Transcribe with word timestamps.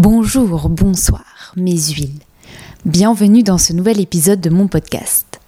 Bonjour, 0.00 0.68
bonsoir, 0.68 1.52
mes 1.56 1.76
huiles. 1.76 2.20
Bienvenue 2.84 3.42
dans 3.42 3.58
ce 3.58 3.72
nouvel 3.72 4.00
épisode 4.00 4.40
de 4.40 4.48
mon 4.48 4.68
podcast. 4.68 5.40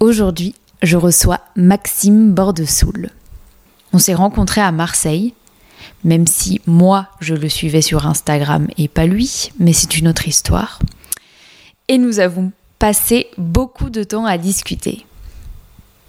Aujourd'hui, 0.00 0.56
je 0.82 0.96
reçois 0.96 1.38
Maxime 1.54 2.32
Bordesoul. 2.32 3.10
On 3.92 3.98
s'est 3.98 4.14
rencontrés 4.14 4.62
à 4.62 4.72
Marseille, 4.72 5.32
même 6.02 6.26
si 6.26 6.60
moi 6.66 7.06
je 7.20 7.36
le 7.36 7.48
suivais 7.48 7.82
sur 7.82 8.04
Instagram 8.04 8.66
et 8.78 8.88
pas 8.88 9.06
lui, 9.06 9.52
mais 9.60 9.72
c'est 9.72 9.96
une 9.96 10.08
autre 10.08 10.26
histoire. 10.26 10.80
Et 11.86 11.98
nous 11.98 12.18
avons 12.18 12.50
passé 12.80 13.28
beaucoup 13.38 13.90
de 13.90 14.02
temps 14.02 14.26
à 14.26 14.38
discuter. 14.38 15.06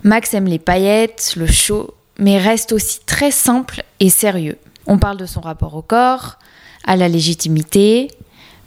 Max 0.01 0.33
aime 0.33 0.47
les 0.47 0.57
paillettes, 0.57 1.35
le 1.37 1.45
show, 1.45 1.93
mais 2.17 2.39
reste 2.39 2.71
aussi 2.71 3.01
très 3.05 3.29
simple 3.29 3.83
et 3.99 4.09
sérieux. 4.09 4.57
On 4.87 4.97
parle 4.97 5.17
de 5.17 5.27
son 5.27 5.41
rapport 5.41 5.75
au 5.75 5.83
corps, 5.83 6.39
à 6.85 6.95
la 6.95 7.07
légitimité, 7.07 8.09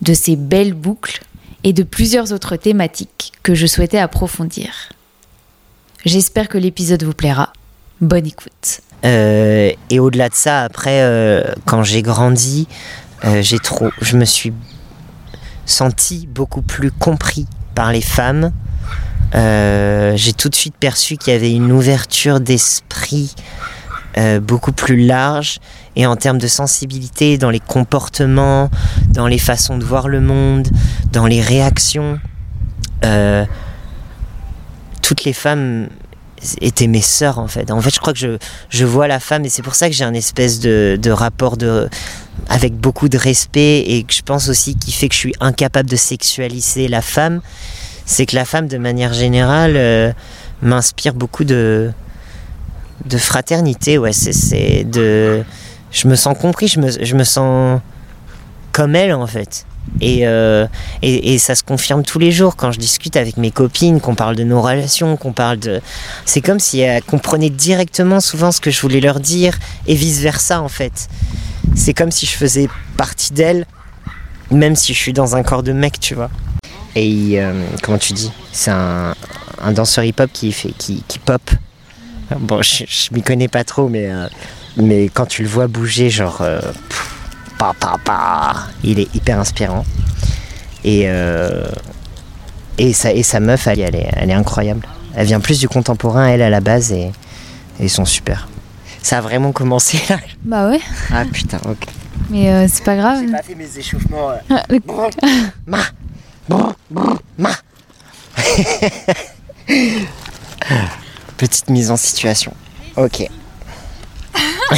de 0.03 0.15
ses 0.15 0.37
belles 0.37 0.75
boucles 0.75 1.23
et 1.65 1.73
de 1.73 1.83
plusieurs 1.83 2.33
autres 2.33 2.57
thématiques 2.57 3.33
que 3.43 3.55
je 3.55 3.67
souhaitais 3.67 3.99
approfondir. 3.99 4.91
J'espère 6.05 6.49
que 6.49 6.59
l'épisode 6.59 7.03
vous 7.03 7.13
plaira. 7.13 7.53
Bonne 8.01 8.27
écoute. 8.27 8.81
Euh, 9.05 9.73
et 9.91 9.99
au-delà 9.99 10.29
de 10.29 10.35
ça, 10.35 10.63
après, 10.63 11.03
euh, 11.03 11.43
quand 11.65 11.83
j'ai 11.83 12.03
grandi, 12.03 12.69
euh, 13.25 13.43
j'ai 13.43 13.59
trop, 13.59 13.91
je 14.01 14.17
me 14.17 14.25
suis 14.25 14.53
senti 15.65 16.29
beaucoup 16.29 16.63
plus 16.63 16.91
compris 16.91 17.47
par 17.75 17.93
les 17.93 18.01
femmes. 18.01 18.53
j'ai 19.35 20.33
tout 20.33 20.49
de 20.49 20.55
suite 20.55 20.77
perçu 20.79 21.17
qu'il 21.17 21.33
y 21.33 21.37
avait 21.37 21.53
une 21.53 21.73
ouverture 21.73 22.41
d'esprit 22.41 23.35
beaucoup 24.41 24.73
plus 24.73 25.05
large 25.05 25.59
et 25.95 26.07
en 26.07 26.17
termes 26.17 26.39
de 26.39 26.47
sensibilité 26.47 27.37
dans 27.37 27.51
les 27.51 27.61
comportements, 27.61 28.71
dans 29.11 29.27
les 29.27 29.39
façons 29.39 29.77
de 29.77 29.85
voir 29.85 30.09
le 30.09 30.21
monde, 30.21 30.69
dans 31.13 31.27
les 31.27 31.41
réactions. 31.41 32.19
toutes 35.03 35.25
les 35.25 35.33
femmes 35.33 35.89
étaient 36.61 36.87
mes 36.87 37.01
sœurs 37.01 37.39
en 37.39 37.49
fait. 37.49 37.71
En 37.71 37.81
fait, 37.81 37.95
je 37.95 38.01
crois 38.01 38.13
que 38.13 38.19
je, 38.19 38.39
je 38.69 38.85
vois 38.85 39.09
la 39.09 39.21
femme 39.21 39.45
et 39.45 39.49
c'est 39.49 39.63
pour 39.63 39.75
ça 39.75 39.89
que 39.89 39.95
j'ai 39.95 40.05
un 40.05 40.15
espèce 40.15 40.61
de, 40.61 40.99
de, 41.01 41.11
rapport 41.11 41.57
de, 41.57 41.89
avec 42.49 42.75
beaucoup 42.75 43.09
de 43.09 43.19
respect 43.19 43.81
et 43.81 44.03
que 44.05 44.13
je 44.13 44.23
pense 44.23 44.49
aussi 44.49 44.77
qui 44.77 44.93
fait 44.93 45.09
que 45.09 45.15
je 45.15 45.21
suis 45.21 45.35
incapable 45.41 45.89
de 45.89 45.97
sexualiser 45.97 46.89
la 46.89 47.03
femme. 47.03 47.41
C'est 48.05 48.27
que 48.27 48.37
la 48.37 48.45
femme, 48.45 48.69
de 48.69 48.79
manière 48.79 49.13
générale, 49.13 49.75
euh, 49.77 50.13
m'inspire 50.63 51.15
beaucoup 51.15 51.45
de, 51.45 51.91
de 53.07 53.19
fraternité. 53.19 53.99
Ouais, 53.99 54.13
c'est 54.13 54.85
de, 54.85 55.45
je 55.91 56.09
me 56.09 56.15
sens 56.17 56.37
compris, 56.39 56.69
je 56.69 56.81
me, 56.81 56.91
je 56.91 57.15
me 57.15 57.25
sens 57.25 57.81
comme 58.73 58.95
elle 58.95 59.13
en 59.13 59.27
fait. 59.27 59.65
Euh, 60.03 60.67
et, 61.01 61.35
et, 61.35 61.39
ça 61.39 61.55
se 61.55 61.63
confirme 61.63 62.03
tous 62.03 62.19
les 62.19 62.33
jours 62.33 62.57
quand 62.57 62.73
je 62.73 62.79
discute 62.79 63.17
avec 63.17 63.37
mes 63.37 63.51
copines, 63.51 64.01
qu'on 64.01 64.15
parle 64.15 64.37
de 64.37 64.45
nos 64.45 64.61
relations, 64.61 65.17
qu'on 65.17 65.33
parle 65.33 65.59
de... 65.59 65.81
C'est 66.25 66.41
comme 66.41 66.59
si 66.59 66.81
elles 66.81 67.03
comprenaient 67.03 67.51
directement 67.51 68.21
souvent 68.21 68.53
ce 68.53 68.61
que 68.61 68.71
je 68.71 68.81
voulais 68.81 69.01
leur 69.01 69.21
dire 69.21 69.57
et 69.87 69.95
vice-versa 69.95 70.61
en 70.61 70.69
fait. 70.69 71.09
C'est 71.75 71.95
comme 71.95 72.11
si 72.11 72.27
je 72.27 72.33
faisais 72.33 72.69
partie 72.97 73.33
d'elles, 73.33 73.65
même 74.51 74.77
si 74.77 74.93
je 74.93 74.99
suis 74.99 75.13
dans 75.13 75.37
un 75.37 75.43
corps 75.43 75.63
de 75.63 75.73
mec, 75.73 75.99
tu 76.01 76.15
vois. 76.15 76.31
Et 76.95 77.35
euh, 77.41 77.53
comment 77.83 77.99
tu 77.99 78.13
dis? 78.13 78.33
C'est 78.53 78.71
un, 78.71 79.15
un, 79.63 79.73
danseur 79.73 80.05
hip-hop 80.05 80.31
qui, 80.33 80.53
fait, 80.53 80.73
qui, 80.77 81.03
qui 81.07 81.19
pop. 81.19 81.43
Bon, 82.41 82.63
je, 82.63 82.85
je 82.87 83.15
m'y 83.15 83.23
connais 83.23 83.49
pas 83.49 83.65
trop, 83.65 83.89
mais, 83.89 84.11
euh, 84.11 84.27
mais 84.77 85.09
quand 85.09 85.27
tu 85.27 85.43
le 85.43 85.49
vois 85.49 85.67
bouger, 85.69 86.11
genre... 86.11 86.43
Il 88.85 88.99
est 88.99 89.15
hyper 89.15 89.39
inspirant. 89.39 89.85
Et, 90.85 91.05
euh, 91.07 91.67
et, 92.79 92.93
sa, 92.93 93.13
et 93.13 93.23
sa 93.23 93.41
meuf, 93.41 93.67
elle, 93.67 93.81
est, 93.81 94.09
elle 94.13 94.31
est 94.31 94.35
incroyable. 94.35 94.87
Elle 95.15 95.27
vient 95.27 95.41
plus 95.41 95.59
du 95.59 95.69
contemporain, 95.69 96.27
elle, 96.27 96.43
à 96.43 96.51
la 96.51 96.61
base, 96.61 96.93
et, 96.93 97.11
ils 97.81 97.91
sont 97.91 98.05
super. 98.05 98.49
Ça 99.03 99.19
a 99.19 99.21
vraiment 99.21 99.53
commencé 99.53 100.01
là 100.09 100.19
Bah 100.45 100.69
ouais. 100.69 100.81
Ah 101.13 101.25
putain, 101.31 101.59
ok. 101.69 101.87
Mais 102.31 102.51
euh, 102.51 102.67
c'est 102.69 102.85
pas 102.85 102.97
grave. 102.97 103.21
J'ai 103.25 103.33
pas 103.33 103.43
fait 103.43 103.55
mes 103.55 103.79
échauffements. 103.79 104.31
Euh. 104.31 104.37
ma, 105.67 105.81
ma. 107.39 107.51
Petite 111.37 111.69
mise 111.71 111.91
en 111.91 111.97
situation. 111.97 112.53
Ok. 112.97 113.29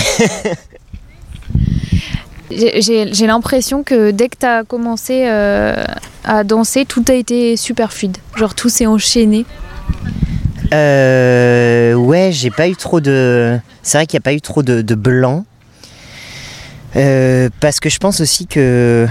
J'ai 2.50 3.26
l'impression 3.26 3.82
que 3.82 4.10
dès 4.10 4.28
que 4.28 4.36
tu 4.38 4.46
as 4.46 4.64
commencé 4.64 5.24
euh, 5.26 5.84
à 6.24 6.44
danser, 6.44 6.86
tout 6.86 7.04
a 7.08 7.12
été 7.12 7.56
super 7.56 7.92
fluide. 7.92 8.16
Genre 8.36 8.54
tout 8.54 8.68
s'est 8.68 8.86
enchaîné. 8.86 9.44
Euh, 10.72 11.94
ouais, 11.94 12.30
j'ai 12.32 12.50
pas 12.50 12.68
eu 12.68 12.76
trop 12.76 13.00
de. 13.00 13.58
C'est 13.82 13.98
vrai 13.98 14.06
qu'il 14.06 14.16
n'y 14.16 14.22
a 14.22 14.24
pas 14.24 14.32
eu 14.34 14.40
trop 14.40 14.62
de, 14.62 14.82
de 14.82 14.94
blanc. 14.94 15.44
Euh, 16.96 17.50
parce 17.60 17.80
que 17.80 17.90
je 17.90 17.98
pense 17.98 18.20
aussi 18.20 18.46
que 18.46 19.06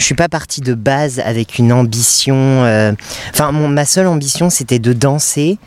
je 0.00 0.06
suis 0.06 0.14
pas 0.14 0.30
partie 0.30 0.62
de 0.62 0.72
base 0.72 1.20
avec 1.22 1.58
une 1.58 1.72
ambition. 1.72 2.34
Euh, 2.34 2.92
enfin, 3.34 3.52
ma 3.52 3.84
seule 3.84 4.06
ambition, 4.06 4.48
c'était 4.48 4.78
de 4.78 4.94
danser. 4.94 5.58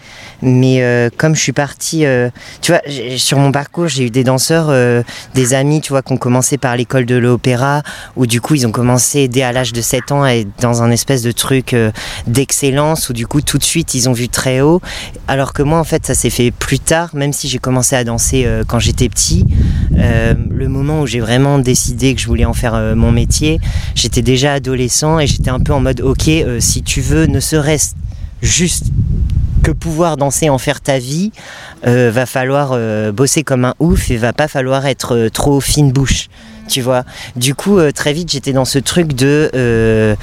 Mais 0.41 0.81
euh, 0.81 1.09
comme 1.15 1.35
je 1.35 1.41
suis 1.41 1.53
partie, 1.53 2.03
euh, 2.05 2.29
tu 2.59 2.71
vois, 2.71 2.81
sur 3.17 3.37
mon 3.37 3.51
parcours, 3.51 3.87
j'ai 3.87 4.05
eu 4.05 4.09
des 4.09 4.23
danseurs, 4.23 4.73
des 5.35 5.53
amis, 5.53 5.81
tu 5.81 5.89
vois, 5.89 6.01
qui 6.01 6.13
ont 6.13 6.17
commencé 6.17 6.57
par 6.57 6.75
l'école 6.75 7.05
de 7.05 7.15
l'opéra, 7.15 7.83
où 8.15 8.25
du 8.25 8.41
coup, 8.41 8.55
ils 8.55 8.65
ont 8.65 8.71
commencé 8.71 9.27
dès 9.27 9.43
à 9.43 9.51
l'âge 9.51 9.71
de 9.71 9.81
7 9.81 10.11
ans 10.11 10.23
à 10.23 10.31
être 10.31 10.49
dans 10.59 10.81
un 10.81 10.89
espèce 10.89 11.21
de 11.21 11.31
truc 11.31 11.75
d'excellence, 12.25 13.09
où 13.09 13.13
du 13.13 13.27
coup, 13.27 13.41
tout 13.41 13.59
de 13.59 13.63
suite, 13.63 13.93
ils 13.93 14.09
ont 14.09 14.13
vu 14.13 14.29
très 14.29 14.61
haut. 14.61 14.81
Alors 15.27 15.53
que 15.53 15.61
moi, 15.61 15.77
en 15.77 15.83
fait, 15.83 16.07
ça 16.07 16.15
s'est 16.15 16.31
fait 16.31 16.49
plus 16.49 16.79
tard, 16.79 17.11
même 17.13 17.33
si 17.33 17.47
j'ai 17.47 17.59
commencé 17.59 17.95
à 17.95 18.03
danser 18.03 18.49
quand 18.67 18.79
j'étais 18.79 19.09
petit. 19.09 19.45
le 19.91 20.67
moment 20.67 21.01
où 21.01 21.07
j'ai 21.07 21.19
vraiment 21.19 21.59
décidé 21.59 22.15
que 22.15 22.21
je 22.21 22.25
voulais 22.25 22.45
en 22.45 22.53
faire 22.53 22.95
mon 22.95 23.11
métier, 23.11 23.59
j'étais 23.93 24.22
déjà 24.23 24.53
adolescent 24.53 25.19
et 25.19 25.27
j'étais 25.27 25.49
un 25.49 25.59
peu 25.59 25.73
en 25.73 25.79
mode 25.79 26.01
ok, 26.01 26.27
euh, 26.27 26.59
si 26.59 26.83
tu 26.83 27.01
veux 27.01 27.25
ne 27.25 27.39
serait-ce 27.39 27.93
juste 28.41 28.85
que 29.63 29.71
pouvoir 29.71 30.17
danser 30.17 30.49
en 30.49 30.57
faire 30.57 30.81
ta 30.81 30.99
vie, 30.99 31.31
euh, 31.87 32.11
va 32.11 32.25
falloir 32.25 32.71
euh, 32.73 33.11
bosser 33.11 33.43
comme 33.43 33.65
un 33.65 33.75
ouf 33.79 34.11
et 34.11 34.17
va 34.17 34.33
pas 34.33 34.47
falloir 34.47 34.85
être 34.85 35.29
trop 35.31 35.61
fine 35.61 35.91
bouche 35.91 36.27
tu 36.67 36.81
vois. 36.81 37.03
Du 37.35 37.55
coup, 37.55 37.77
euh, 37.77 37.91
très 37.91 38.13
vite, 38.13 38.31
j'étais 38.31 38.53
dans 38.53 38.65
ce 38.65 38.79
truc 38.79 39.13
de 39.13 39.49
euh, 39.55 40.15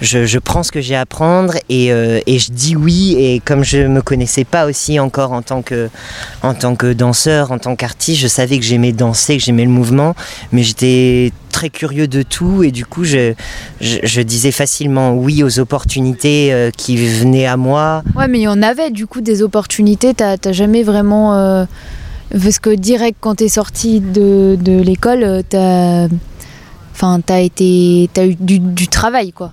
je, 0.00 0.38
prends 0.38 0.62
ce 0.62 0.72
que 0.72 0.80
j'ai 0.80 0.96
à 0.96 1.06
prendre 1.06 1.54
euh, 1.70 2.20
et, 2.26 2.38
je 2.38 2.52
dis 2.52 2.76
oui. 2.76 3.16
Et 3.18 3.40
comme 3.40 3.64
je 3.64 3.78
me 3.78 4.02
connaissais 4.02 4.44
pas 4.44 4.66
aussi 4.66 4.98
encore 5.00 5.32
en 5.32 5.42
tant 5.42 5.62
que, 5.62 5.88
en 6.42 6.54
tant 6.54 6.76
que 6.76 6.92
danseur, 6.92 7.52
en 7.52 7.58
tant 7.58 7.76
qu'artiste, 7.76 8.20
je 8.20 8.28
savais 8.28 8.58
que 8.58 8.64
j'aimais 8.64 8.92
danser, 8.92 9.36
que 9.36 9.42
j'aimais 9.42 9.64
le 9.64 9.70
mouvement, 9.70 10.14
mais 10.52 10.62
j'étais 10.62 11.32
très 11.50 11.70
curieux 11.70 12.08
de 12.08 12.22
tout 12.22 12.64
et 12.64 12.72
du 12.72 12.84
coup, 12.84 13.04
je, 13.04 13.32
je, 13.80 14.20
disais 14.20 14.50
facilement 14.50 15.14
oui 15.14 15.44
aux 15.44 15.60
opportunités 15.60 16.70
qui 16.76 16.96
venaient 16.96 17.46
à 17.46 17.56
moi. 17.56 18.02
Ouais, 18.16 18.26
mais 18.26 18.40
il 18.40 18.42
y 18.42 18.48
en 18.48 18.60
avait 18.60 18.90
du 18.90 19.06
coup 19.06 19.20
des 19.20 19.42
opportunités. 19.42 20.14
T'as 20.14 20.36
jamais 20.52 20.82
vraiment 20.82 21.66
parce 22.42 22.58
que 22.58 22.70
direct 22.74 23.18
quand 23.20 23.36
t'es 23.36 23.48
sorti 23.48 24.00
de, 24.00 24.56
l'école, 24.82 25.42
t'as, 25.48 26.08
enfin, 26.92 27.20
t'as 27.24 27.40
été, 27.40 28.10
t'as 28.12 28.26
eu 28.26 28.34
du, 28.34 28.58
du 28.58 28.88
travail 28.88 29.32
quoi. 29.32 29.52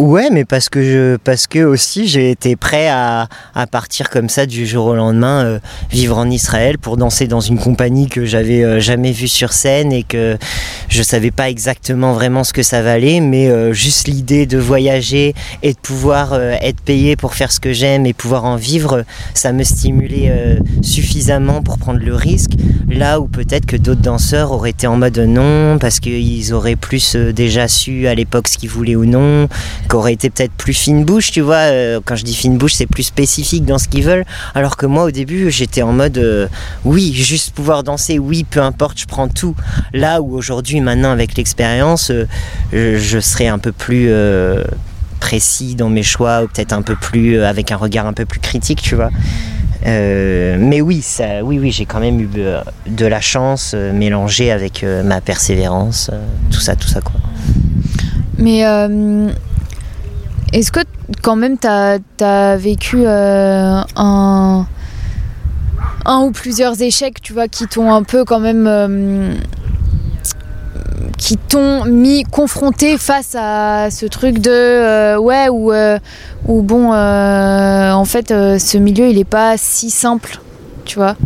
Ouais, 0.00 0.30
mais 0.32 0.46
parce 0.46 0.70
que 0.70 0.82
je, 0.82 1.16
parce 1.16 1.46
que 1.46 1.58
aussi 1.58 2.08
j'ai 2.08 2.30
été 2.30 2.56
prêt 2.56 2.88
à, 2.88 3.28
à, 3.54 3.66
partir 3.66 4.08
comme 4.08 4.30
ça 4.30 4.46
du 4.46 4.64
jour 4.64 4.86
au 4.86 4.94
lendemain, 4.94 5.44
euh, 5.44 5.58
vivre 5.90 6.16
en 6.16 6.30
Israël 6.30 6.78
pour 6.78 6.96
danser 6.96 7.26
dans 7.26 7.40
une 7.40 7.58
compagnie 7.58 8.08
que 8.08 8.24
j'avais 8.24 8.64
euh, 8.64 8.80
jamais 8.80 9.12
vue 9.12 9.28
sur 9.28 9.52
scène 9.52 9.92
et 9.92 10.02
que 10.02 10.38
je 10.88 11.02
savais 11.02 11.30
pas 11.30 11.50
exactement 11.50 12.14
vraiment 12.14 12.44
ce 12.44 12.54
que 12.54 12.62
ça 12.62 12.80
valait, 12.80 13.20
mais 13.20 13.48
euh, 13.48 13.74
juste 13.74 14.08
l'idée 14.08 14.46
de 14.46 14.56
voyager 14.56 15.34
et 15.62 15.74
de 15.74 15.78
pouvoir 15.78 16.32
être 16.32 16.80
payé 16.80 17.14
pour 17.14 17.34
faire 17.34 17.52
ce 17.52 17.60
que 17.60 17.74
j'aime 17.74 18.06
et 18.06 18.14
pouvoir 18.14 18.46
en 18.46 18.56
vivre, 18.56 19.04
ça 19.34 19.52
me 19.52 19.64
stimulait 19.64 20.32
suffisamment 20.80 21.62
pour 21.62 21.76
prendre 21.76 22.00
le 22.00 22.14
risque. 22.14 22.52
Là 22.88 23.20
où 23.20 23.28
peut-être 23.28 23.66
que 23.66 23.76
d'autres 23.76 24.00
danseurs 24.00 24.52
auraient 24.52 24.70
été 24.70 24.86
en 24.86 24.96
mode 24.96 25.18
non 25.18 25.78
parce 25.78 26.00
qu'ils 26.00 26.54
auraient 26.54 26.76
plus 26.76 27.16
déjà 27.16 27.68
su 27.68 28.06
à 28.06 28.14
l'époque 28.14 28.48
ce 28.48 28.56
qu'ils 28.56 28.70
voulaient 28.70 28.96
ou 28.96 29.04
non 29.04 29.46
qui 29.90 29.96
aurait 29.96 30.12
été 30.12 30.30
peut-être 30.30 30.52
plus 30.52 30.72
fine 30.72 31.04
bouche, 31.04 31.32
tu 31.32 31.40
vois. 31.40 31.56
Euh, 31.56 32.00
quand 32.04 32.14
je 32.14 32.22
dis 32.22 32.34
fine 32.34 32.56
bouche, 32.56 32.74
c'est 32.74 32.86
plus 32.86 33.02
spécifique 33.02 33.64
dans 33.64 33.78
ce 33.78 33.88
qu'ils 33.88 34.04
veulent. 34.04 34.24
Alors 34.54 34.76
que 34.76 34.86
moi, 34.86 35.04
au 35.04 35.10
début, 35.10 35.50
j'étais 35.50 35.82
en 35.82 35.92
mode 35.92 36.16
euh, 36.16 36.46
oui, 36.84 37.12
juste 37.12 37.52
pouvoir 37.52 37.82
danser, 37.82 38.20
oui, 38.20 38.44
peu 38.48 38.62
importe, 38.62 39.00
je 39.00 39.06
prends 39.06 39.28
tout. 39.28 39.56
Là 39.92 40.22
où 40.22 40.36
aujourd'hui, 40.36 40.80
maintenant, 40.80 41.10
avec 41.10 41.36
l'expérience, 41.36 42.12
euh, 42.12 42.26
je, 42.72 43.18
serais 43.18 43.48
un 43.48 43.58
peu 43.58 43.72
plus 43.72 44.10
précis 45.18 45.74
dans 45.74 45.90
mes 45.90 46.04
choix, 46.04 46.44
ou 46.44 46.46
peut-être 46.46 46.72
un 46.72 46.82
peu 46.82 46.94
plus 46.94 47.42
avec 47.42 47.72
un 47.72 47.76
regard 47.76 48.06
un 48.06 48.12
peu 48.12 48.24
plus 48.24 48.40
critique, 48.40 48.80
tu 48.80 48.94
vois. 48.94 49.10
mais 49.84 50.80
oui, 50.80 51.02
ça, 51.02 51.42
oui, 51.42 51.58
oui, 51.58 51.72
j'ai 51.72 51.84
quand 51.84 52.00
même 52.00 52.20
eu 52.20 52.28
de 52.86 53.06
la 53.06 53.20
chance 53.20 53.74
mélangée 53.74 54.52
avec 54.52 54.84
ma 55.04 55.20
persévérance, 55.20 56.10
tout 56.50 56.60
ça, 56.60 56.76
tout 56.76 56.88
ça 56.88 57.00
quoi. 57.00 57.20
Mais 58.38 58.64
est-ce 60.52 60.72
que 60.72 60.80
quand 61.22 61.36
même 61.36 61.58
tu 61.58 61.66
as, 61.68 62.56
vécu 62.56 63.06
un, 63.06 63.86
un 63.96 64.66
ou 66.22 66.30
plusieurs 66.30 66.80
échecs, 66.82 67.20
tu 67.22 67.32
vois, 67.32 67.48
qui 67.48 67.66
t'ont 67.66 67.92
un 67.92 68.02
peu 68.02 68.24
quand 68.24 68.40
même 68.40 68.66
qui 71.20 71.36
t'ont 71.36 71.84
mis 71.84 72.24
confronté 72.24 72.96
face 72.96 73.36
à 73.38 73.90
ce 73.90 74.06
truc 74.06 74.38
de 74.38 74.50
euh, 74.50 75.18
ouais 75.18 75.48
ou 75.50 75.70
euh, 75.70 75.98
bon 76.46 76.92
euh, 76.92 77.92
en 77.92 78.04
fait 78.06 78.28
ce 78.28 78.78
milieu 78.78 79.08
il 79.08 79.18
est 79.18 79.24
pas 79.24 79.56
si 79.56 79.90
simple 79.90 80.40
tu 80.84 80.98
vois? 80.98 81.16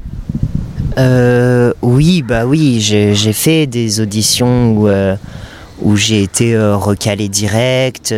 Oui 1.83 2.23
bah 2.23 2.45
oui 2.47 2.81
j'ai 2.81 3.33
fait 3.33 3.67
des 3.67 4.01
auditions 4.01 4.73
où 4.73 4.89
où 5.83 5.97
j'ai 5.97 6.23
été 6.23 6.57
recalé 6.59 7.29
direct 7.29 8.13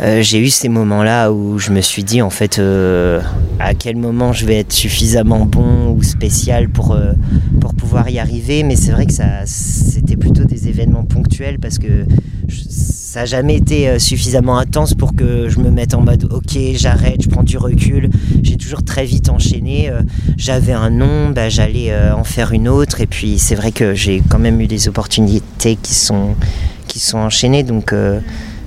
euh, 0.00 0.22
j'ai 0.22 0.40
eu 0.40 0.48
ces 0.48 0.68
moments-là 0.68 1.30
où 1.30 1.58
je 1.58 1.70
me 1.70 1.80
suis 1.80 2.02
dit 2.02 2.20
en 2.20 2.30
fait 2.30 2.58
euh, 2.58 3.20
à 3.60 3.74
quel 3.74 3.96
moment 3.96 4.32
je 4.32 4.44
vais 4.44 4.56
être 4.58 4.72
suffisamment 4.72 5.46
bon 5.46 5.90
ou 5.90 6.02
spécial 6.02 6.68
pour, 6.68 6.92
euh, 6.92 7.12
pour 7.60 7.74
pouvoir 7.74 8.10
y 8.10 8.18
arriver. 8.18 8.64
Mais 8.64 8.74
c'est 8.74 8.90
vrai 8.90 9.06
que 9.06 9.12
ça, 9.12 9.46
c'était 9.46 10.16
plutôt 10.16 10.44
des 10.44 10.68
événements 10.68 11.04
ponctuels 11.04 11.60
parce 11.60 11.78
que 11.78 12.06
ça 12.48 13.20
n'a 13.20 13.26
jamais 13.26 13.54
été 13.54 14.00
suffisamment 14.00 14.58
intense 14.58 14.94
pour 14.94 15.14
que 15.14 15.48
je 15.48 15.60
me 15.60 15.70
mette 15.70 15.94
en 15.94 16.00
mode 16.00 16.24
ok 16.32 16.58
j'arrête, 16.74 17.22
je 17.22 17.28
prends 17.28 17.44
du 17.44 17.56
recul. 17.56 18.10
J'ai 18.42 18.56
toujours 18.56 18.82
très 18.82 19.04
vite 19.04 19.28
enchaîné. 19.28 19.92
J'avais 20.36 20.72
un 20.72 20.90
nom, 20.90 21.30
bah, 21.30 21.48
j'allais 21.48 21.96
en 22.10 22.24
faire 22.24 22.50
une 22.50 22.66
autre. 22.66 23.00
Et 23.00 23.06
puis 23.06 23.38
c'est 23.38 23.54
vrai 23.54 23.70
que 23.70 23.94
j'ai 23.94 24.24
quand 24.28 24.40
même 24.40 24.60
eu 24.60 24.66
des 24.66 24.88
opportunités 24.88 25.76
qui 25.80 25.94
sont, 25.94 26.34
qui 26.88 26.98
sont 26.98 27.18
enchaînées. 27.18 27.62
Donc 27.62 27.94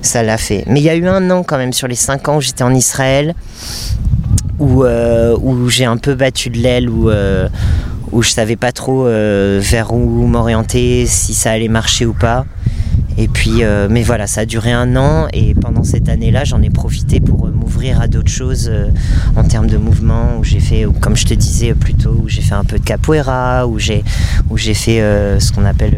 ça 0.02 0.24
l'a 0.24 0.38
fait. 0.38 0.64
Mais 0.68 0.80
il 0.80 0.84
y 0.84 0.90
a 0.90 0.96
eu 0.96 1.08
un 1.08 1.30
an 1.32 1.44
quand 1.44 1.58
même 1.58 1.74
sur 1.74 1.88
les 1.88 1.96
cinq 1.96 2.30
ans 2.30 2.38
où 2.38 2.42
j'étais 2.42 2.64
en 2.64 2.74
Israël, 2.74 3.36
où, 4.60 4.84
euh, 4.84 5.38
j'ai 5.70 5.86
un 5.86 5.98
peu 5.98 6.16
battu 6.16 6.50
de 6.50 6.58
l'aile, 6.58 6.90
où, 6.90 7.10
euh, 7.10 7.48
où 8.12 8.22
je 8.22 8.30
savais 8.30 8.56
pas 8.56 8.72
trop 8.72 9.06
euh, 9.06 9.60
vers 9.62 9.94
où 9.94 10.28
m'orienter, 10.28 11.06
si 11.06 11.34
ça 11.34 11.52
allait 11.52 11.68
marcher 11.68 12.06
ou 12.06 12.14
pas. 12.14 12.46
Et 13.20 13.28
puis, 13.28 13.64
mais 13.90 14.04
voilà, 14.04 14.28
ça 14.28 14.42
a 14.42 14.46
duré 14.46 14.72
un 14.72 14.96
an 14.96 15.28
et 15.34 15.56
pendant 15.56 15.84
cette 15.84 16.08
année-là, 16.08 16.44
j'en 16.44 16.62
ai 16.62 16.70
profité 16.70 17.20
pour 17.20 17.48
m'ouvrir 17.48 18.00
à 18.00 18.08
d'autres 18.08 18.30
choses 18.30 18.72
en 19.36 19.44
termes 19.44 19.66
de 19.66 19.78
mouvement. 19.78 20.38
Où 20.38 20.44
j'ai 20.44 20.60
fait, 20.60 20.86
comme 21.02 21.16
je 21.16 21.26
te 21.26 21.34
disais 21.34 21.74
plus 21.74 21.96
tôt, 21.96 22.16
où 22.24 22.30
j'ai 22.30 22.44
fait 22.44 22.54
un 22.54 22.64
peu 22.64 22.78
de 22.78 22.84
capoeira, 22.84 23.66
où 23.66 23.80
où 24.52 24.58
j'ai 24.58 24.74
fait 24.76 25.00
ce 25.40 25.52
qu'on 25.52 25.66
appelle 25.66 25.98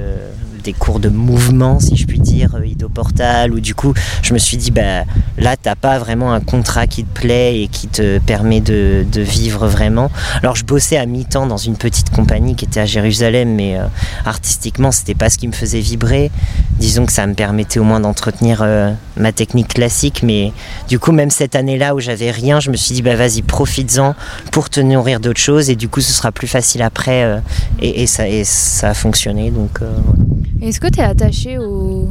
des 0.69 0.73
cours 0.73 0.99
de 0.99 1.09
mouvement, 1.09 1.79
si 1.79 1.95
je 1.95 2.05
puis 2.05 2.19
dire, 2.19 2.53
euh, 2.53 2.63
Idoportal, 2.63 3.51
où 3.53 3.59
du 3.59 3.73
coup, 3.73 3.95
je 4.21 4.35
me 4.35 4.37
suis 4.37 4.55
dit, 4.55 4.69
bah, 4.69 5.03
là, 5.39 5.57
t'as 5.57 5.73
pas 5.73 5.97
vraiment 5.97 6.31
un 6.31 6.41
contrat 6.41 6.85
qui 6.85 7.03
te 7.03 7.19
plaît 7.21 7.61
et 7.61 7.67
qui 7.67 7.87
te 7.87 8.19
permet 8.19 8.61
de, 8.61 9.03
vivre 9.15 9.67
vraiment. 9.67 10.11
Alors, 10.43 10.55
je 10.55 10.63
bossais 10.63 10.97
à 10.97 11.07
mi-temps 11.07 11.47
dans 11.47 11.57
une 11.57 11.75
petite 11.75 12.11
compagnie 12.11 12.55
qui 12.55 12.65
était 12.65 12.81
à 12.81 12.85
Jérusalem, 12.85 13.55
mais 13.55 13.79
euh, 13.79 13.85
artistiquement, 14.25 14.91
c'était 14.91 15.15
pas 15.15 15.31
ce 15.31 15.39
qui 15.39 15.47
me 15.47 15.53
faisait 15.53 15.79
vibrer. 15.79 16.29
Disons 16.77 17.07
que 17.07 17.11
ça 17.11 17.25
me 17.25 17.33
permettait 17.33 17.79
au 17.79 17.83
moins 17.83 17.99
d'entretenir 17.99 18.59
euh, 18.61 18.93
ma 19.17 19.31
technique 19.31 19.69
classique, 19.69 20.21
mais 20.21 20.53
du 20.87 20.99
coup, 20.99 21.11
même 21.11 21.31
cette 21.31 21.55
année-là 21.55 21.95
où 21.95 21.99
j'avais 21.99 22.29
rien, 22.29 22.59
je 22.59 22.69
me 22.69 22.75
suis 22.75 22.93
dit, 22.93 23.01
bah, 23.01 23.15
vas-y, 23.15 23.41
profites-en 23.41 24.13
pour 24.51 24.69
te 24.69 24.79
nourrir 24.79 25.19
d'autres 25.19 25.41
choses, 25.41 25.71
et 25.71 25.75
du 25.75 25.89
coup, 25.89 26.01
ce 26.01 26.13
sera 26.13 26.31
plus 26.31 26.47
facile 26.47 26.83
après, 26.83 27.41
et, 27.81 28.05
ça, 28.05 28.27
et 28.27 28.43
ça 28.43 28.89
a 28.89 28.93
fonctionné, 28.93 29.49
donc 29.49 29.79
voilà. 29.79 30.28
Est-ce 30.61 30.79
que 30.79 30.87
tu 30.87 30.99
es 30.99 31.03
attaché 31.03 31.57
aux... 31.57 32.09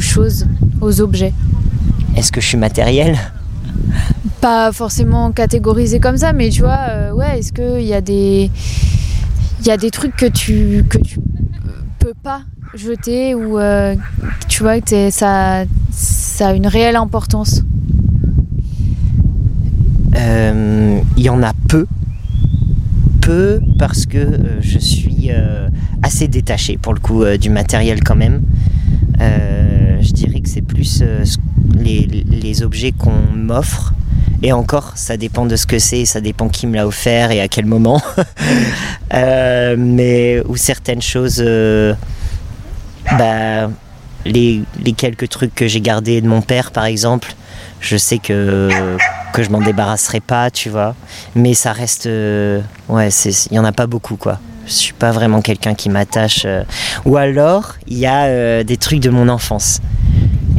choses, 0.00 0.46
aux 0.80 1.00
objets? 1.00 1.32
Est-ce 2.16 2.32
que 2.32 2.40
je 2.40 2.46
suis 2.46 2.58
matériel? 2.58 3.16
Pas 4.40 4.72
forcément 4.72 5.32
catégorisé 5.32 6.00
comme 6.00 6.16
ça, 6.16 6.32
mais 6.32 6.48
tu 6.48 6.62
vois, 6.62 6.78
euh, 6.90 7.12
ouais, 7.12 7.38
est-ce 7.38 7.52
qu'il 7.52 7.86
y 7.86 7.92
a 7.94 8.00
des. 8.00 8.50
Il 9.60 9.66
y 9.66 9.70
a 9.70 9.76
des 9.76 9.90
trucs 9.90 10.16
que 10.16 10.26
tu, 10.26 10.84
que 10.88 10.98
tu 10.98 11.20
peux 11.98 12.14
pas 12.22 12.42
jeter 12.74 13.34
ou 13.34 13.58
euh, 13.58 13.94
tu 14.48 14.62
vois 14.62 14.80
que 14.80 15.10
ça, 15.10 15.64
ça 15.92 16.48
a 16.48 16.52
une 16.54 16.66
réelle 16.66 16.96
importance? 16.96 17.62
Euh, 20.16 21.00
Il 21.16 21.22
y 21.22 21.28
en 21.28 21.42
a 21.42 21.52
peu 21.68 21.86
peu 23.20 23.60
parce 23.78 24.06
que 24.06 24.18
euh, 24.18 24.60
je 24.60 24.78
suis 24.78 25.30
euh, 25.30 25.68
assez 26.02 26.28
détaché 26.28 26.76
pour 26.76 26.94
le 26.94 27.00
coup 27.00 27.22
euh, 27.22 27.36
du 27.36 27.50
matériel 27.50 28.02
quand 28.02 28.16
même. 28.16 28.42
je 29.18 30.12
dirais 30.12 30.40
que 30.40 30.48
c'est 30.48 30.62
plus 30.62 31.04
les, 31.76 32.62
objets 32.62 32.92
qu'on 32.92 33.22
m'offre. 33.34 33.92
Et 34.42 34.52
encore, 34.52 34.92
ça 34.96 35.18
dépend 35.18 35.44
de 35.44 35.56
ce 35.56 35.66
que 35.66 35.78
c'est, 35.78 36.06
ça 36.06 36.22
dépend 36.22 36.48
qui 36.48 36.66
me 36.66 36.74
l'a 36.74 36.86
offert 36.86 37.30
et 37.30 37.40
à 37.40 37.48
quel 37.48 37.66
moment. 37.66 38.02
mais 39.12 40.42
où 40.48 40.56
certaines 40.56 41.02
choses, 41.02 41.44
bah, 43.18 43.70
les, 44.24 44.62
les, 44.82 44.92
quelques 44.92 45.28
trucs 45.28 45.54
que 45.54 45.68
j'ai 45.68 45.82
gardés 45.82 46.22
de 46.22 46.28
mon 46.28 46.40
père 46.40 46.70
par 46.70 46.86
exemple, 46.86 47.34
je 47.80 47.98
sais 47.98 48.18
que 48.18 48.70
que 49.32 49.42
je 49.42 49.50
m'en 49.50 49.60
débarrasserai 49.60 50.20
pas, 50.20 50.50
tu 50.50 50.68
vois. 50.68 50.94
Mais 51.34 51.54
ça 51.54 51.72
reste, 51.72 52.06
euh, 52.06 52.60
ouais, 52.88 53.08
il 53.08 53.54
y 53.54 53.58
en 53.58 53.64
a 53.64 53.72
pas 53.72 53.86
beaucoup, 53.86 54.16
quoi. 54.16 54.38
Je 54.66 54.72
suis 54.72 54.92
pas 54.92 55.10
vraiment 55.10 55.40
quelqu'un 55.40 55.74
qui 55.74 55.88
m'attache. 55.90 56.42
Euh. 56.44 56.62
Ou 57.04 57.16
alors, 57.16 57.74
il 57.86 57.98
y 57.98 58.06
a 58.06 58.24
euh, 58.26 58.62
des 58.62 58.76
trucs 58.76 59.00
de 59.00 59.10
mon 59.10 59.28
enfance. 59.28 59.80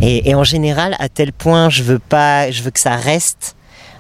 Et, 0.02 0.30
et, 0.30 0.36
en 0.36 0.44
général, 0.44 0.96
à 1.00 1.10
tel 1.10 1.32
point, 1.32 1.70
je 1.70 1.84
veux 1.84 2.00
pas, 2.00 2.50
je 2.50 2.64
veux 2.64 2.72
que 2.72 2.80
ça 2.80 2.96
reste 2.96 3.56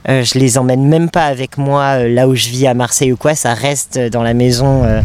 euh, 0.09 0.23
je 0.23 0.39
les 0.39 0.57
emmène 0.57 0.87
même 0.87 1.09
pas 1.09 1.25
avec 1.25 1.59
moi 1.59 1.99
euh, 1.99 2.09
là 2.09 2.27
où 2.27 2.35
je 2.35 2.49
vis 2.49 2.65
à 2.65 2.73
Marseille 2.73 3.11
ou 3.11 3.17
quoi. 3.17 3.35
Ça 3.35 3.53
reste 3.53 3.99
dans 3.99 4.23
la 4.23 4.33
maison 4.33 4.83
euh, 4.83 5.01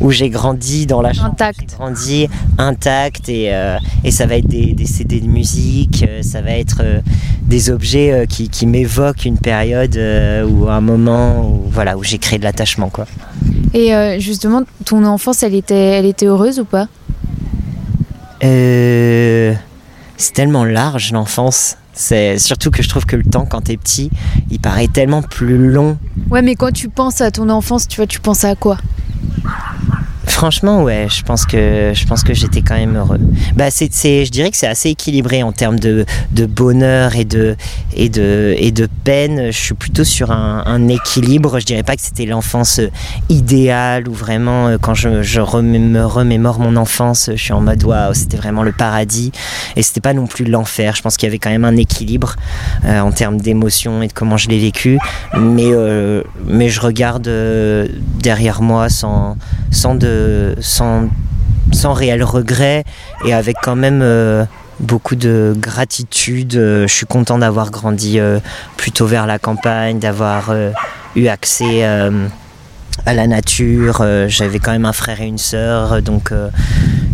où 0.00 0.10
j'ai 0.10 0.30
grandi, 0.30 0.86
dans 0.86 1.02
la 1.02 1.12
chambre 1.12 1.28
intact. 1.28 1.60
où 1.60 1.64
j'ai 1.68 1.76
grandi, 1.76 2.28
intact. 2.56 3.28
Et, 3.28 3.52
et, 4.04 4.10
ça 4.10 4.26
va 4.26 4.36
être 4.36 4.48
des, 4.48 4.72
des, 4.72 4.86
CD 4.86 5.20
de 5.20 5.26
musique, 5.26 6.04
ça 6.22 6.40
va 6.40 6.52
être 6.52 6.82
des 7.42 7.70
objets 7.70 8.26
qui, 8.28 8.48
qui 8.48 8.66
m'évoquent 8.66 9.24
une 9.24 9.38
période 9.38 9.98
ou 10.48 10.68
un 10.68 10.80
moment 10.80 11.42
où, 11.42 11.64
voilà, 11.70 11.96
où 11.96 12.02
j'ai 12.02 12.18
créé 12.18 12.38
de 12.38 12.44
l'attachement. 12.44 12.88
Quoi. 12.88 13.06
Et 13.74 13.92
justement, 14.18 14.62
ton 14.84 15.04
enfance, 15.04 15.42
elle 15.42 15.54
était, 15.54 15.74
elle 15.74 16.06
était 16.06 16.26
heureuse 16.26 16.58
ou 16.60 16.64
pas? 16.64 16.88
C'est 18.40 20.32
tellement 20.32 20.64
large 20.64 21.12
l'enfance. 21.12 21.76
C'est 22.00 22.38
surtout 22.38 22.70
que 22.70 22.80
je 22.80 22.88
trouve 22.88 23.06
que 23.06 23.16
le 23.16 23.24
temps, 23.24 23.44
quand 23.44 23.62
t'es 23.62 23.76
petit, 23.76 24.08
il 24.52 24.60
paraît 24.60 24.86
tellement 24.86 25.20
plus 25.20 25.58
long. 25.58 25.98
Ouais, 26.30 26.42
mais 26.42 26.54
quand 26.54 26.70
tu 26.70 26.88
penses 26.88 27.20
à 27.20 27.32
ton 27.32 27.48
enfance, 27.48 27.88
tu 27.88 27.96
vois, 27.96 28.06
tu 28.06 28.20
penses 28.20 28.44
à 28.44 28.54
quoi? 28.54 28.78
Franchement, 30.28 30.82
ouais, 30.82 31.06
je 31.10 31.22
pense 31.22 31.46
que 31.46 31.92
je 31.94 32.06
pense 32.06 32.22
que 32.22 32.34
j'étais 32.34 32.60
quand 32.60 32.76
même 32.76 32.96
heureux. 32.96 33.18
Bah, 33.56 33.70
c'est, 33.70 33.90
je 34.24 34.30
dirais 34.30 34.50
que 34.50 34.56
c'est 34.56 34.66
assez 34.66 34.90
équilibré 34.90 35.42
en 35.42 35.52
termes 35.52 35.80
de, 35.80 36.04
de, 36.32 36.46
bonheur 36.46 37.16
et 37.16 37.24
de 37.24 37.56
et 37.96 38.08
de 38.08 38.54
et 38.58 38.70
de 38.70 38.88
peine. 39.04 39.50
Je 39.50 39.58
suis 39.58 39.74
plutôt 39.74 40.04
sur 40.04 40.30
un, 40.30 40.88
équilibre. 40.88 41.58
Je 41.58 41.66
dirais 41.66 41.82
pas 41.82 41.96
que 41.96 42.02
c'était 42.02 42.26
l'enfance 42.26 42.80
idéale 43.28 44.08
ou 44.08 44.12
vraiment 44.12 44.68
euh, 44.68 44.78
quand 44.80 44.94
je, 44.94 45.08
me 45.08 46.04
remémore 46.04 46.60
mon 46.60 46.76
enfance, 46.76 47.30
je 47.34 47.42
suis 47.42 47.52
en 47.52 47.60
mode 47.60 47.84
c'était 48.12 48.36
vraiment 48.36 48.62
le 48.62 48.72
paradis. 48.72 49.32
Et 49.76 49.82
c'était 49.82 50.00
pas 50.00 50.14
non 50.14 50.26
plus 50.26 50.44
l'enfer. 50.44 50.94
Je 50.94 51.02
pense 51.02 51.16
qu'il 51.16 51.26
y 51.26 51.30
avait 51.30 51.38
quand 51.38 51.50
même 51.50 51.64
un 51.64 51.76
équilibre 51.76 52.36
euh, 52.84 53.00
en 53.00 53.12
termes 53.12 53.40
d'émotions 53.40 54.02
et 54.02 54.08
de 54.08 54.12
comment 54.12 54.36
je 54.36 54.48
l'ai 54.48 54.58
vécu. 54.58 54.98
Mais 55.36 55.70
euh, 55.72 56.22
mais 56.46 56.68
je 56.68 56.80
regarde 56.80 57.30
derrière 58.20 58.60
moi 58.62 58.88
sans 58.88 59.36
sans 59.70 59.94
de 59.94 60.17
sans, 60.60 61.08
réel 61.92 62.22
regret 62.22 62.84
et 63.24 63.32
avec 63.32 63.56
quand 63.62 63.76
même 63.76 64.00
euh, 64.02 64.44
beaucoup 64.80 65.16
de 65.16 65.54
gratitude. 65.56 66.56
Euh, 66.56 66.86
je 66.86 66.92
suis 66.92 67.06
content 67.06 67.38
d'avoir 67.38 67.70
grandi 67.70 68.18
euh, 68.18 68.40
plutôt 68.76 69.06
vers 69.06 69.26
la 69.26 69.38
campagne, 69.38 69.98
d'avoir 69.98 70.52
eu 71.16 71.26
accès 71.26 71.84
à 71.84 73.14
la 73.14 73.26
nature. 73.26 74.04
J'avais 74.28 74.58
quand 74.58 74.72
même 74.72 74.84
un 74.84 74.92
frère 74.92 75.20
et 75.20 75.26
une 75.26 75.38
sœur, 75.38 76.02
donc 76.02 76.32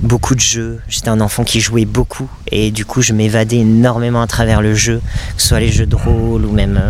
beaucoup 0.02 0.34
de 0.34 0.40
jeux. 0.40 0.80
J'étais 0.88 1.08
un 1.08 1.20
enfant 1.20 1.44
qui 1.44 1.60
jouait 1.60 1.84
beaucoup 1.84 2.28
et 2.50 2.70
du 2.70 2.84
coup 2.84 3.02
je 3.02 3.12
m'évadais 3.12 3.58
énormément 3.58 4.22
à 4.22 4.26
travers 4.26 4.60
le 4.62 4.74
jeu, 4.74 5.00
que 5.36 5.42
ce 5.42 5.48
soit 5.48 5.60
les 5.60 5.72
jeux 5.72 5.86
de 5.86 5.96
rôle 5.96 6.44
ou 6.44 6.52
même 6.52 6.80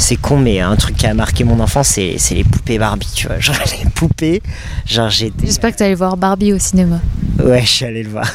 c'est 0.00 0.16
con, 0.16 0.38
mais 0.38 0.60
un 0.60 0.74
truc 0.76 0.96
qui 0.96 1.06
a 1.06 1.14
marqué 1.14 1.44
mon 1.44 1.60
enfance, 1.60 1.88
c'est, 1.88 2.16
les 2.34 2.44
poupées 2.44 2.78
Barbie, 2.78 3.08
tu 3.14 3.26
vois. 3.26 3.38
Genre 3.40 3.56
les 3.84 3.90
poupées, 3.90 4.42
genre 4.86 5.10
j'étais. 5.10 5.46
J'espère 5.46 5.72
que 5.72 5.76
tu 5.76 5.82
allé 5.82 5.94
voir 5.94 6.16
Barbie 6.16 6.52
au 6.52 6.58
cinéma. 6.58 7.00
Ouais, 7.42 7.60
je 7.62 7.66
suis 7.68 7.84
allé 7.84 8.02
le 8.02 8.10
voir. 8.10 8.26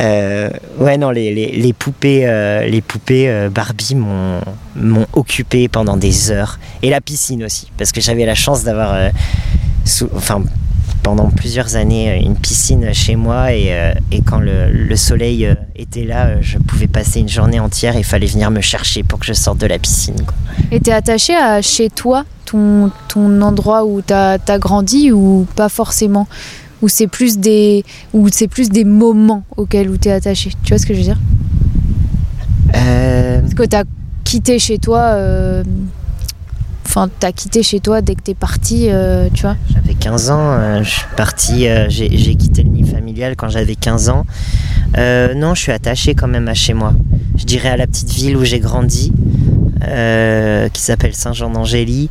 Euh, 0.00 0.48
ouais, 0.78 0.96
non, 0.96 1.10
les, 1.10 1.34
les, 1.34 1.50
les 1.50 1.72
poupées, 1.72 2.24
euh, 2.24 2.64
les 2.66 2.80
poupées 2.80 3.28
euh, 3.28 3.50
Barbie 3.50 3.96
m'ont 3.96 4.40
m'ont 4.76 5.06
occupé 5.12 5.66
pendant 5.66 5.96
des 5.96 6.30
heures. 6.30 6.60
Et 6.82 6.90
la 6.90 7.00
piscine 7.00 7.42
aussi, 7.42 7.72
parce 7.76 7.90
que 7.90 8.00
j'avais 8.00 8.24
la 8.24 8.36
chance 8.36 8.62
d'avoir, 8.62 8.94
euh, 8.94 9.08
sous- 9.84 10.08
enfin, 10.14 10.44
pendant 11.08 11.30
plusieurs 11.30 11.74
années, 11.76 12.10
euh, 12.10 12.20
une 12.20 12.36
piscine 12.36 12.92
chez 12.92 13.16
moi. 13.16 13.54
Et, 13.54 13.68
euh, 13.70 13.92
et 14.12 14.20
quand 14.20 14.40
le, 14.40 14.70
le 14.70 14.96
soleil 14.96 15.46
euh, 15.46 15.54
était 15.74 16.04
là, 16.04 16.38
je 16.42 16.58
pouvais 16.58 16.86
passer 16.86 17.20
une 17.20 17.30
journée 17.30 17.58
entière 17.60 17.96
et 17.96 18.00
il 18.00 18.04
fallait 18.04 18.26
venir 18.26 18.50
me 18.50 18.60
chercher 18.60 19.02
pour 19.04 19.18
que 19.18 19.24
je 19.24 19.32
sorte 19.32 19.56
de 19.56 19.66
la 19.66 19.78
piscine. 19.78 20.16
quoi. 20.26 20.34
Et 20.70 20.80
t'es 20.80 20.92
attaché 20.92 21.34
à 21.34 21.62
chez 21.62 21.88
toi, 21.88 22.26
ton, 22.44 22.90
ton 23.08 23.40
endroit 23.40 23.86
où 23.86 24.02
t'as 24.02 24.36
as 24.46 24.58
grandi 24.58 25.10
ou 25.10 25.46
pas 25.56 25.70
forcément? 25.70 26.28
Ou 26.82 26.88
c'est 26.88 27.06
plus 27.08 27.38
des 27.38 27.84
ou 28.12 28.28
c'est 28.30 28.46
plus 28.46 28.68
des 28.68 28.84
moments 28.84 29.44
auxquels 29.56 29.88
où 29.88 29.96
t'es 29.96 30.10
attaché? 30.12 30.50
Tu 30.62 30.68
vois 30.74 30.78
ce 30.78 30.84
que 30.84 30.92
je 30.92 30.98
veux 30.98 31.04
dire? 31.04 31.18
Euh, 32.76 33.40
Parce 33.40 33.54
que 33.54 33.62
t'as 33.64 33.84
quitté 34.24 34.58
chez 34.58 34.76
toi. 34.78 34.98
euh, 35.14 35.64
Enfin, 36.88 37.10
t'as 37.20 37.32
quitté 37.32 37.62
chez 37.62 37.80
toi 37.80 38.00
dès 38.00 38.14
que 38.14 38.22
t'es 38.22 38.34
parti, 38.34 38.86
euh, 38.88 39.28
tu 39.34 39.42
vois. 39.42 39.56
J'avais 39.70 39.92
15 39.92 40.30
ans, 40.30 40.52
euh, 40.52 40.82
je 40.82 40.88
suis 40.88 41.06
parti, 41.18 41.68
euh, 41.68 41.84
j'ai 41.90 42.08
quitté 42.34 42.62
le 42.62 42.70
nid 42.70 42.90
familial 42.90 43.36
quand 43.36 43.50
j'avais 43.50 43.74
15 43.74 44.08
ans. 44.08 44.24
Non, 44.96 45.54
je 45.54 45.60
suis 45.60 45.72
attaché 45.72 46.14
quand 46.14 46.28
même 46.28 46.48
à 46.48 46.54
chez 46.54 46.72
moi. 46.72 46.94
Je 47.36 47.44
dirais 47.44 47.68
à 47.68 47.76
la 47.76 47.86
petite 47.86 48.10
ville 48.10 48.38
où 48.38 48.44
j'ai 48.44 48.58
grandi, 48.58 49.12
qui 49.82 50.80
s'appelle 50.80 51.14
Saint-Jean-d'Angély. 51.14 52.08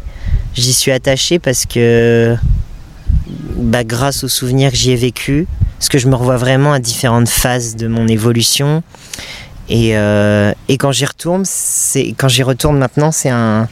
J'y 0.54 0.74
suis 0.74 0.92
attaché 0.92 1.40
parce 1.40 1.66
que, 1.66 2.36
bah, 3.56 3.84
grâce 3.84 4.24
aux 4.24 4.28
souvenirs 4.28 4.70
que 4.70 4.78
j'y 4.78 4.92
ai 4.92 4.96
vécu, 4.96 5.48
parce 5.80 5.90
que 5.90 5.98
je 5.98 6.08
me 6.08 6.14
revois 6.14 6.38
vraiment 6.38 6.72
à 6.72 6.78
différentes 6.80 7.30
phases 7.30 7.78
de 7.78 7.88
mon 7.88 8.08
évolution. 8.08 8.84
Et, 9.70 9.94
quand 10.78 10.92
j'y 10.92 11.06
retourne, 11.06 11.46
quand 12.16 12.28
j'y 12.28 12.44
retourne 12.44 12.78
maintenant, 12.78 13.12
c'est 13.12 13.30
un 13.32 13.68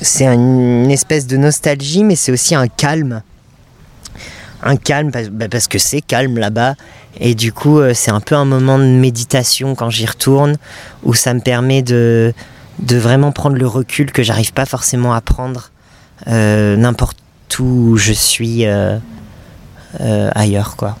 c'est 0.00 0.26
une 0.26 0.90
espèce 0.90 1.26
de 1.26 1.36
nostalgie, 1.36 2.04
mais 2.04 2.16
c'est 2.16 2.32
aussi 2.32 2.54
un 2.54 2.68
calme. 2.68 3.22
Un 4.62 4.76
calme 4.76 5.10
parce, 5.10 5.28
bah, 5.28 5.46
que 5.48 5.78
c'est 5.78 6.00
calme 6.00 6.38
là-bas. 6.38 6.74
Et 7.20 7.34
du 7.34 7.52
coup, 7.52 7.78
euh, 7.78 7.92
c'est 7.94 8.10
un 8.10 8.20
peu 8.20 8.34
un 8.34 8.44
moment 8.44 8.78
de 8.78 8.84
méditation 8.84 9.74
quand 9.74 9.90
j'y 9.90 10.06
retourne, 10.06 10.56
où 11.04 11.14
ça 11.14 11.34
me 11.34 11.40
permet 11.40 11.82
de, 11.82 12.34
vraiment 12.80 13.30
prendre 13.30 13.56
le 13.56 13.66
recul 13.66 14.10
que 14.10 14.22
j'arrive 14.22 14.52
pas 14.52 14.66
forcément 14.66 15.14
à 15.14 15.20
prendre 15.20 15.70
euh, 16.26 16.76
n'importe 16.76 17.18
où 17.60 17.96
je 17.96 18.12
suis 18.12 18.66
euh, 18.66 18.98
ailleurs, 20.00 20.76
quoi. 20.76 20.96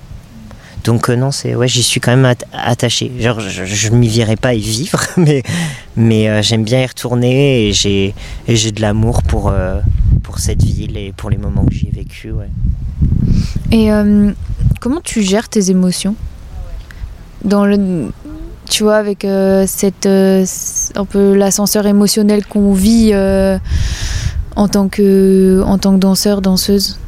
Donc 0.84 1.08
euh, 1.08 1.16
non, 1.16 1.30
c'est 1.30 1.54
ouais, 1.54 1.66
j'y 1.66 1.82
suis 1.82 1.98
quand 2.00 2.10
même 2.14 2.26
at- 2.26 2.46
attaché. 2.52 3.10
Genre, 3.18 3.40
je, 3.40 3.64
je 3.64 3.90
m'y 3.90 4.06
virais 4.06 4.36
pas 4.36 4.52
y 4.54 4.60
vivre, 4.60 5.00
mais 5.96 6.28
euh, 6.28 6.42
j'aime 6.42 6.62
bien 6.62 6.82
y 6.82 6.86
retourner 6.86 7.68
et 7.68 7.72
j'ai 7.72 8.14
j'ai 8.46 8.70
de 8.70 8.82
l'amour 8.82 9.22
pour 9.22 9.48
euh, 9.48 9.80
pour 10.22 10.38
cette 10.38 10.62
ville 10.62 10.96
et 10.98 11.12
pour 11.16 11.30
les 11.30 11.38
moments 11.38 11.64
que 11.64 11.74
j'y 11.74 11.88
ai 11.88 11.90
vécu. 11.90 12.32
Ouais. 12.32 12.50
Et 13.72 13.88
comment 14.80 15.00
tu 15.02 15.22
gères 15.22 15.48
tes 15.48 15.70
émotions? 15.70 16.14
Dans 17.44 17.64
le 17.64 18.12
tu 18.70 18.82
vois 18.84 18.96
avec 18.96 19.26
cette 19.66 20.06
un 20.06 21.04
peu 21.04 21.34
l'ascenseur 21.34 21.86
émotionnel 21.86 22.46
qu'on 22.46 22.72
vit 22.72 23.12
en 24.56 24.68
tant 24.68 24.88
que 24.88 25.96
danseur 25.96 26.40
danseuse? 26.40 26.98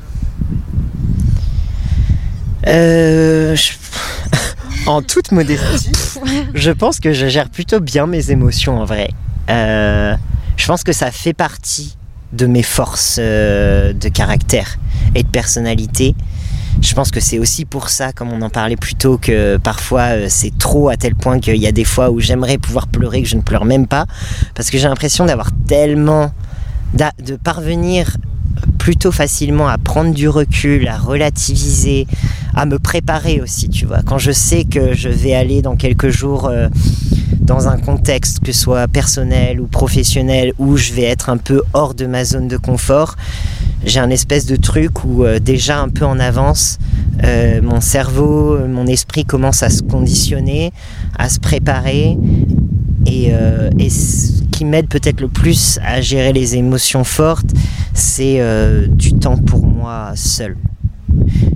Je- 2.66 3.73
en 4.87 5.02
toute 5.02 5.32
modestie, 5.32 5.92
je 6.54 6.70
pense 6.70 7.00
que 7.00 7.12
je 7.12 7.26
gère 7.26 7.49
plutôt 7.50 7.80
bien 7.80 8.06
mes 8.06 8.30
émotions 8.30 8.78
en 8.80 8.85
vrai. 8.85 9.11
Euh, 9.50 10.14
je 10.56 10.66
pense 10.66 10.82
que 10.82 10.92
ça 10.92 11.11
fait 11.11 11.32
partie 11.35 11.96
de 12.32 12.46
mes 12.46 12.62
forces 12.62 13.18
euh, 13.20 13.92
de 13.92 14.08
caractère 14.08 14.78
et 15.14 15.23
de 15.23 15.28
personnalité. 15.28 16.14
Je 16.82 16.94
pense 16.94 17.11
que 17.11 17.20
c'est 17.20 17.38
aussi 17.38 17.64
pour 17.64 17.88
ça, 17.88 18.12
comme 18.12 18.32
on 18.32 18.42
en 18.42 18.50
parlait 18.50 18.76
plus 18.76 18.94
tôt, 18.96 19.16
que 19.16 19.56
parfois 19.56 20.02
euh, 20.16 20.26
c'est 20.28 20.56
trop 20.58 20.88
à 20.88 20.96
tel 20.96 21.14
point 21.14 21.38
qu'il 21.40 21.56
y 21.56 21.66
a 21.66 21.73
des 21.73 21.85
fois 21.85 22.11
où 22.11 22.20
j'aimerais 22.20 22.58
pouvoir 22.58 22.87
pleurer 22.88 23.23
que 23.23 23.28
je 23.28 23.37
ne 23.37 23.40
pleure 23.42 23.64
même 23.64 23.87
pas, 23.87 24.06
parce 24.54 24.70
que 24.70 24.76
j'ai 24.78 24.88
l'impression 24.88 25.25
d'avoir 25.25 25.50
tellement 25.66 26.32
de 26.94 27.37
parvenir 27.37 28.16
plutôt 28.78 29.12
facilement 29.12 29.68
à 29.68 29.78
prendre 29.78 30.14
du 30.14 30.28
recul, 30.28 30.86
à 30.88 30.96
relativiser, 30.96 32.06
à 32.54 32.66
me 32.66 32.78
préparer 32.78 33.40
aussi, 33.40 33.68
tu 33.68 33.84
vois. 33.84 34.02
Quand 34.02 34.18
je 34.18 34.32
sais 34.32 34.64
que 34.64 34.94
je 34.94 35.08
vais 35.08 35.34
aller 35.34 35.62
dans 35.62 35.76
quelques 35.76 36.08
jours 36.08 36.46
euh, 36.46 36.68
dans 37.40 37.68
un 37.68 37.78
contexte, 37.78 38.40
que 38.40 38.52
ce 38.52 38.60
soit 38.60 38.88
personnel 38.88 39.60
ou 39.60 39.66
professionnel, 39.66 40.52
où 40.58 40.76
je 40.76 40.92
vais 40.92 41.02
être 41.02 41.30
un 41.30 41.36
peu 41.36 41.62
hors 41.72 41.94
de 41.94 42.06
ma 42.06 42.25
zone 42.25 42.48
de 42.48 42.56
confort, 42.56 43.16
j'ai 43.84 44.00
un 44.00 44.10
espèce 44.10 44.46
de 44.46 44.56
truc 44.56 45.04
où 45.04 45.25
euh, 45.25 45.38
déjà 45.38 45.80
un 45.80 45.88
peu 45.88 46.04
en 46.04 46.18
avance, 46.18 46.78
euh, 47.25 47.60
mon 47.62 47.80
cerveau, 47.80 48.58
mon 48.68 48.86
esprit 48.86 49.25
commence 49.25 49.62
à 49.62 49.68
se 49.68 49.82
conditionner, 49.82 50.72
à 51.18 51.28
se 51.28 51.40
préparer. 51.40 52.16
Et, 53.08 53.30
et 53.78 53.88
qui 54.56 54.64
m'aide 54.64 54.88
peut-être 54.88 55.20
le 55.20 55.28
plus 55.28 55.78
à 55.84 56.00
gérer 56.00 56.32
les 56.32 56.56
émotions 56.56 57.04
fortes, 57.04 57.50
c'est 57.92 58.40
euh, 58.40 58.86
du 58.86 59.12
temps 59.12 59.36
pour 59.36 59.66
moi 59.66 60.12
seul. 60.14 60.56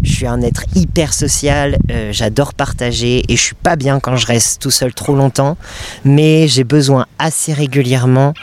Je 0.02 0.12
suis 0.12 0.26
un 0.26 0.42
être 0.42 0.64
hyper 0.74 1.14
social, 1.14 1.78
euh, 1.90 2.10
j'adore 2.12 2.52
partager 2.52 3.22
et 3.26 3.36
je 3.36 3.40
suis 3.40 3.54
pas 3.54 3.76
bien 3.76 4.00
quand 4.00 4.16
je 4.16 4.26
reste 4.26 4.60
tout 4.60 4.70
seul 4.70 4.92
trop 4.92 5.14
longtemps, 5.14 5.56
mais 6.04 6.46
j'ai 6.46 6.64
besoin 6.64 7.06
assez 7.18 7.54
régulièrement 7.54 8.34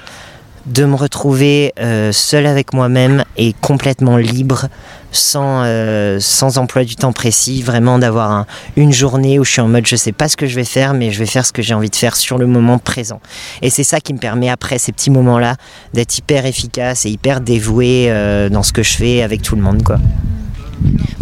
de 0.68 0.86
me 0.86 0.96
retrouver 0.96 1.74
euh, 1.80 2.12
seul 2.12 2.46
avec 2.46 2.74
moi-même 2.74 3.24
et 3.38 3.54
complètement 3.62 4.18
libre, 4.18 4.68
sans, 5.12 5.64
euh, 5.64 6.18
sans 6.20 6.58
emploi 6.58 6.84
du 6.84 6.96
temps 6.98 7.14
précis, 7.14 7.62
vraiment 7.62 7.98
d'avoir 8.00 8.32
un- 8.32 8.46
une 8.76 8.92
journée 8.92 9.40
où 9.40 9.46
je 9.46 9.52
suis 9.54 9.62
en 9.62 9.70
mode 9.70 9.88
je 9.88 9.96
sais 9.96 10.12
pas 10.12 10.28
ce 10.28 10.36
que 10.36 10.46
je 10.46 10.56
vais 10.56 10.66
faire, 10.66 10.94
mais 10.94 11.12
je 11.12 11.20
vais 11.20 11.26
faire 11.26 11.46
ce 11.46 11.54
que 11.54 11.62
j'ai 11.62 11.74
envie 11.74 11.90
de 11.90 11.96
faire 11.96 12.16
sur 12.18 12.38
le 12.38 12.48
moment 12.48 12.78
présent. 12.80 13.22
Et 13.62 13.70
c'est 13.70 13.86
ça 13.86 14.02
qui 14.02 14.14
me 14.14 14.20
permet 14.20 14.50
après 14.50 14.78
ces 14.78 14.92
petits 14.92 15.10
moments-là 15.10 15.56
d'être 15.94 16.18
hyper 16.18 16.46
efficace 16.46 17.06
et 17.06 17.10
hyper 17.10 17.40
dévoué 17.40 18.08
euh, 18.10 18.50
dans 18.50 18.64
ce 18.64 18.74
que 18.74 18.84
je 18.84 18.96
fais 18.98 19.22
avec 19.22 19.42
tout 19.42 19.56
le 19.56 19.62
monde, 19.62 19.84
quoi. 19.84 19.98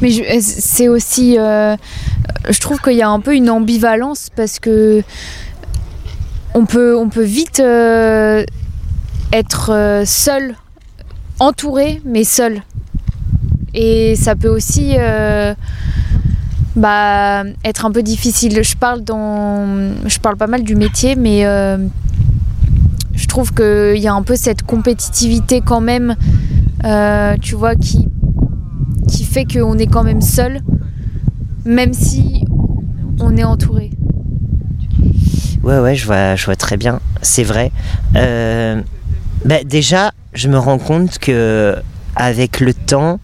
mais 0.01 0.09
c'est 0.41 0.87
aussi 0.89 1.35
je 1.37 2.59
trouve 2.59 2.79
qu'il 2.81 2.93
y 2.97 3.01
a 3.03 3.09
un 3.09 3.19
peu 3.19 3.35
une 3.35 3.49
ambivalence 3.49 4.29
parce 4.35 4.59
que 4.59 5.03
on 6.53 6.65
peut 6.65 6.95
on 6.97 7.09
peut 7.09 7.23
vite 7.23 7.61
être 9.33 9.71
euh, 9.71 10.03
seul 10.05 10.55
entouré 11.39 12.01
mais 12.05 12.23
seul 12.23 12.61
et 13.73 14.15
ça 14.15 14.35
peut 14.35 14.47
aussi 14.47 14.93
euh, 14.97 15.53
bah, 16.77 17.43
être 17.65 17.85
un 17.85 17.91
peu 17.91 18.03
difficile. 18.03 18.63
Je 18.63 18.77
parle 18.77 19.03
dans, 19.03 19.93
je 20.07 20.17
parle 20.19 20.37
pas 20.37 20.47
mal 20.47 20.63
du 20.63 20.75
métier, 20.75 21.15
mais 21.15 21.45
euh, 21.45 21.77
je 23.13 23.27
trouve 23.27 23.53
qu'il 23.53 23.97
y 23.97 24.07
a 24.07 24.13
un 24.13 24.21
peu 24.23 24.37
cette 24.37 24.63
compétitivité 24.63 25.59
quand 25.59 25.81
même, 25.81 26.15
tu 27.41 27.55
vois, 27.55 27.75
qui 27.75 28.07
qui 29.09 29.25
fait 29.25 29.43
qu'on 29.45 29.77
est 29.77 29.87
quand 29.87 30.03
même 30.03 30.21
seul, 30.21 30.61
même 31.65 31.93
si 31.93 32.45
on 33.19 33.35
est 33.35 33.43
entouré. 33.43 33.91
Ouais, 35.63 35.79
ouais, 35.79 35.95
je 35.95 36.05
vois, 36.05 36.35
je 36.35 36.45
vois 36.45 36.55
très 36.55 36.77
bien. 36.77 37.01
C'est 37.21 37.43
vrai. 37.43 37.71
Bah, 39.45 39.63
déjà, 39.63 40.11
je 40.33 40.47
me 40.47 40.57
rends 40.57 40.79
compte 40.79 41.19
que 41.19 41.75
avec 42.15 42.59
le 42.59 42.73
temps, 42.73 43.19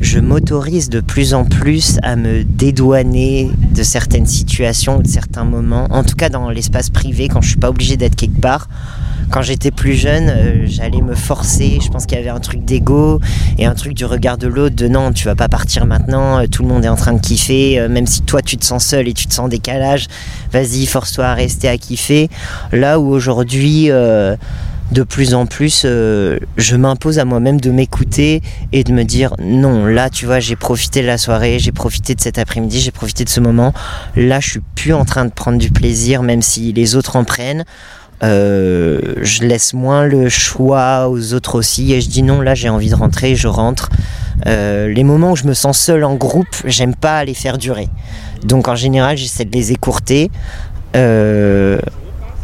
je 0.00 0.18
m'autorise 0.18 0.88
de 0.88 1.00
plus 1.00 1.34
en 1.34 1.44
plus 1.44 1.98
à 2.02 2.16
me 2.16 2.44
dédouaner 2.44 3.50
de 3.74 3.82
certaines 3.82 4.24
situations 4.24 4.96
ou 4.96 5.02
de 5.02 5.08
certains 5.08 5.44
moments. 5.44 5.86
En 5.90 6.02
tout 6.02 6.16
cas, 6.16 6.30
dans 6.30 6.48
l'espace 6.48 6.88
privé, 6.88 7.28
quand 7.28 7.42
je 7.42 7.50
suis 7.50 7.58
pas 7.58 7.68
obligé 7.68 7.98
d'être 7.98 8.16
quelque 8.16 8.40
part. 8.40 8.68
Quand 9.30 9.42
j'étais 9.42 9.70
plus 9.70 9.94
jeune, 9.94 10.28
euh, 10.28 10.62
j'allais 10.64 11.02
me 11.02 11.14
forcer. 11.14 11.78
Je 11.84 11.88
pense 11.90 12.06
qu'il 12.06 12.18
y 12.18 12.20
avait 12.20 12.30
un 12.30 12.40
truc 12.40 12.64
d'ego 12.64 13.20
et 13.58 13.66
un 13.66 13.74
truc 13.74 13.94
du 13.94 14.04
regard 14.04 14.38
de 14.38 14.48
l'autre 14.48 14.74
de 14.74 14.88
non, 14.88 15.12
tu 15.12 15.24
vas 15.26 15.36
pas 15.36 15.48
partir 15.48 15.86
maintenant. 15.86 16.38
euh, 16.40 16.46
Tout 16.48 16.62
le 16.62 16.68
monde 16.68 16.84
est 16.84 16.88
en 16.88 16.96
train 16.96 17.12
de 17.12 17.20
kiffer. 17.20 17.78
euh, 17.78 17.88
Même 17.88 18.08
si 18.08 18.22
toi 18.22 18.42
tu 18.42 18.56
te 18.56 18.64
sens 18.64 18.84
seul 18.84 19.06
et 19.06 19.12
tu 19.12 19.26
te 19.26 19.34
sens 19.34 19.44
en 19.44 19.48
décalage, 19.48 20.06
vas-y, 20.52 20.84
force-toi 20.86 21.26
à 21.26 21.34
rester 21.34 21.68
à 21.68 21.76
kiffer. 21.78 22.28
Là 22.72 22.98
où 22.98 23.06
aujourd'hui, 23.06 23.90
de 24.92 25.02
plus 25.02 25.34
en 25.34 25.46
plus, 25.46 25.82
euh, 25.84 26.38
je 26.56 26.76
m'impose 26.76 27.18
à 27.18 27.24
moi-même 27.24 27.60
de 27.60 27.70
m'écouter 27.70 28.42
et 28.72 28.84
de 28.84 28.92
me 28.92 29.04
dire 29.04 29.34
non, 29.40 29.86
là, 29.86 30.10
tu 30.10 30.26
vois, 30.26 30.40
j'ai 30.40 30.56
profité 30.56 31.02
de 31.02 31.06
la 31.06 31.18
soirée, 31.18 31.58
j'ai 31.58 31.72
profité 31.72 32.14
de 32.14 32.20
cet 32.20 32.38
après-midi, 32.38 32.80
j'ai 32.80 32.90
profité 32.90 33.24
de 33.24 33.28
ce 33.28 33.40
moment. 33.40 33.72
Là, 34.16 34.40
je 34.40 34.50
suis 34.50 34.60
plus 34.74 34.92
en 34.92 35.04
train 35.04 35.24
de 35.24 35.30
prendre 35.30 35.58
du 35.58 35.70
plaisir, 35.70 36.22
même 36.22 36.42
si 36.42 36.72
les 36.72 36.96
autres 36.96 37.16
en 37.16 37.24
prennent. 37.24 37.64
Euh, 38.22 39.14
je 39.22 39.44
laisse 39.44 39.72
moins 39.72 40.04
le 40.04 40.28
choix 40.28 41.08
aux 41.08 41.32
autres 41.32 41.54
aussi 41.54 41.94
et 41.94 42.02
je 42.02 42.10
dis 42.10 42.22
non 42.22 42.42
là 42.42 42.54
j'ai 42.54 42.68
envie 42.68 42.90
de 42.90 42.94
rentrer 42.94 43.34
je 43.34 43.48
rentre 43.48 43.88
les 44.44 45.04
moments 45.04 45.32
où 45.32 45.36
je 45.36 45.44
me 45.44 45.54
sens 45.54 45.78
seul 45.78 46.04
en 46.04 46.16
groupe, 46.16 46.54
j'aime 46.66 46.94
pas 46.94 47.24
les 47.24 47.32
faire 47.32 47.56
durer. 47.56 47.88
Donc 48.44 48.68
en 48.68 48.74
général, 48.74 49.16
j'essaie 49.16 49.44
de 49.46 49.52
les 49.52 49.72
écourter. 49.72 50.30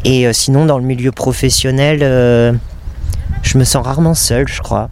Et 0.09 0.33
sinon, 0.33 0.67
dans 0.67 0.79
le 0.79 0.85
milieu 0.85 1.13
professionnel, 1.13 2.01
je 3.43 3.59
me 3.59 3.65
sens 3.65 3.85
rarement 3.85 4.15
seul, 4.15 4.47
je 4.49 4.61
crois. 4.61 4.89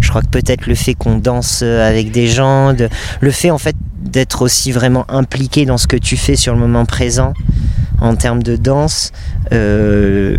Je 0.00 0.08
crois 0.08 0.22
que 0.22 0.28
peut-être 0.28 0.66
le 0.66 0.74
fait 0.74 0.94
qu'on 0.94 1.16
danse 1.16 1.62
avec 1.62 2.10
des 2.10 2.26
gens, 2.26 2.74
le 3.20 3.30
fait 3.30 3.50
en 3.50 3.58
fait 3.58 3.76
d'être 4.00 4.42
aussi 4.42 4.72
vraiment 4.72 5.04
impliqué 5.10 5.66
dans 5.66 5.78
ce 5.78 5.86
que 5.86 5.96
tu 5.96 6.16
fais 6.16 6.36
sur 6.36 6.54
le 6.54 6.60
moment 6.60 6.84
présent 6.84 7.32
en 8.00 8.14
termes 8.16 8.42
de 8.42 8.56
danse. 8.56 9.12
Euh, 9.52 10.36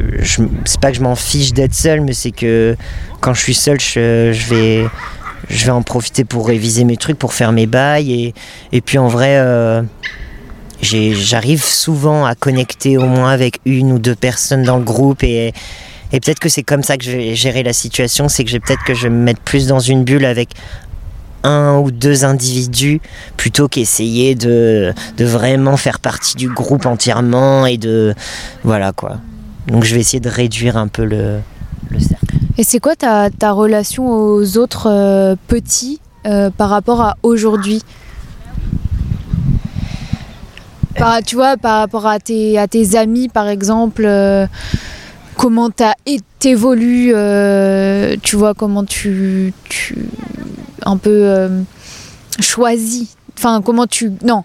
c'est 0.65 0.79
pas 0.79 0.91
que 0.91 0.97
je 0.97 1.01
m'en 1.01 1.15
fiche 1.15 1.53
d'être 1.53 1.73
seul, 1.73 2.01
mais 2.01 2.13
c'est 2.13 2.31
que 2.31 2.75
quand 3.19 3.33
je 3.33 3.41
suis 3.41 3.53
seul, 3.53 3.79
je, 3.79 4.49
vais, 4.49 4.85
je 5.49 5.65
vais 5.65 5.71
en 5.71 5.81
profiter 5.81 6.23
pour 6.23 6.47
réviser 6.47 6.83
mes 6.83 6.97
trucs, 6.97 7.17
pour 7.17 7.33
faire 7.33 7.51
mes 7.51 7.65
bails. 7.65 8.33
Et, 8.71 8.81
puis 8.81 8.97
en 8.97 9.07
vrai, 9.07 9.37
euh, 9.37 9.81
j'arrive 10.81 11.63
souvent 11.63 12.25
à 12.25 12.35
connecter 12.35 12.97
au 12.97 13.05
moins 13.05 13.31
avec 13.31 13.59
une 13.65 13.91
ou 13.91 13.99
deux 13.99 14.15
personnes 14.15 14.63
dans 14.63 14.77
le 14.77 14.83
groupe. 14.83 15.23
Et, 15.23 15.53
peut-être 16.11 16.39
que 16.39 16.49
c'est 16.49 16.63
comme 16.63 16.83
ça 16.83 16.97
que 16.97 17.03
je 17.03 17.11
vais 17.11 17.35
gérer 17.35 17.63
la 17.63 17.73
situation, 17.73 18.29
c'est 18.29 18.43
que 18.43 18.49
j'ai 18.49 18.59
peut-être 18.59 18.83
que 18.85 18.93
je 18.93 19.03
vais 19.03 19.09
me 19.09 19.23
mettre 19.23 19.41
plus 19.41 19.67
dans 19.67 19.79
une 19.79 20.03
bulle 20.03 20.25
avec 20.25 20.49
un 21.43 21.77
ou 21.77 21.91
deux 21.91 22.25
individus 22.25 22.99
plutôt 23.37 23.67
qu'essayer 23.67 24.35
de, 24.35 24.93
vraiment 25.19 25.77
faire 25.77 25.99
partie 25.99 26.35
du 26.35 26.49
groupe 26.49 26.85
entièrement 26.85 27.65
et 27.65 27.77
de 27.77 28.13
voilà 28.63 28.91
quoi. 28.91 29.17
Donc 29.67 29.83
je 29.83 29.93
vais 29.93 30.01
essayer 30.01 30.19
de 30.19 30.29
réduire 30.29 30.77
un 30.77 30.87
peu 30.87 31.03
le, 31.03 31.39
le 31.89 31.99
cercle. 31.99 32.35
Et 32.57 32.63
c'est 32.63 32.79
quoi 32.79 32.95
ta, 32.95 33.29
ta, 33.29 33.51
relation 33.51 34.09
aux 34.09 34.57
autres 34.57 34.89
euh, 34.89 35.35
petits 35.47 35.99
euh, 36.25 36.49
par 36.49 36.69
rapport 36.69 37.01
à 37.01 37.17
aujourd'hui? 37.21 37.83
Tu 41.25 41.35
vois, 41.35 41.57
par 41.57 41.79
rapport 41.79 42.05
à 42.07 42.19
tes, 42.19 42.57
à 42.57 42.67
tes 42.67 42.95
amis 42.95 43.29
par 43.29 43.47
exemple 43.47 44.03
euh, 44.05 44.47
comment 45.35 45.69
t'évolues, 46.39 47.11
euh, 47.13 48.15
tu 48.23 48.35
vois, 48.35 48.53
comment 48.53 48.83
tu, 48.83 49.53
tu 49.69 49.95
un 50.83 50.97
peu 50.97 51.09
euh, 51.11 51.61
choisis, 52.39 53.15
enfin 53.37 53.61
comment 53.63 53.87
tu, 53.87 54.11
non, 54.25 54.43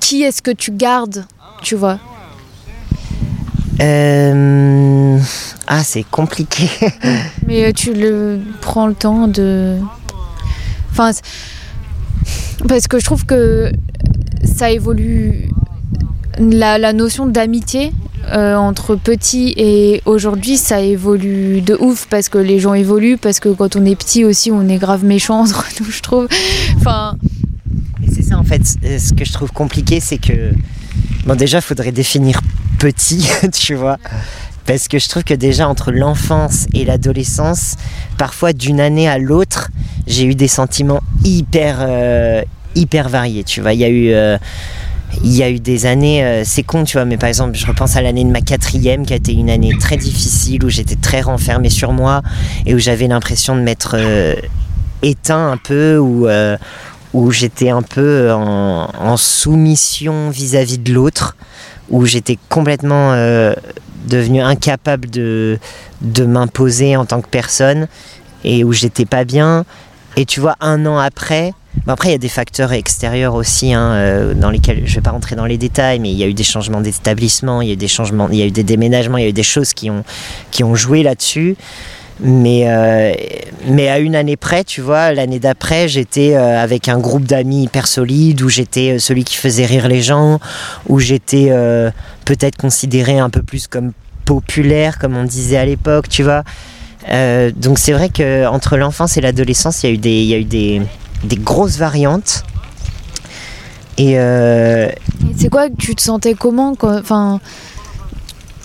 qui 0.00 0.22
est-ce 0.22 0.42
que 0.42 0.50
tu 0.50 0.72
gardes, 0.72 1.24
tu 1.62 1.76
vois? 1.76 1.98
Euh, 3.80 5.18
Ah, 5.66 5.82
c'est 5.82 6.04
compliqué. 6.04 6.68
Mais 7.46 7.72
tu 7.72 7.94
le 7.94 8.40
prends 8.60 8.86
le 8.86 8.94
temps 8.94 9.28
de, 9.28 9.78
enfin, 10.90 11.10
parce 12.68 12.86
que 12.88 12.98
je 12.98 13.04
trouve 13.04 13.24
que 13.24 13.72
ça 14.44 14.70
évolue 14.70 15.48
la, 16.38 16.92
notion 16.92 17.26
d'amitié 17.26 17.92
euh, 18.32 18.54
entre 18.56 18.96
petits 18.96 19.54
et 19.56 20.02
aujourd'hui, 20.06 20.56
ça 20.56 20.80
évolue 20.80 21.60
de 21.60 21.76
ouf 21.80 22.06
parce 22.08 22.28
que 22.28 22.38
les 22.38 22.58
gens 22.58 22.74
évoluent, 22.74 23.18
parce 23.18 23.40
que 23.40 23.48
quand 23.48 23.76
on 23.76 23.84
est 23.84 23.96
petit 23.96 24.24
aussi, 24.24 24.50
on 24.50 24.68
est 24.68 24.78
grave 24.78 25.04
méchant 25.04 25.40
entre 25.42 25.66
nous, 25.80 25.90
je 25.90 26.00
trouve. 26.00 26.28
Enfin. 26.76 27.16
c'est 28.12 28.22
ça 28.22 28.38
en 28.38 28.44
fait, 28.44 28.62
ce 28.66 29.12
que 29.12 29.24
je 29.24 29.32
trouve 29.32 29.52
compliqué, 29.52 30.00
c'est 30.00 30.18
que. 30.18 30.52
Bon, 31.26 31.36
déjà, 31.36 31.58
il 31.58 31.62
faudrait 31.62 31.92
définir 31.92 32.40
petit, 32.78 33.28
tu 33.52 33.74
vois. 33.74 33.98
Parce 34.66 34.86
que 34.86 34.98
je 34.98 35.08
trouve 35.08 35.24
que 35.24 35.34
déjà 35.34 35.68
entre 35.68 35.90
l'enfance 35.90 36.66
et 36.72 36.84
l'adolescence, 36.84 37.74
parfois 38.16 38.52
d'une 38.52 38.80
année 38.80 39.08
à 39.08 39.18
l'autre, 39.18 39.70
j'ai 40.06 40.24
eu 40.24 40.34
des 40.34 40.48
sentiments 40.48 41.02
hyper, 41.24 41.78
euh, 41.80 42.42
hyper 42.74 43.08
variés. 43.08 43.44
Tu 43.44 43.60
vois, 43.60 43.72
il 43.72 43.80
y 43.80 43.84
a 43.84 43.88
eu. 43.88 44.12
Euh, 44.12 44.38
il 45.24 45.34
y 45.34 45.42
a 45.42 45.50
eu 45.50 45.60
des 45.60 45.86
années, 45.86 46.24
euh, 46.24 46.42
c'est 46.44 46.62
con, 46.62 46.84
tu 46.84 46.96
vois, 46.96 47.04
mais 47.04 47.16
par 47.16 47.28
exemple, 47.28 47.56
je 47.56 47.66
repense 47.66 47.96
à 47.96 48.02
l'année 48.02 48.24
de 48.24 48.30
ma 48.30 48.40
quatrième 48.40 49.04
qui 49.06 49.12
a 49.12 49.16
été 49.16 49.32
une 49.32 49.50
année 49.50 49.72
très 49.78 49.96
difficile 49.96 50.64
où 50.64 50.68
j'étais 50.68 50.96
très 50.96 51.20
renfermé 51.20 51.70
sur 51.70 51.92
moi 51.92 52.22
et 52.66 52.74
où 52.74 52.78
j'avais 52.78 53.08
l'impression 53.08 53.54
de 53.54 53.60
m'être 53.60 53.96
euh, 53.98 54.34
éteint 55.02 55.52
un 55.52 55.56
peu, 55.56 55.98
ou 55.98 56.26
euh, 56.26 56.56
où, 57.12 57.30
j'étais 57.30 57.70
un 57.70 57.82
peu 57.82 58.32
en, 58.32 59.16
soumission 59.16 60.30
vis-à-vis 60.30 60.78
de 60.78 60.92
l'autre, 60.92 61.36
où 61.90 62.06
j'étais 62.06 62.38
complètement 62.48 63.12
devenu 64.06 64.40
incapable 64.40 65.10
de, 65.10 65.58
de 66.00 66.24
m'imposer 66.24 66.96
en 66.96 67.04
tant 67.04 67.20
que 67.20 67.28
personne 67.28 67.86
et 68.44 68.64
où 68.64 68.72
j'étais 68.72 69.04
pas 69.04 69.24
bien. 69.24 69.64
Et 70.16 70.24
tu 70.24 70.40
vois, 70.40 70.56
un 70.60 70.86
an 70.86 70.98
après, 70.98 71.52
après, 71.86 72.10
il 72.10 72.12
y 72.12 72.14
a 72.14 72.18
des 72.18 72.28
facteurs 72.28 72.72
extérieurs 72.72 73.34
aussi, 73.34 73.72
hein, 73.72 73.92
euh, 73.92 74.34
dans 74.34 74.50
lesquels 74.50 74.82
je 74.84 74.90
ne 74.90 74.94
vais 74.96 75.00
pas 75.00 75.10
rentrer 75.10 75.36
dans 75.36 75.46
les 75.46 75.58
détails, 75.58 75.98
mais 75.98 76.10
il 76.10 76.16
y 76.16 76.22
a 76.22 76.26
eu 76.26 76.34
des 76.34 76.44
changements 76.44 76.80
d'établissement, 76.80 77.60
il 77.60 77.68
y 77.68 77.70
a 77.70 77.74
eu 77.74 77.78
des 77.78 77.88
changements, 77.88 78.28
il 78.30 78.38
y 78.38 78.42
a 78.42 78.46
eu 78.46 78.50
des 78.50 78.62
déménagements, 78.62 79.18
il 79.18 79.22
y 79.22 79.26
a 79.26 79.30
eu 79.30 79.34
des 79.34 79.42
choses 79.42 79.72
qui 79.72 79.90
ont, 79.90 80.04
qui 80.50 80.62
ont 80.64 80.74
joué 80.74 81.02
là-dessus. 81.02 81.56
Mais, 82.20 82.64
euh, 82.68 83.14
mais 83.66 83.88
à 83.88 83.98
une 83.98 84.14
année 84.14 84.36
près, 84.36 84.62
tu 84.62 84.80
vois, 84.80 85.12
l'année 85.12 85.40
d'après, 85.40 85.88
j'étais 85.88 86.36
euh, 86.36 86.62
avec 86.62 86.88
un 86.88 86.98
groupe 86.98 87.24
d'amis 87.24 87.64
hyper 87.64 87.88
solide, 87.88 88.42
où 88.42 88.48
j'étais 88.48 89.00
celui 89.00 89.24
qui 89.24 89.36
faisait 89.36 89.66
rire 89.66 89.88
les 89.88 90.02
gens, 90.02 90.38
où 90.88 91.00
j'étais 91.00 91.50
peut-être 92.24 92.56
considéré 92.56 93.18
un 93.18 93.30
peu 93.30 93.42
plus 93.42 93.66
comme 93.66 93.92
populaire, 94.24 94.98
comme 94.98 95.16
on 95.16 95.24
disait 95.24 95.56
à 95.56 95.64
l'époque, 95.64 96.08
tu 96.08 96.22
vois. 96.22 96.44
donc 97.56 97.78
c'est 97.80 97.92
vrai 97.92 98.08
qu'entre 98.08 98.76
l'enfance 98.76 99.16
et 99.16 99.20
l'adolescence, 99.20 99.82
il 99.82 99.86
y 99.86 99.90
a 99.90 99.94
eu 99.94 99.98
des, 99.98 100.22
il 100.22 100.28
y 100.28 100.34
a 100.34 100.38
eu 100.38 100.44
des, 100.44 100.82
des 101.24 101.36
grosses 101.36 101.76
variantes. 101.76 102.44
Et 103.98 104.18
euh, 104.18 104.88
c'est 105.36 105.48
quoi 105.48 105.68
Tu 105.70 105.94
te 105.94 106.02
sentais 106.02 106.34
comment 106.34 106.74
Enfin, 106.82 107.40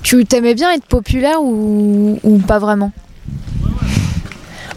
tu 0.03 0.25
t'aimais 0.25 0.55
bien 0.55 0.73
être 0.73 0.85
populaire 0.85 1.41
ou, 1.41 2.19
ou 2.23 2.37
pas 2.39 2.59
vraiment? 2.59 2.91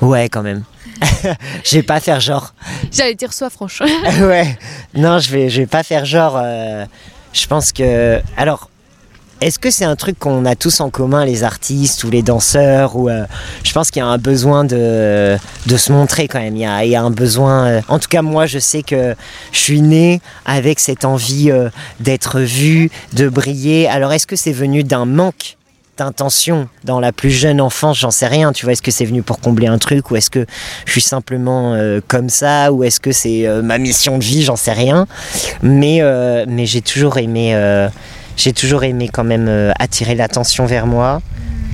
Ouais, 0.01 0.29
quand 0.29 0.43
même. 0.43 0.65
je 1.65 1.77
vais 1.77 1.83
pas 1.83 2.01
faire 2.01 2.21
genre. 2.21 2.53
J'allais 2.91 3.15
dire 3.15 3.33
sois 3.33 3.51
franche. 3.51 3.81
ouais. 4.21 4.59
Non, 4.95 5.19
je 5.19 5.31
vais, 5.31 5.49
je 5.49 5.63
vais 5.63 5.67
pas 5.67 5.83
faire 5.83 6.05
genre. 6.05 6.39
Euh, 6.43 6.85
je 7.33 7.47
pense 7.47 7.73
que. 7.73 8.21
Alors, 8.37 8.70
est-ce 9.41 9.59
que 9.59 9.71
c'est 9.71 9.85
un 9.85 9.97
truc 9.97 10.19
qu'on 10.19 10.45
a 10.45 10.55
tous 10.55 10.81
en 10.81 10.91
commun, 10.91 11.25
les 11.25 11.45
artistes 11.45 12.05
ou 12.05 12.11
les 12.11 12.23
danseurs 12.23 12.97
ou 12.97 13.09
euh, 13.09 13.25
Je 13.65 13.73
pense 13.73 13.91
qu'il 13.91 14.01
y 14.01 14.03
a 14.03 14.07
un 14.07 14.19
besoin 14.19 14.65
de, 14.65 15.39
se 15.67 15.93
montrer 15.93 16.29
quand 16.29 16.41
même. 16.41 16.57
Il 16.57 16.63
y 16.63 16.67
a, 16.67 16.85
il 16.85 16.91
y 16.91 16.97
a 16.97 17.03
un 17.03 17.11
besoin. 17.11 17.67
Euh, 17.67 17.81
en 17.89 17.99
tout 17.99 18.09
cas, 18.09 18.23
moi, 18.23 18.47
je 18.47 18.59
sais 18.59 18.83
que 18.83 19.15
je 19.53 19.59
suis 19.59 19.81
né 19.81 20.21
avec 20.45 20.79
cette 20.79 21.05
envie 21.05 21.51
euh, 21.51 21.71
d'être 22.01 22.41
vu, 22.41 22.91
de 23.15 23.29
briller. 23.29 23.89
Alors, 23.89 24.13
est-ce 24.13 24.27
que 24.27 24.37
c'est 24.37 24.53
venu 24.53 24.85
d'un 24.85 25.07
manque 25.07 25.57
d'intention 25.97 26.69
dans 26.85 27.01
la 27.01 27.13
plus 27.13 27.31
jeune 27.31 27.63
enfance? 27.63 27.99
J'en 27.99 28.11
sais 28.11 28.27
rien. 28.27 28.53
Tu 28.53 28.67
vois, 28.67 28.73
est-ce 28.73 28.83
que 28.83 28.91
c'est 28.91 29.07
venu 29.07 29.23
pour 29.23 29.41
combler 29.41 29.69
un 29.69 29.79
truc 29.79 30.11
ou 30.11 30.17
est-ce 30.17 30.31
que 30.31 30.45
je 30.85 30.93
suis 30.93 31.01
simplement 31.01 31.79
comme 32.09 32.31
ça 32.31 32.73
ou 32.73 32.85
est-ce 32.85 33.01
que 33.01 33.13
c'est 33.13 33.47
ma 33.63 33.77
mission 33.77 34.17
de 34.17 34.25
vie? 34.25 34.43
J'en 34.43 34.57
sais 34.57 34.73
rien. 34.73 35.07
Mais, 35.63 36.01
mais 36.49 36.65
j'ai 36.65 36.81
toujours 36.81 37.19
aimé 37.19 37.55
j'ai 38.37 38.53
toujours 38.53 38.85
aimé 38.85 39.11
quand 39.13 39.25
même 39.25 39.49
euh, 39.49 39.73
attirer 39.79 40.15
l'attention 40.15 40.67
vers 40.67 40.87
moi. 40.87 41.21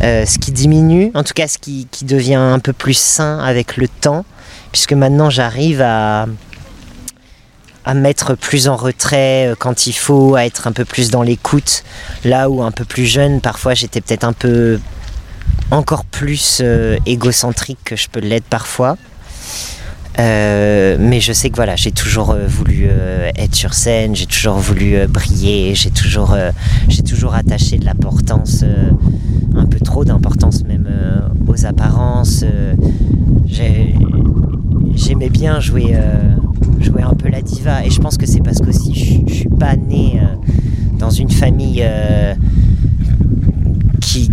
Euh, 0.02 0.26
ce 0.26 0.38
qui 0.38 0.52
diminue, 0.52 1.10
en 1.14 1.24
tout 1.24 1.32
cas 1.32 1.48
ce 1.48 1.56
qui, 1.58 1.88
devient 2.02 2.34
un 2.34 2.58
peu 2.58 2.74
plus 2.74 2.98
sain 2.98 3.38
avec 3.38 3.78
le 3.78 3.88
temps, 3.88 4.26
puisque 4.70 4.92
maintenant 4.92 5.30
j'arrive 5.30 5.80
à, 5.80 6.26
à 7.86 7.94
mettre 7.94 8.34
plus 8.34 8.68
en 8.68 8.76
retrait 8.76 9.48
euh, 9.48 9.54
quand 9.58 9.86
il 9.86 9.94
faut, 9.94 10.34
à 10.34 10.44
être 10.44 10.66
un 10.66 10.72
peu 10.72 10.84
plus 10.84 11.10
dans 11.10 11.22
l'écoute, 11.22 11.82
là 12.24 12.50
où 12.50 12.62
un 12.62 12.72
peu 12.72 12.84
plus 12.84 13.06
jeune, 13.06 13.40
parfois 13.40 13.72
j'étais 13.72 14.02
peut-être 14.02 14.24
un 14.24 14.34
peu 14.34 14.78
encore 15.70 16.04
plus 16.04 16.62
égocentrique 17.06 17.78
que 17.84 17.96
je 17.96 18.08
peux 18.08 18.20
l'être 18.20 18.44
parfois. 18.44 18.96
Euh, 20.18 20.96
mais 20.98 21.20
je 21.20 21.32
sais 21.32 21.50
que 21.50 21.56
voilà, 21.56 21.76
j'ai 21.76 21.92
toujours 21.92 22.30
euh, 22.30 22.46
voulu 22.46 22.86
euh, 22.88 23.30
être 23.36 23.54
sur 23.54 23.74
scène, 23.74 24.16
j'ai 24.16 24.24
toujours 24.26 24.56
voulu 24.56 25.06
briller, 25.08 25.74
j'ai 25.74 25.90
toujours, 25.90 26.34
toujours 27.06 27.34
attaché 27.34 27.76
de 27.78 27.84
l'importance, 27.84 28.64
un 29.54 29.66
peu 29.66 29.78
trop 29.78 30.04
d'importance 30.04 30.64
même 30.64 30.88
aux 31.46 31.66
apparences. 31.66 32.44
j'aimais 34.94 35.30
bien 35.30 35.60
jouer, 35.60 35.94
jouer 36.80 37.02
un 37.02 37.14
peu 37.14 37.28
la 37.28 37.42
diva, 37.42 37.84
et 37.84 37.90
je 37.90 38.00
pense 38.00 38.16
que 38.16 38.26
c'est 38.26 38.40
parce 38.40 38.58
que 38.58 38.70
aussi 38.70 38.94
je, 38.94 39.34
suis 39.34 39.48
pas 39.48 39.76
né 39.76 40.20
dans 40.98 41.10
une 41.10 41.30
famille 41.30 41.84
qui 44.00 44.30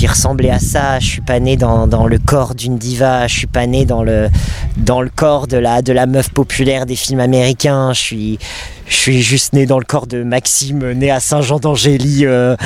qui 0.00 0.06
ressemblait 0.06 0.48
à 0.48 0.58
ça. 0.58 0.98
Je 0.98 1.06
suis 1.06 1.20
pas 1.20 1.40
né 1.40 1.58
dans, 1.58 1.86
dans 1.86 2.06
le 2.06 2.18
corps 2.18 2.54
d'une 2.54 2.78
diva. 2.78 3.26
Je 3.26 3.36
suis 3.36 3.46
pas 3.46 3.66
né 3.66 3.84
dans 3.84 4.02
le, 4.02 4.30
dans 4.78 5.02
le 5.02 5.10
corps 5.14 5.46
de 5.46 5.58
la, 5.58 5.82
de 5.82 5.92
la 5.92 6.06
meuf 6.06 6.30
populaire 6.30 6.86
des 6.86 6.96
films 6.96 7.20
américains. 7.20 7.92
Je 7.92 8.00
suis, 8.00 8.38
je 8.88 8.96
suis 8.96 9.20
juste 9.20 9.52
né 9.52 9.66
dans 9.66 9.78
le 9.78 9.84
corps 9.84 10.06
de 10.06 10.22
Maxime, 10.22 10.92
né 10.92 11.10
à 11.10 11.20
Saint-Jean-d'Angély, 11.20 12.24
euh, 12.24 12.56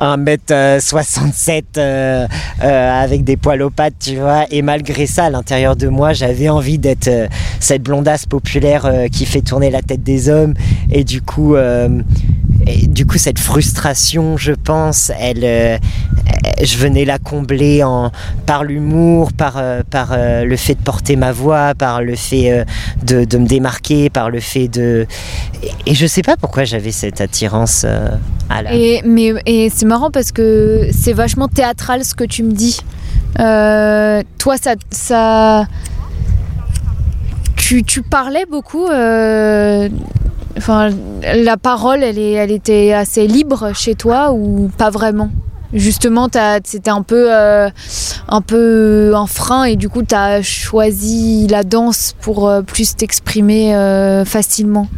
1m67, 0.00 1.62
euh, 1.78 2.26
euh, 2.62 3.02
avec 3.02 3.24
des 3.24 3.38
poils 3.38 3.62
aux 3.62 3.70
pattes, 3.70 3.94
tu 3.98 4.16
vois. 4.16 4.44
Et 4.50 4.60
malgré 4.60 5.06
ça, 5.06 5.24
à 5.24 5.30
l'intérieur 5.30 5.76
de 5.76 5.88
moi, 5.88 6.12
j'avais 6.12 6.50
envie 6.50 6.76
d'être 6.76 7.08
euh, 7.08 7.26
cette 7.58 7.82
blondasse 7.82 8.26
populaire 8.26 8.84
euh, 8.84 9.08
qui 9.08 9.24
fait 9.24 9.40
tourner 9.40 9.70
la 9.70 9.80
tête 9.80 10.02
des 10.02 10.28
hommes. 10.28 10.52
Et 10.90 11.04
du 11.04 11.22
coup, 11.22 11.56
euh, 11.56 12.02
du 12.86 13.06
coup, 13.06 13.18
cette 13.18 13.38
frustration, 13.38 14.36
je 14.36 14.52
pense, 14.52 15.10
elle, 15.18 15.44
euh, 15.44 15.78
je 16.62 16.76
venais 16.76 17.04
la 17.04 17.18
combler 17.18 17.82
en, 17.82 18.10
par 18.46 18.64
l'humour, 18.64 19.32
par, 19.32 19.54
euh, 19.56 19.82
par 19.88 20.10
euh, 20.12 20.44
le 20.44 20.56
fait 20.56 20.74
de 20.74 20.80
porter 20.80 21.16
ma 21.16 21.32
voix, 21.32 21.74
par 21.74 22.02
le 22.02 22.14
fait 22.16 22.64
de, 23.02 23.24
de 23.24 23.38
me 23.38 23.46
démarquer, 23.46 24.10
par 24.10 24.30
le 24.30 24.40
fait 24.40 24.68
de. 24.68 25.06
Et, 25.62 25.90
et 25.90 25.94
je 25.94 26.06
sais 26.06 26.22
pas 26.22 26.36
pourquoi 26.36 26.64
j'avais 26.64 26.92
cette 26.92 27.20
attirance 27.20 27.84
à 28.48 28.62
la. 28.62 28.74
Et, 28.74 29.02
mais, 29.04 29.32
et 29.46 29.70
c'est 29.70 29.86
marrant 29.86 30.10
parce 30.10 30.32
que 30.32 30.88
c'est 30.92 31.12
vachement 31.12 31.48
théâtral 31.48 32.04
ce 32.04 32.14
que 32.14 32.24
tu 32.24 32.42
me 32.42 32.52
dis. 32.52 32.80
Toi, 33.36 34.56
ça. 34.60 34.74
ça... 34.90 35.66
Tu, 37.56 37.84
tu 37.84 38.02
parlais 38.02 38.44
beaucoup. 38.50 38.86
Euh, 40.54 40.58
Enfin, 40.58 40.90
la 41.22 41.56
parole, 41.56 42.02
elle, 42.02 42.18
est, 42.18 42.32
elle 42.32 42.50
était 42.50 42.92
assez 42.92 43.26
libre 43.26 43.72
chez 43.74 43.94
toi 43.94 44.32
ou 44.32 44.70
pas 44.76 44.90
vraiment? 44.90 45.30
Justement, 45.72 46.28
c'était 46.64 46.90
un 46.90 47.00
peu, 47.00 47.32
euh, 47.32 47.70
un 48.28 48.40
peu 48.42 49.12
un 49.14 49.26
frein 49.26 49.64
et 49.64 49.76
du 49.76 49.88
coup, 49.88 50.02
tu 50.02 50.14
as 50.14 50.42
choisi 50.42 51.46
la 51.46 51.62
danse 51.62 52.14
pour 52.20 52.48
euh, 52.48 52.60
plus 52.60 52.94
t'exprimer 52.94 53.74
euh, 53.74 54.26
facilement. 54.26 54.88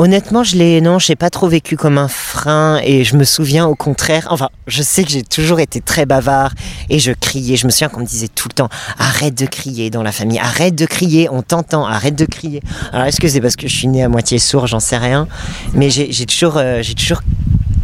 Euh, 0.00 0.08
Honnêtement, 0.08 0.42
je 0.42 0.56
l'ai 0.56 0.80
non, 0.80 0.98
j'ai 0.98 1.16
pas 1.16 1.28
trop 1.28 1.48
vécu 1.48 1.76
comme 1.76 1.98
un 1.98 2.08
frein 2.08 2.80
et 2.82 3.04
je 3.04 3.14
me 3.16 3.24
souviens 3.24 3.66
au 3.66 3.74
contraire. 3.74 4.26
Enfin, 4.30 4.48
je 4.66 4.82
sais 4.82 5.04
que 5.04 5.10
j'ai 5.10 5.22
toujours 5.22 5.60
été 5.60 5.80
très 5.82 6.06
bavard 6.06 6.54
et 6.88 6.98
je 6.98 7.12
criais. 7.12 7.56
Je 7.56 7.66
me 7.66 7.70
souviens 7.70 7.88
qu'on 7.88 8.00
me 8.00 8.06
disait 8.06 8.28
tout 8.28 8.48
le 8.48 8.54
temps 8.54 8.68
arrête 8.98 9.34
de 9.34 9.44
crier 9.44 9.90
dans 9.90 10.02
la 10.02 10.12
famille, 10.12 10.38
arrête 10.38 10.74
de 10.74 10.86
crier, 10.86 11.28
on 11.30 11.42
t'entend, 11.42 11.84
arrête 11.84 12.14
de 12.14 12.24
crier. 12.24 12.62
Alors 12.92 13.06
est-ce 13.06 13.20
que 13.20 13.28
c'est 13.28 13.40
parce 13.40 13.56
que 13.56 13.68
je 13.68 13.76
suis 13.76 13.88
né 13.88 14.02
à 14.02 14.08
moitié 14.08 14.38
sourd, 14.38 14.66
j'en 14.66 14.80
sais 14.80 14.96
rien, 14.96 15.28
mais 15.74 15.90
j'ai 15.90 16.26
toujours, 16.26 16.56
euh, 16.56 16.80
j'ai 16.82 16.94
toujours 16.94 17.20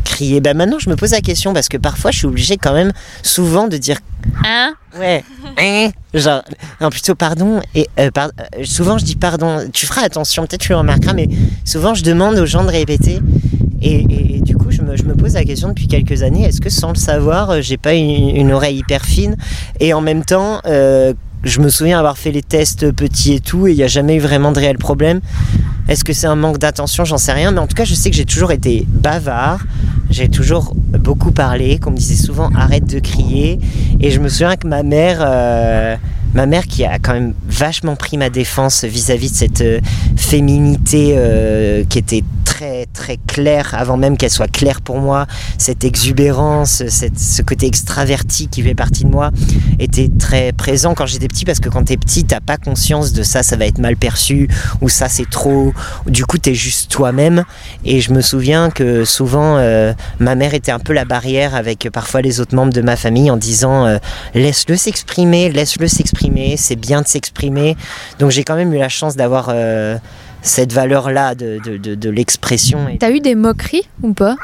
crié. 0.05 0.41
Ben 0.41 0.57
maintenant, 0.57 0.79
je 0.79 0.89
me 0.91 0.97
pose 0.97 1.11
la 1.13 1.21
question 1.21 1.53
parce 1.53 1.69
que 1.69 1.77
parfois, 1.77 2.11
je 2.11 2.19
suis 2.19 2.27
obligé 2.27 2.57
quand 2.57 2.73
même 2.75 2.93
souvent 3.23 3.67
de 3.69 3.77
dire 3.77 3.99
Hein? 4.45 4.75
Ouais. 4.99 5.23
Hein? 5.59 5.91
Genre, 6.15 6.43
non, 6.81 6.89
plutôt 6.91 7.15
pardon. 7.15 7.61
Et 7.75 7.89
euh, 7.99 8.11
par- 8.11 8.31
euh, 8.59 8.65
souvent, 8.65 8.97
je 8.99 9.05
dis 9.05 9.17
pardon. 9.17 9.69
Tu 9.73 9.85
feras 9.87 10.03
attention, 10.03 10.47
peut-être 10.47 10.61
tu 10.63 10.71
le 10.73 10.77
remarqueras, 10.79 11.13
mais 11.13 11.29
souvent, 11.65 11.95
je 11.95 12.03
demande 12.03 12.39
aux 12.39 12.47
gens 12.47 12.65
de 12.65 12.71
répéter. 12.71 13.19
Et, 13.83 13.97
et- 13.97 14.37
et 14.37 14.41
du 14.41 14.57
coup, 14.57 14.71
je 14.71 14.81
me, 14.81 14.97
je 14.97 15.03
me 15.03 15.15
pose 15.15 15.35
la 15.35 15.45
question 15.45 15.69
depuis 15.69 15.89
quelques 15.89 16.23
années 16.23 16.45
est-ce 16.45 16.61
que 16.63 16.71
sans 16.71 16.89
le 16.91 16.95
savoir, 16.99 17.51
euh, 17.51 17.61
j'ai 17.61 17.77
pas 17.77 17.93
une, 17.93 18.35
une 18.35 18.53
oreille 18.53 18.79
hyper 18.79 19.05
fine? 19.05 19.37
Et 19.79 19.93
en 19.93 20.01
même 20.01 20.25
temps, 20.25 20.61
euh, 20.65 21.13
je 21.45 21.61
me 21.61 21.69
souviens 21.69 21.99
avoir 21.99 22.19
fait 22.19 22.33
les 22.33 22.43
tests 22.43 22.91
petits 22.93 23.35
et 23.35 23.41
tout, 23.41 23.67
et 23.67 23.73
il 23.73 23.77
n'y 23.77 23.83
a 23.83 23.89
jamais 23.89 24.17
eu 24.17 24.21
vraiment 24.21 24.53
de 24.53 24.59
réel 24.59 24.79
problème. 24.79 25.21
Est-ce 25.89 26.05
que 26.05 26.13
c'est 26.15 26.27
un 26.27 26.37
manque 26.37 26.59
d'attention? 26.59 27.05
J'en 27.05 27.19
sais 27.19 27.33
rien, 27.33 27.51
mais 27.51 27.59
en 27.59 27.67
tout 27.67 27.75
cas, 27.75 27.85
je 27.85 27.95
sais 27.95 28.11
que 28.11 28.17
j'ai 28.17 28.25
toujours 28.25 28.53
été 28.53 28.87
bavard. 28.89 29.61
J'ai 30.11 30.29
toujours 30.29 30.75
beaucoup 30.75 31.33
parlé, 31.33 31.79
qu'on 31.79 31.91
me 31.91 31.97
disait 31.97 32.23
souvent 32.23 32.51
arrête 32.57 32.87
de 32.87 32.99
crier. 33.01 33.59
Et 34.01 34.11
je 34.11 34.21
me 34.21 34.29
souviens 34.29 34.57
que 34.57 34.67
ma 34.67 34.83
mère, 34.83 35.19
euh, 35.21 35.97
ma 36.35 36.47
mère 36.47 36.67
qui 36.67 36.85
a 36.85 36.99
quand 36.99 37.15
même 37.15 37.35
vachement 37.49 37.97
pris 37.97 38.19
ma 38.19 38.29
défense 38.29 38.85
vis-à-vis 38.85 39.31
de 39.31 39.37
cette 39.37 39.61
euh, 39.61 39.81
féminité 40.17 41.15
euh, 41.17 41.85
qui 41.85 41.99
était 41.99 42.25
très 42.45 42.87
très 42.93 43.17
claire 43.17 43.75
avant 43.75 43.97
même 43.97 44.17
qu'elle 44.17 44.31
soit 44.31 44.51
claire 44.51 44.81
pour 44.81 44.99
moi, 44.99 45.27
cette 45.59 45.83
exubérance, 45.83 46.83
ce 46.89 47.43
côté 47.43 47.67
extraverti 47.67 48.49
qui 48.49 48.63
fait 48.63 48.75
partie 48.75 49.05
de 49.05 49.09
moi 49.09 49.31
était 49.79 50.11
très 50.19 50.53
présent 50.53 50.95
quand 50.95 51.07
j'étais 51.07 51.27
petit 51.27 51.45
parce 51.45 51.59
que 51.59 51.69
quand 51.69 51.85
t'es 51.85 51.97
petit 51.97 52.25
t'as 52.25 52.41
pas 52.41 52.57
conscience 52.57 53.13
de 53.13 53.23
ça, 53.23 53.43
ça 53.43 53.57
va 53.57 53.67
être 53.67 53.79
mal 53.79 53.97
perçu 53.97 54.49
ou 54.81 54.89
ça 54.89 55.09
c'est 55.09 55.29
trop, 55.29 55.73
du 56.07 56.25
coup 56.27 56.39
t'es 56.39 56.55
juste 56.55 56.91
toi-même. 56.91 57.45
Et 57.85 58.01
je 58.01 58.13
me 58.13 58.21
souviens 58.21 58.71
que 58.71 59.05
souvent 59.05 59.57
euh, 59.57 59.93
ma 60.19 60.35
mère 60.35 60.55
était 60.55 60.73
un 60.73 60.79
peu 60.79 60.93
la 60.93 61.05
barrière 61.05 61.55
avec 61.55 61.89
parfois 61.93 62.21
les 62.23 62.41
autres 62.41 62.55
membres 62.55 62.73
de 62.73 62.83
ma 62.83 62.97
famille 62.97 63.31
en 63.31 63.37
disant 63.37 63.99
laisse-le 64.35 64.77
s'exprimer, 64.77 65.51
laisse-le 65.51 65.89
s'exprimer, 65.89 66.24
c'est 66.57 66.77
bien 66.77 67.03
de 67.03 67.07
s'exprimer. 67.07 67.77
Donc 68.19 68.31
j'ai 68.31 68.45
quand 68.45 68.57
même 68.57 68.73
eu 68.73 68.79
la 68.79 68.89
chance 68.89 69.17
d'avoir 69.17 69.49
euh, 69.51 69.97
cette 70.43 70.73
valeur-là 70.73 71.35
de, 71.35 71.59
de, 71.65 71.77
de, 71.77 71.95
de 71.95 72.11
l'expression. 72.11 72.87
T'as 72.99 73.11
eu 73.11 73.21
des 73.21 73.35
moqueries 73.35 73.89
ou 74.03 74.13
pas? 74.13 74.37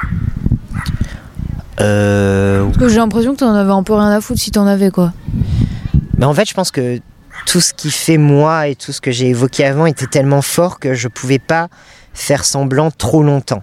Euh, 1.81 2.65
Parce 2.67 2.79
que 2.79 2.89
j'ai 2.89 2.97
l'impression 2.97 3.33
que 3.35 3.39
t'en 3.39 3.55
avais 3.55 3.73
un 3.73 3.83
peu 3.83 3.95
rien 3.95 4.11
à 4.11 4.21
foutre 4.21 4.41
si 4.41 4.51
t'en 4.51 4.67
avais 4.67 4.91
quoi. 4.91 5.13
Mais 6.19 6.27
en 6.27 6.35
fait, 6.35 6.49
je 6.49 6.55
pense 6.55 6.71
que 6.71 7.01
tout 7.47 7.61
ce 7.61 7.73
qui 7.73 7.91
fait 7.91 8.19
moi 8.19 8.69
et 8.69 8.75
tout 8.75 8.93
ce 8.93 9.01
que 9.01 9.11
j'ai 9.11 9.29
évoqué 9.29 9.65
avant 9.65 9.87
était 9.87 10.07
tellement 10.07 10.43
fort 10.43 10.79
que 10.79 10.93
je 10.93 11.09
pouvais 11.09 11.39
pas 11.39 11.69
faire 12.13 12.45
semblant 12.45 12.91
trop 12.91 13.23
longtemps. 13.23 13.63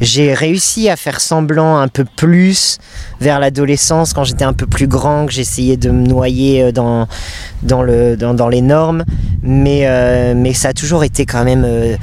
J'ai 0.00 0.32
réussi 0.32 0.88
à 0.88 0.96
faire 0.96 1.20
semblant 1.20 1.78
un 1.78 1.88
peu 1.88 2.04
plus 2.04 2.78
vers 3.20 3.40
l'adolescence 3.40 4.12
quand 4.12 4.22
j'étais 4.22 4.44
un 4.44 4.52
peu 4.52 4.66
plus 4.66 4.86
grand, 4.86 5.26
que 5.26 5.32
j'essayais 5.32 5.76
de 5.76 5.90
me 5.90 6.06
noyer 6.06 6.62
euh, 6.62 6.72
dans, 6.72 7.08
dans, 7.64 7.82
le, 7.82 8.16
dans, 8.16 8.32
dans 8.32 8.48
les 8.48 8.60
normes, 8.60 9.04
mais, 9.42 9.88
euh, 9.88 10.34
mais 10.36 10.52
ça 10.52 10.68
a 10.68 10.72
toujours 10.72 11.02
été 11.02 11.26
quand 11.26 11.42
même 11.42 11.64
euh, 11.64 11.96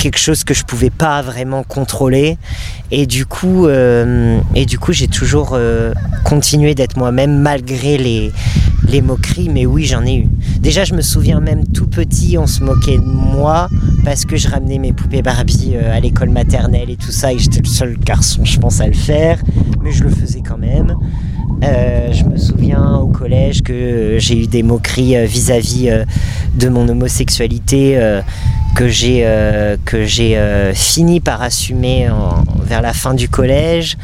quelque 0.00 0.18
chose 0.18 0.42
que 0.42 0.52
je 0.52 0.64
pouvais 0.64 0.90
pas 0.90 1.22
vraiment 1.22 1.62
contrôler. 1.62 2.38
Et 2.90 3.06
du 3.06 3.24
coup, 3.26 3.68
j'ai 3.68 5.08
toujours 5.08 5.58
continué 6.22 6.74
d'être 6.74 6.96
moi-même 6.96 7.40
malgré 7.40 7.98
les, 7.98 8.32
les 8.88 9.02
moqueries, 9.02 9.48
mais 9.48 9.66
oui, 9.66 9.84
j'en 9.84 10.04
ai 10.04 10.16
eu. 10.16 10.28
Déjà, 10.60 10.84
je 10.84 10.94
me 10.94 11.02
souviens 11.02 11.40
même 11.40 11.66
tout 11.66 11.86
petit, 11.86 12.38
on 12.38 12.46
se 12.46 12.62
moquait 12.62 12.98
de 12.98 13.02
moi 13.02 13.68
parce 14.04 14.24
que 14.24 14.36
je 14.36 14.48
ramenais 14.48 14.78
mes 14.78 14.92
poupées 14.92 15.22
Barbie 15.22 15.72
euh, 15.74 15.94
à 15.94 16.00
l'école 16.00 16.30
maternelle 16.30 16.90
et 16.90 16.96
tout 16.96 17.10
ça, 17.10 17.32
et 17.32 17.38
j'étais 17.38 17.60
le 17.60 17.68
seul 17.68 17.98
garçon, 17.98 18.44
je 18.44 18.58
pense, 18.58 18.80
à 18.80 18.86
le 18.86 18.92
faire, 18.92 19.38
mais 19.82 19.92
je 19.92 20.04
le 20.04 20.10
faisais 20.10 20.42
quand 20.46 20.58
même. 20.58 20.96
Euh, 21.62 22.12
je 22.12 22.24
me 22.24 22.36
souviens 22.36 22.96
au 22.96 23.06
collège 23.08 23.62
que 23.62 23.72
euh, 23.72 24.18
j'ai 24.18 24.42
eu 24.42 24.46
des 24.46 24.62
moqueries 24.62 25.26
vis-à-vis 25.26 25.90
de 26.54 26.68
mon 26.68 26.88
homosexualité 26.88 27.98
que 28.74 28.88
j'ai 28.88 29.24
que 29.84 30.04
fini 30.74 31.20
par 31.20 31.42
assumer 31.42 32.08
vers 32.66 32.82
la 32.82 32.92
fin 32.92 33.14
du 33.14 33.28
collège. 33.28 33.96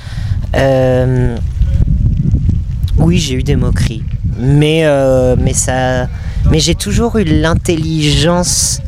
Oui, 2.99 3.19
j'ai 3.19 3.35
eu 3.35 3.43
des 3.43 3.57
moqueries, 3.57 4.03
mais 4.39 4.85
euh, 4.85 5.37
mais 5.39 5.55
ça, 5.55 6.07
mais 6.51 6.61
j'ai 6.61 6.75
toujours 6.75 7.19
eu 7.19 7.25
l'intelligence, 7.25 8.81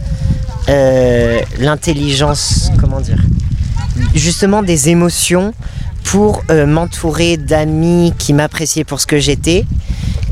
euh, 0.69 1.41
l'intelligence, 1.59 2.71
comment 2.81 3.01
dire, 3.01 3.23
justement 4.15 4.63
des 4.63 4.89
émotions 4.89 5.55
pour 6.05 6.43
euh, 6.51 6.67
m'entourer 6.67 7.37
d'amis 7.37 8.13
qui 8.19 8.33
m'appréciaient 8.33 8.85
pour 8.85 9.01
ce 9.01 9.07
que 9.07 9.19
j'étais. 9.19 9.65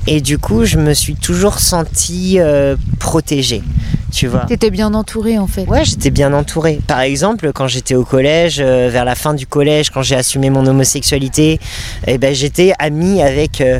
Et 0.06 0.20
du 0.20 0.38
coup, 0.38 0.64
je 0.64 0.78
me 0.78 0.94
suis 0.94 1.14
toujours 1.14 1.58
sentie 1.58 2.38
protégée, 2.98 3.62
tu 4.10 4.26
vois. 4.26 4.40
T'étais 4.46 4.70
bien 4.70 4.92
entouré 4.94 5.38
en 5.38 5.46
fait. 5.46 5.66
Ouais, 5.66 5.84
j'étais 5.84 6.10
bien 6.10 6.32
entouré. 6.32 6.80
Par 6.86 7.00
exemple, 7.00 7.52
quand 7.52 7.68
j'étais 7.68 7.94
au 7.94 8.04
collège, 8.04 8.58
euh, 8.60 8.88
vers 8.90 9.04
la 9.04 9.14
fin 9.14 9.34
du 9.34 9.46
collège, 9.46 9.90
quand 9.90 10.02
j'ai 10.02 10.16
assumé 10.16 10.50
mon 10.50 10.66
homosexualité, 10.66 11.60
eh 12.06 12.18
ben, 12.18 12.34
j'étais 12.34 12.72
ami 12.78 13.22
avec 13.22 13.60
euh, 13.60 13.78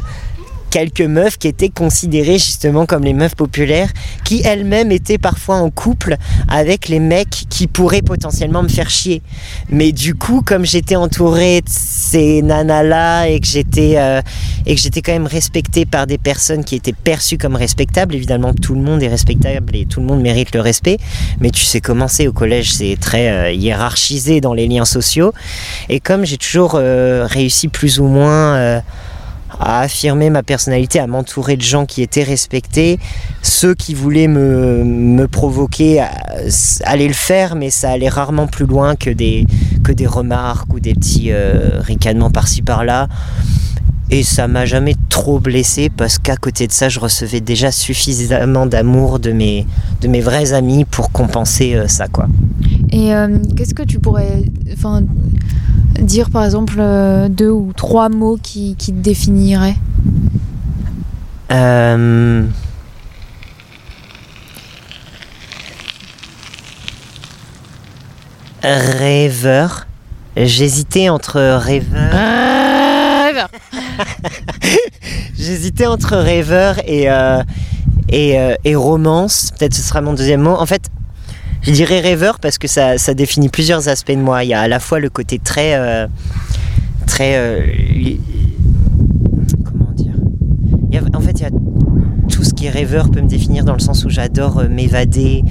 quelques 0.70 1.00
meufs 1.00 1.38
qui 1.38 1.48
étaient 1.48 1.68
considérées 1.68 2.38
justement 2.38 2.86
comme 2.86 3.04
les 3.04 3.12
meufs 3.12 3.34
populaires, 3.34 3.90
qui 4.24 4.42
elles-mêmes 4.44 4.92
étaient 4.92 5.18
parfois 5.18 5.56
en 5.56 5.70
couple 5.70 6.16
avec 6.48 6.88
les 6.88 7.00
mecs 7.00 7.44
qui 7.48 7.66
pourraient 7.66 8.02
potentiellement 8.02 8.62
me 8.62 8.68
faire 8.68 8.88
chier. 8.88 9.22
Mais 9.68 9.92
du 9.92 10.14
coup, 10.14 10.42
comme 10.42 10.64
j'étais 10.64 10.96
entouré 10.96 11.60
de 11.60 11.68
ces 11.68 12.42
nanas-là 12.42 13.26
et 13.26 13.40
que 13.40 13.46
j'étais 13.46 13.94
euh, 13.96 14.22
et 14.66 14.74
que 14.74 14.80
j'étais 14.80 15.02
quand 15.02 15.12
même 15.12 15.26
respecté 15.26 15.84
par 15.84 16.06
des 16.06 16.18
personnes 16.18 16.64
qui 16.64 16.76
étaient 16.76 16.92
perçues 16.92 17.38
comme 17.38 17.56
respectables, 17.56 18.14
évidemment 18.14 18.52
tout 18.54 18.74
le 18.74 18.80
monde 18.80 19.02
est 19.02 19.08
respectable 19.08 19.74
et 19.74 19.86
tout 19.86 20.00
le 20.00 20.06
monde 20.06 20.20
mérite 20.20 20.54
le 20.54 20.60
respect, 20.60 20.98
mais 21.40 21.50
tu 21.50 21.64
sais 21.64 21.80
comment 21.80 22.08
c'est 22.08 22.26
au 22.26 22.32
collège, 22.32 22.72
c'est 22.72 22.96
très 23.00 23.30
euh, 23.30 23.52
hiérarchisé 23.52 24.40
dans 24.40 24.54
les 24.54 24.66
liens 24.68 24.84
sociaux. 24.84 25.32
Et 25.88 26.00
comme 26.00 26.24
j'ai 26.24 26.36
toujours 26.36 26.74
euh, 26.74 27.26
réussi 27.26 27.68
plus 27.68 28.00
ou 28.00 28.04
moins 28.04 28.54
euh, 28.56 28.80
à 29.60 29.80
affirmer 29.80 30.30
ma 30.30 30.42
personnalité, 30.42 30.98
à 30.98 31.06
m'entourer 31.06 31.56
de 31.56 31.62
gens 31.62 31.84
qui 31.84 32.02
étaient 32.02 32.22
respectés. 32.22 32.98
Ceux 33.42 33.74
qui 33.74 33.94
voulaient 33.94 34.28
me, 34.28 34.82
me 34.82 35.28
provoquer 35.28 36.02
allaient 36.84 37.08
le 37.08 37.14
faire, 37.14 37.54
mais 37.54 37.70
ça 37.70 37.90
allait 37.90 38.08
rarement 38.08 38.46
plus 38.46 38.66
loin 38.66 38.96
que 38.96 39.10
des, 39.10 39.46
que 39.84 39.92
des 39.92 40.06
remarques 40.06 40.72
ou 40.72 40.80
des 40.80 40.94
petits 40.94 41.30
euh, 41.30 41.80
ricanements 41.80 42.30
par-ci 42.30 42.62
par-là. 42.62 43.08
Et 44.12 44.24
ça 44.24 44.48
m'a 44.48 44.64
jamais 44.64 44.96
trop 45.08 45.38
blessé 45.38 45.88
parce 45.88 46.18
qu'à 46.18 46.36
côté 46.36 46.66
de 46.66 46.72
ça, 46.72 46.88
je 46.88 46.98
recevais 46.98 47.40
déjà 47.40 47.70
suffisamment 47.70 48.66
d'amour 48.66 49.20
de 49.20 49.30
mes, 49.30 49.66
de 50.00 50.08
mes 50.08 50.20
vrais 50.20 50.52
amis 50.52 50.84
pour 50.84 51.12
compenser 51.12 51.74
euh, 51.74 51.86
ça, 51.86 52.08
quoi. 52.08 52.26
Et 52.90 53.14
euh, 53.14 53.38
qu'est-ce 53.56 53.74
que 53.74 53.84
tu 53.84 54.00
pourrais 54.00 54.42
enfin, 54.72 55.04
dire, 55.98 56.30
par 56.30 56.44
exemple, 56.44 56.76
euh, 56.78 57.28
deux 57.28 57.50
ou 57.50 57.72
trois 57.76 58.08
mots 58.08 58.38
qui, 58.42 58.76
qui 58.76 58.92
te 58.92 58.98
définiraient 58.98 59.76
Rêveur. 68.62 69.86
J'hésitais 70.36 71.08
entre 71.08 71.40
rêveur. 71.40 72.10
J'hésitais 75.34 75.86
entre 75.86 76.16
rêveur 76.16 76.76
et, 76.86 77.10
euh, 77.10 77.42
euh, 78.12 78.54
et, 78.64 78.74
romance. 78.74 79.50
Peut-être 79.58 79.74
ce 79.74 79.82
sera 79.82 80.00
mon 80.00 80.12
deuxième 80.12 80.42
mot. 80.42 80.52
En 80.52 80.66
fait, 80.66 80.82
je 81.62 81.70
dirais 81.72 82.00
rêveur 82.00 82.38
parce 82.38 82.58
que 82.58 82.68
ça, 82.68 82.96
définit 83.14 83.48
plusieurs 83.48 83.88
aspects 83.88 84.12
de 84.12 84.16
moi. 84.16 84.44
Il 84.44 84.48
y 84.48 84.54
a 84.54 84.60
à 84.60 84.68
la 84.68 84.80
fois 84.80 85.00
le 85.00 85.10
côté 85.10 85.38
très. 85.38 85.74
Euh, 85.74 86.06
très. 87.06 87.68
comment 89.64 89.92
dire? 89.92 90.14
En 91.14 91.20
fait, 91.20 91.32
il 91.32 91.42
y 91.42 91.46
a 91.46 91.50
tout 92.30 92.44
ce 92.44 92.54
qui 92.54 92.66
est 92.66 92.70
rêveur 92.70 93.10
peut 93.10 93.20
me 93.20 93.28
définir 93.28 93.64
dans 93.64 93.74
le 93.74 93.80
sens 93.80 94.04
où 94.04 94.10
j'adore 94.10 94.62
m'évader, 94.70 95.44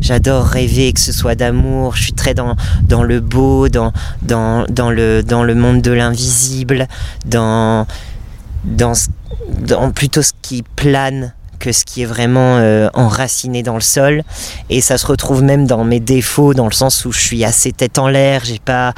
j'adore 0.00 0.44
rêver, 0.44 0.92
que 0.92 1.00
ce 1.00 1.12
soit 1.12 1.34
d'amour, 1.34 1.96
je 1.96 2.04
suis 2.04 2.12
très 2.12 2.34
dans, 2.34 2.56
dans 2.88 3.02
le 3.02 3.20
beau, 3.20 3.68
dans, 3.68 3.92
dans, 4.22 4.64
dans, 4.68 4.90
le, 4.90 5.22
dans 5.22 5.42
le 5.42 5.54
monde 5.54 5.82
de 5.82 5.90
l'invisible, 5.90 6.86
dans, 7.24 7.86
dans, 8.64 8.92
dans 9.66 9.90
plutôt 9.90 10.22
ce 10.22 10.32
qui 10.42 10.62
plane 10.62 11.32
que 11.58 11.72
ce 11.72 11.84
qui 11.84 12.02
est 12.02 12.06
vraiment 12.06 12.58
euh, 12.58 12.88
enraciné 12.94 13.62
dans 13.62 13.74
le 13.74 13.80
sol. 13.80 14.22
Et 14.70 14.80
ça 14.80 14.98
se 14.98 15.06
retrouve 15.06 15.42
même 15.42 15.66
dans 15.66 15.84
mes 15.84 16.00
défauts 16.00 16.54
dans 16.54 16.66
le 16.66 16.72
sens 16.72 17.04
où 17.04 17.12
je 17.12 17.20
suis 17.20 17.44
assez 17.44 17.72
tête 17.72 17.98
en 17.98 18.08
l'air. 18.08 18.42
J'ai 18.44 18.58
pas 18.58 18.94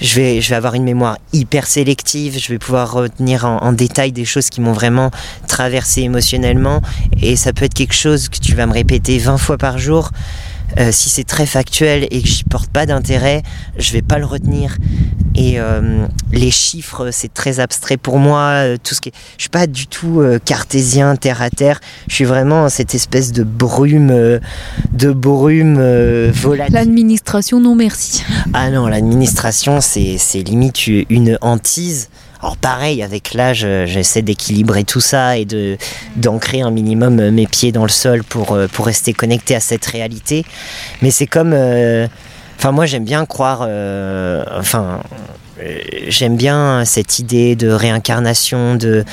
je 0.00 0.16
vais 0.16 0.40
je 0.40 0.50
vais 0.50 0.56
avoir 0.56 0.74
une 0.74 0.84
mémoire 0.84 1.18
hyper 1.32 1.66
sélective. 1.66 2.38
Je 2.38 2.48
vais 2.48 2.58
pouvoir 2.58 2.92
retenir 2.92 3.44
en, 3.44 3.72
détail 3.72 4.12
des 4.12 4.24
choses 4.24 4.48
qui 4.48 4.60
m'ont 4.60 4.72
vraiment 4.72 5.10
traversé 5.46 6.02
émotionnellement. 6.02 6.80
Et 7.20 7.36
ça 7.36 7.52
peut 7.52 7.64
être 7.64 7.74
quelque 7.74 7.94
chose 7.94 8.28
que 8.28 8.38
tu 8.38 8.54
vas 8.54 8.66
me 8.66 8.72
répéter 8.72 9.18
20 9.18 9.38
fois 9.38 9.58
par 9.58 9.78
jour 9.78 10.10
euh, 10.78 10.90
si 10.92 11.08
c'est 11.08 11.24
très 11.24 11.46
factuel 11.46 12.06
et 12.10 12.22
que 12.22 12.28
j'y 12.28 12.44
porte 12.44 12.70
pas 12.70 12.86
d'intérêt, 12.86 13.42
je 13.78 13.92
vais 13.92 14.02
pas 14.02 14.18
le 14.18 14.26
retenir. 14.26 14.76
Et 15.34 15.60
euh, 15.60 16.06
les 16.32 16.50
chiffres, 16.50 17.10
c'est 17.12 17.32
très 17.32 17.60
abstrait 17.60 17.96
pour 17.96 18.18
moi. 18.18 18.40
Euh, 18.40 18.76
tout 18.82 18.94
ce 18.94 19.00
qui 19.00 19.12
je 19.36 19.42
suis 19.42 19.50
pas 19.50 19.66
du 19.66 19.86
tout 19.86 20.22
cartésien, 20.44 21.16
terre 21.16 21.42
à 21.42 21.50
terre. 21.50 21.80
Je 22.08 22.14
suis 22.14 22.24
vraiment 22.24 22.68
cette 22.68 22.94
espèce 22.94 23.32
de 23.32 23.44
brume, 23.44 24.40
de 24.92 25.12
brume 25.12 26.30
volatile. 26.30 26.74
L'administration, 26.74 27.60
non 27.60 27.74
merci. 27.74 28.24
Ah 28.52 28.70
non, 28.70 28.86
l'administration, 28.86 29.80
c'est 29.80 30.42
limite 30.42 30.86
une 30.86 31.38
hantise. 31.40 32.08
Alors 32.46 32.58
pareil, 32.58 33.02
avec 33.02 33.34
l'âge, 33.34 33.62
euh, 33.64 33.86
j'essaie 33.86 34.22
d'équilibrer 34.22 34.84
tout 34.84 35.00
ça 35.00 35.36
et 35.36 35.44
de 35.44 35.76
d'ancrer 36.14 36.60
un 36.60 36.70
minimum 36.70 37.18
euh, 37.18 37.32
mes 37.32 37.48
pieds 37.48 37.72
dans 37.72 37.82
le 37.82 37.88
sol 37.88 38.22
pour, 38.22 38.52
euh, 38.52 38.68
pour 38.68 38.86
rester 38.86 39.12
connecté 39.12 39.56
à 39.56 39.58
cette 39.58 39.84
réalité. 39.84 40.44
Mais 41.02 41.10
c'est 41.10 41.26
comme... 41.26 41.52
Enfin 42.56 42.70
moi 42.70 42.86
j'aime 42.86 43.04
bien 43.04 43.26
croire... 43.26 43.62
enfin 44.56 45.00
j'aime 46.06 46.36
bien 46.36 46.84
cette 46.84 47.18
idée 47.18 47.56
de 47.56 47.68
réincarnation, 47.68 48.76
de 48.76 49.04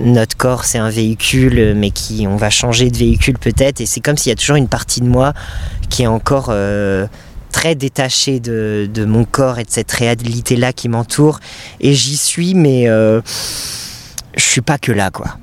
notre 0.00 0.36
corps 0.36 0.66
c'est 0.66 0.76
un 0.76 0.90
véhicule, 0.90 1.72
mais 1.74 1.90
qui 1.90 2.26
on 2.28 2.36
va 2.36 2.50
changer 2.50 2.90
de 2.90 2.98
véhicule 2.98 3.38
peut-être, 3.38 3.80
et 3.80 3.86
c'est 3.86 4.00
comme 4.00 4.18
s'il 4.18 4.28
y 4.28 4.32
a 4.34 4.36
toujours 4.36 4.56
une 4.56 4.68
partie 4.68 5.00
de 5.00 5.08
moi 5.08 5.32
qui 5.88 6.02
est 6.02 6.06
encore 6.06 6.52
très 7.56 7.74
détaché 7.74 8.38
de, 8.38 9.04
mon 9.06 9.24
corps 9.24 9.58
et 9.58 9.64
de 9.64 9.70
cette 9.70 9.90
réalité-là 9.90 10.74
qui 10.74 10.90
m'entoure. 10.90 11.40
Et 11.80 11.94
j'y 11.94 12.18
suis, 12.18 12.52
mais 12.52 12.86
euh, 12.86 13.22
je 14.36 14.44
suis 14.44 14.60
pas 14.60 14.76
que 14.76 14.92
là, 14.92 15.10
quoi. 15.10 15.38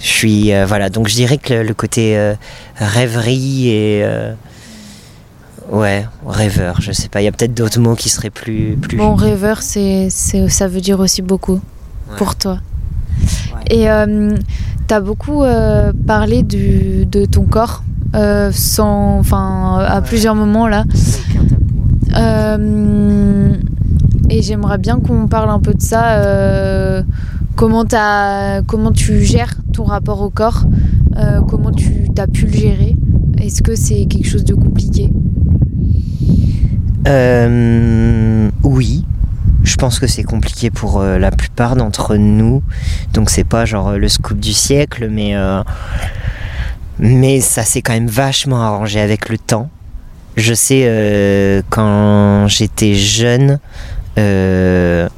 Je 0.00 0.06
suis. 0.06 0.54
Euh, 0.54 0.64
voilà, 0.64 0.88
donc 0.88 1.08
je 1.08 1.14
dirais 1.14 1.36
que 1.36 1.52
le, 1.52 1.74
côté 1.74 2.16
euh, 2.16 2.34
rêverie 2.76 3.68
et. 3.68 4.02
ouais, 5.70 6.06
rêveur, 6.26 6.80
je 6.80 6.92
sais 6.92 7.10
pas. 7.10 7.20
Il 7.20 7.26
y 7.26 7.28
a 7.28 7.32
peut-être 7.32 7.52
d'autres 7.52 7.80
mots 7.80 7.96
qui 7.96 8.08
seraient 8.08 8.30
plus. 8.30 8.78
plus 8.80 8.96
bon, 8.96 9.14
rêveur, 9.14 9.60
c'est, 9.60 10.08
ça 10.08 10.68
veut 10.68 10.80
dire 10.80 11.00
aussi 11.00 11.20
beaucoup 11.20 11.60
pour 12.16 12.34
toi. 12.34 12.60
Et 13.68 13.84
tu 14.88 14.94
as 14.94 15.00
beaucoup 15.00 15.44
parlé 16.06 16.42
du, 16.42 17.04
de 17.04 17.26
ton 17.26 17.44
corps 17.44 17.82
sans, 18.14 19.18
enfin, 19.18 19.78
à 19.86 20.00
plusieurs 20.02 20.34
moments 20.34 20.68
là. 20.68 20.84
Euh, 22.16 23.52
et 24.30 24.42
j'aimerais 24.42 24.78
bien 24.78 24.98
qu'on 25.00 25.26
parle 25.28 25.50
un 25.50 25.60
peu 25.60 25.74
de 25.74 25.80
ça. 25.80 26.18
Euh, 26.18 27.02
comment, 27.56 27.84
as, 27.92 28.62
comment 28.66 28.92
tu 28.92 29.22
gères 29.24 29.54
ton 29.72 29.84
rapport 29.84 30.20
au 30.22 30.30
corps 30.30 30.64
Comment 31.48 31.70
tu 31.70 32.08
as 32.18 32.26
pu 32.26 32.46
le 32.46 32.52
gérer 32.52 32.96
Est-ce 33.38 33.62
que 33.62 33.74
c'est 33.74 34.06
quelque 34.06 34.26
chose 34.26 34.44
de 34.44 34.54
compliqué? 34.54 35.10
Oui. 38.62 39.04
Je 39.64 39.76
pense 39.76 40.00
que 40.00 40.06
c'est 40.06 40.24
compliqué 40.24 40.70
pour 40.70 41.02
la 41.02 41.30
plupart 41.30 41.76
d'entre 41.76 42.16
nous. 42.16 42.62
Donc 43.12 43.30
c'est 43.30 43.44
pas 43.44 43.64
genre 43.64 43.92
le 43.92 44.08
scoop 44.08 44.40
du 44.40 44.52
siècle, 44.52 45.08
mais 45.10 45.34
mais 46.98 47.40
ça 47.40 47.64
s'est 47.64 47.82
quand 47.82 47.92
même 47.92 48.08
vachement 48.08 48.62
arrangé 48.62 49.00
avec 49.00 49.28
le 49.28 49.38
temps. 49.38 49.68
Je 50.36 50.54
sais, 50.54 50.84
euh, 50.86 51.62
quand 51.68 52.46
j'étais 52.48 52.94
jeune, 52.94 53.58
euh, 54.18 55.08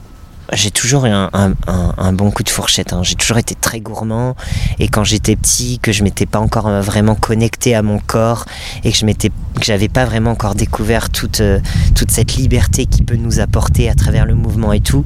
j'ai 0.55 0.71
toujours 0.71 1.07
eu 1.07 1.11
un, 1.11 2.12
bon 2.12 2.31
coup 2.31 2.43
de 2.43 2.49
fourchette. 2.49 2.93
Hein. 2.93 3.03
J'ai 3.03 3.14
toujours 3.14 3.38
été 3.38 3.55
très 3.55 3.81
gourmand. 3.81 4.37
Et 4.79 4.88
quand 4.88 5.05
j'étais 5.05 5.37
petit, 5.37 5.79
que 5.79 5.93
je 5.93 6.03
m'étais 6.03 6.27
pas 6.27 6.38
encore 6.38 6.69
euh, 6.69 6.81
vraiment 6.81 7.14
connecté 7.14 7.75
à 7.75 7.83
mon 7.83 7.99
corps 7.99 8.45
et 8.85 8.93
que 8.93 8.97
je 8.97 9.07
m'étais, 9.07 9.29
que 9.29 9.64
j'avais 9.64 9.88
pas 9.88 10.05
vraiment 10.05 10.31
encore 10.31 10.55
découvert 10.55 11.11
toute, 11.11 11.40
euh, 11.40 11.61
toute 11.95 12.11
cette 12.11 12.37
liberté 12.37 12.87
qui 12.87 13.03
peut 13.03 13.17
nous 13.17 13.40
apporter 13.40 13.88
à 13.88 13.95
travers 13.95 14.27
le 14.27 14.35
mouvement 14.35 14.73
et 14.73 14.81
tout, 14.81 15.05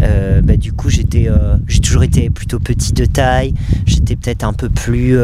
euh, 0.00 0.40
bah, 0.42 0.56
du 0.56 0.72
coup, 0.72 0.90
j'étais, 0.90 1.28
j'ai 1.66 1.80
toujours 1.80 2.02
été 2.02 2.30
plutôt 2.30 2.58
petit 2.58 2.92
de 2.92 3.04
taille. 3.04 3.54
J'étais 3.86 4.16
peut-être 4.16 4.44
un 4.44 4.52
peu 4.52 4.68
plus 4.68 5.16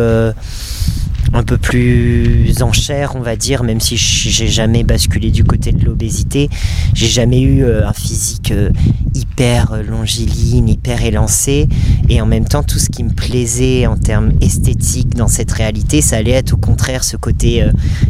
un 1.33 1.43
peu 1.43 1.59
plus 1.59 2.63
en 2.63 2.73
chair, 2.73 3.13
on 3.17 3.21
va 3.21 3.37
dire, 3.37 3.63
même 3.63 3.81
si 3.81 3.97
j'ai 3.97 4.49
jamais 4.49 4.85
basculé 4.85 5.31
du 5.31 5.45
côté 5.45 5.73
de 5.73 5.85
l'obésité. 5.85 6.49
J'ai 6.95 7.09
jamais 7.09 7.41
eu 7.41 7.65
euh, 7.65 7.87
un 7.87 7.93
physique 7.93 8.53
euh, 8.53 8.71
hyper 9.15 9.73
euh, 9.73 9.83
longiligne, 9.83 10.69
hyper 10.69 11.05
élancé. 11.05 11.69
Et 12.09 12.21
en 12.21 12.27
même 12.27 12.47
temps, 12.47 12.63
tout 12.63 12.79
ce 12.79 12.89
qui 12.89 13.05
me 13.05 13.13
plaisait 13.13 13.87
en 13.87 13.97
termes 13.97 14.33
esthétiques 14.41 15.15
dans 15.15 15.29
cette 15.29 15.53
réalité, 15.53 16.01
ça 16.01 16.17
allait 16.17 16.33
être 16.33 16.55
au 16.55 16.57
contraire 16.57 17.05
ce 17.05 17.17
côté 17.17 17.65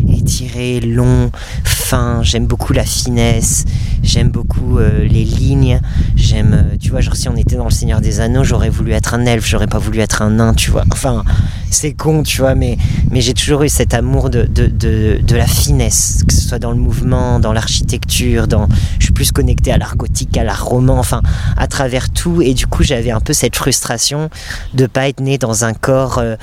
étiré, 0.08 0.80
long, 0.80 1.30
fin. 1.64 2.22
J'aime 2.22 2.46
beaucoup 2.46 2.72
la 2.72 2.84
finesse. 2.84 3.64
J'aime 4.02 4.28
beaucoup 4.28 4.78
les 4.78 5.24
lignes. 5.24 5.80
J'aime, 6.14 6.70
tu 6.80 6.90
vois, 6.90 7.00
genre 7.00 7.16
si 7.16 7.28
on 7.28 7.36
était 7.36 7.56
dans 7.56 7.64
le 7.64 7.70
Seigneur 7.70 8.00
des 8.00 8.20
Anneaux, 8.20 8.44
j'aurais 8.44 8.70
voulu 8.70 8.92
être 8.92 9.14
un 9.14 9.24
elfe, 9.26 9.46
j'aurais 9.46 9.66
pas 9.66 9.78
voulu 9.78 10.00
être 10.00 10.22
un 10.22 10.30
nain, 10.30 10.54
tu 10.54 10.70
vois. 10.70 10.84
Enfin, 10.92 11.24
c'est 11.70 11.92
con, 11.92 12.22
tu 12.22 12.40
vois, 12.40 12.54
mais 12.54 12.78
mais 13.10 13.20
j'ai 13.20 13.34
toujours 13.34 13.62
eu 13.62 13.68
cet 13.68 13.94
amour 13.94 14.30
de, 14.30 14.44
de, 14.44 15.36
la 15.36 15.46
finesse, 15.46 16.22
que 16.26 16.34
ce 16.34 16.48
soit 16.48 16.58
dans 16.58 16.70
le 16.70 16.78
mouvement, 16.78 17.38
dans 17.38 17.52
l'architecture, 17.52 18.48
dans... 18.48 18.68
je 18.98 19.04
suis 19.04 19.12
plus 19.12 19.32
connecté 19.32 19.72
à 19.72 19.78
l'art 19.78 19.96
gothique, 19.96 20.36
à 20.36 20.44
l'art 20.44 20.64
roman, 20.64 20.98
enfin 20.98 21.22
à 21.56 21.66
travers 21.66 22.10
tout. 22.10 22.42
Et 22.42 22.54
du 22.54 22.66
coup, 22.66 22.82
j'avais 22.82 23.10
un 23.10 23.20
peu 23.20 23.32
cette 23.32 23.56
frustration 23.56 24.30
de 24.74 24.86
pas 24.86 25.08
être 25.08 25.20
né 25.20 25.38
dans 25.38 25.64
un 25.64 25.74
corps 25.74 26.18
euh, 26.18 26.36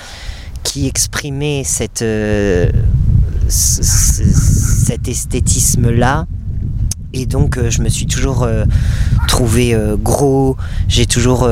qui 0.64 0.88
exprimait 0.88 1.64
cette, 1.66 2.02
euh, 2.02 2.70
cet 3.50 5.08
esthétisme-là 5.08 6.26
et 7.14 7.26
donc 7.26 7.58
euh, 7.58 7.70
je 7.70 7.82
me 7.82 7.90
suis 7.90 8.08
toujours 8.08 8.44
euh, 8.44 8.66
trouvé 9.28 9.74
euh, 9.74 9.96
gros, 9.96 10.58
j'ai 10.88 11.06
toujours 11.06 11.48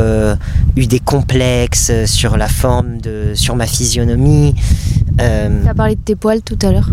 eu 0.76 0.88
des 0.88 1.00
complexes 1.00 1.92
sur 2.06 2.38
la 2.38 2.48
forme, 2.48 3.00
de, 3.00 3.34
sur 3.36 3.56
ma 3.56 3.68
physionomie. 3.68 4.56
tu 5.18 5.24
as 5.24 5.74
parlé 5.74 5.96
de 5.96 6.02
tes 6.02 6.16
poils 6.16 6.42
tout 6.42 6.58
à 6.62 6.72
l'heure 6.72 6.90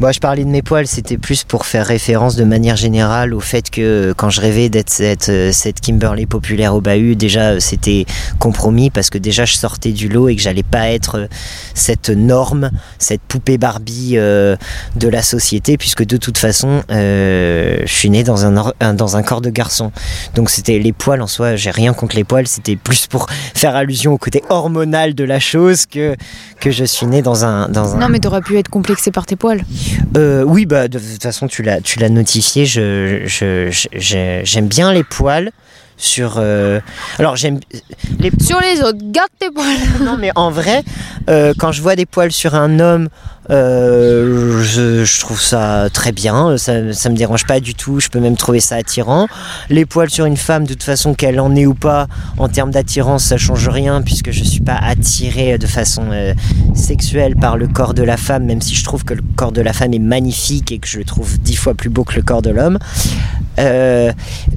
Moi, 0.00 0.12
je 0.12 0.18
parlais 0.18 0.44
de 0.44 0.48
mes 0.48 0.62
poils, 0.62 0.86
c'était 0.86 1.18
plus 1.18 1.44
pour 1.44 1.66
faire 1.66 1.84
référence 1.86 2.34
de 2.34 2.44
manière 2.44 2.76
générale 2.76 3.34
au 3.34 3.40
fait 3.40 3.68
que 3.68 3.80
euh, 4.10 4.14
quand 4.16 4.30
je 4.30 4.40
rêvais 4.40 4.70
d'être 4.70 4.88
cette, 4.88 5.28
euh, 5.28 5.52
cette 5.52 5.80
Kimberly 5.82 6.24
populaire 6.24 6.74
au 6.74 6.80
bahut, 6.80 7.16
déjà 7.16 7.50
euh, 7.50 7.60
c'était 7.60 8.06
compromis 8.38 8.88
parce 8.88 9.10
que 9.10 9.18
déjà 9.18 9.44
je 9.44 9.56
sortais 9.56 9.92
du 9.92 10.08
lot 10.08 10.30
et 10.30 10.36
que 10.36 10.40
j'allais 10.40 10.62
pas 10.62 10.88
être 10.88 11.28
cette 11.74 12.08
norme, 12.08 12.70
cette 12.98 13.20
poupée 13.20 13.58
Barbie 13.58 14.12
de 14.12 15.08
la 15.08 15.22
société, 15.22 15.76
puisque 15.76 16.04
de 16.06 16.16
toute 16.16 16.38
façon, 16.38 16.82
je 16.88 17.82
suis 17.86 18.10
né 18.10 18.22
dans 18.22 18.46
un, 18.46 18.94
dans 18.94 19.16
un 19.16 19.22
corps 19.22 19.40
de 19.40 19.50
garçon. 19.50 19.92
Donc 20.34 20.50
c'était 20.50 20.78
les 20.78 20.92
poils 20.92 21.20
en 21.20 21.26
soi, 21.26 21.56
j'ai 21.56 21.70
rien 21.70 21.92
contre 21.92 22.16
les 22.16 22.24
poils, 22.24 22.46
c'était 22.46 22.76
plus 22.76 23.06
pour 23.06 23.26
faire 23.54 23.76
allusion 23.76 24.12
au 24.12 24.18
côté 24.18 24.42
hormonal 24.48 25.14
de 25.14 25.24
la 25.24 25.40
chose 25.40 25.86
que, 25.86 26.16
que 26.60 26.70
je 26.70 26.84
suis 26.84 27.06
né 27.06 27.22
dans 27.22 27.44
un. 27.44 27.68
Dans 27.68 27.94
un... 27.94 27.98
Non, 27.98 28.08
mais 28.08 28.20
t'aurais 28.20 28.40
pu 28.40 28.58
être 28.58 28.68
complexé 28.68 29.10
par 29.10 29.26
poils. 29.36 29.62
Euh, 30.16 30.42
oui, 30.42 30.66
bah 30.66 30.88
de 30.88 30.98
toute 30.98 31.22
façon 31.22 31.46
tu 31.46 31.62
l'as 31.62 32.08
notifié. 32.08 32.66
Je, 32.66 33.24
j'aime 34.44 34.68
bien 34.68 34.92
les 34.92 35.04
poils 35.04 35.50
sur. 36.00 36.34
Euh, 36.38 36.80
alors 37.18 37.36
j'aime 37.36 37.60
les 38.18 38.30
sur 38.40 38.60
les 38.60 38.80
autres. 38.82 38.98
Garde 39.02 39.28
tes 39.38 39.50
poils. 39.50 39.66
non, 40.02 40.16
mais 40.18 40.30
en 40.34 40.50
vrai, 40.50 40.82
euh, 41.28 41.52
quand 41.58 41.72
je 41.72 41.82
vois 41.82 41.96
des 41.96 42.06
poils 42.06 42.32
sur 42.32 42.54
un 42.54 42.80
homme, 42.80 43.08
euh, 43.50 44.62
je, 44.62 45.20
trouve 45.20 45.40
ça 45.40 45.88
très 45.92 46.12
bien. 46.12 46.56
Ça, 46.56 46.92
ça 46.92 47.08
me 47.10 47.16
dérange 47.16 47.46
pas 47.46 47.60
du 47.60 47.74
tout. 47.74 48.00
Je 48.00 48.08
peux 48.08 48.20
même 48.20 48.36
trouver 48.36 48.60
ça 48.60 48.76
attirant. 48.76 49.26
Les 49.68 49.86
poils 49.86 50.10
sur 50.10 50.24
une 50.24 50.36
femme, 50.36 50.64
de 50.64 50.74
toute 50.74 50.82
façon, 50.82 51.14
qu'elle 51.14 51.40
en 51.40 51.54
ait 51.54 51.66
ou 51.66 51.74
pas, 51.74 52.06
en 52.38 52.48
termes 52.48 52.70
d'attirance, 52.70 53.24
ça 53.24 53.36
change 53.36 53.68
rien 53.68 54.02
puisque 54.02 54.30
je 54.30 54.44
suis 54.44 54.60
pas 54.60 54.78
attiré 54.80 55.58
de 55.58 55.66
façon 55.66 56.04
sexuelle 56.74 57.36
par 57.36 57.56
le 57.56 57.66
corps 57.66 57.94
de 57.94 58.02
la 58.02 58.16
femme, 58.16 58.44
même 58.44 58.60
si 58.60 58.74
je 58.74 58.84
trouve 58.84 59.04
que 59.04 59.14
le 59.14 59.22
corps 59.36 59.52
de 59.52 59.62
la 59.62 59.72
femme 59.72 59.92
est 59.92 59.98
magnifique 59.98 60.72
et 60.72 60.78
que 60.78 60.88
je 60.88 60.98
le 60.98 61.04
trouve 61.04 61.38
dix 61.40 61.56
fois 61.56 61.74
plus 61.74 61.90
beau 61.90 62.04
que 62.04 62.14
le 62.14 62.22
corps 62.22 62.42
de 62.42 62.50
l'homme. 62.50 62.78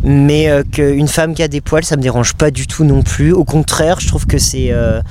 Mais 0.03 0.49
qu'une 0.71 1.07
femme 1.07 1.33
qui 1.33 1.43
a 1.43 1.47
des 1.47 1.61
poils, 1.61 1.83
ça 1.83 1.97
me 1.97 2.01
dérange 2.01 2.33
pas 2.33 2.51
du 2.51 2.67
tout 2.67 2.83
non 2.83 3.01
plus. 3.01 3.31
Au 3.31 3.43
contraire, 3.43 3.99
je 3.99 4.07
trouve 4.07 4.25
que 4.25 4.37
c'est, 4.37 4.71
euh, 4.71 5.01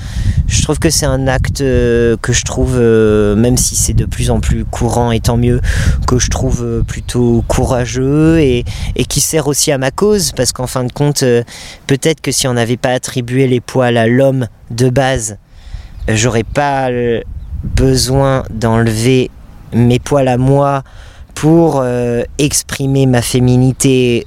un 1.02 1.26
acte 1.26 1.60
euh, 1.60 2.16
que 2.20 2.32
je 2.32 2.44
trouve, 2.44 2.76
euh, 2.76 3.34
même 3.34 3.56
si 3.56 3.74
c'est 3.74 3.92
de 3.92 4.04
plus 4.04 4.30
en 4.30 4.40
plus 4.40 4.64
courant 4.64 5.10
et 5.10 5.20
tant 5.20 5.36
mieux, 5.36 5.60
que 6.06 6.18
je 6.18 6.30
trouve 6.30 6.82
plutôt 6.86 7.44
courageux 7.48 8.40
et, 8.40 8.64
et, 8.96 9.04
qui 9.04 9.20
sert 9.20 9.48
aussi 9.48 9.72
à 9.72 9.78
ma 9.78 9.90
cause, 9.90 10.32
parce 10.32 10.52
qu'en 10.52 10.66
fin 10.66 10.84
de 10.84 10.92
compte, 10.92 11.24
peut-être 11.86 12.20
que 12.20 12.32
si 12.32 12.46
on 12.46 12.54
n'avait 12.54 12.76
pas 12.76 12.90
attribué 12.90 13.46
les 13.46 13.60
poils 13.60 13.96
à 13.96 14.06
l'homme 14.06 14.46
de 14.70 14.88
base, 14.88 15.38
j'aurais 16.08 16.44
pas 16.44 16.88
besoin 17.64 18.44
d'enlever 18.50 19.30
mes 19.72 19.98
poils 19.98 20.28
à 20.28 20.36
moi 20.36 20.82
pour 21.42 21.84
exprimer 22.38 23.06
ma 23.06 23.20
féminité 23.20 24.26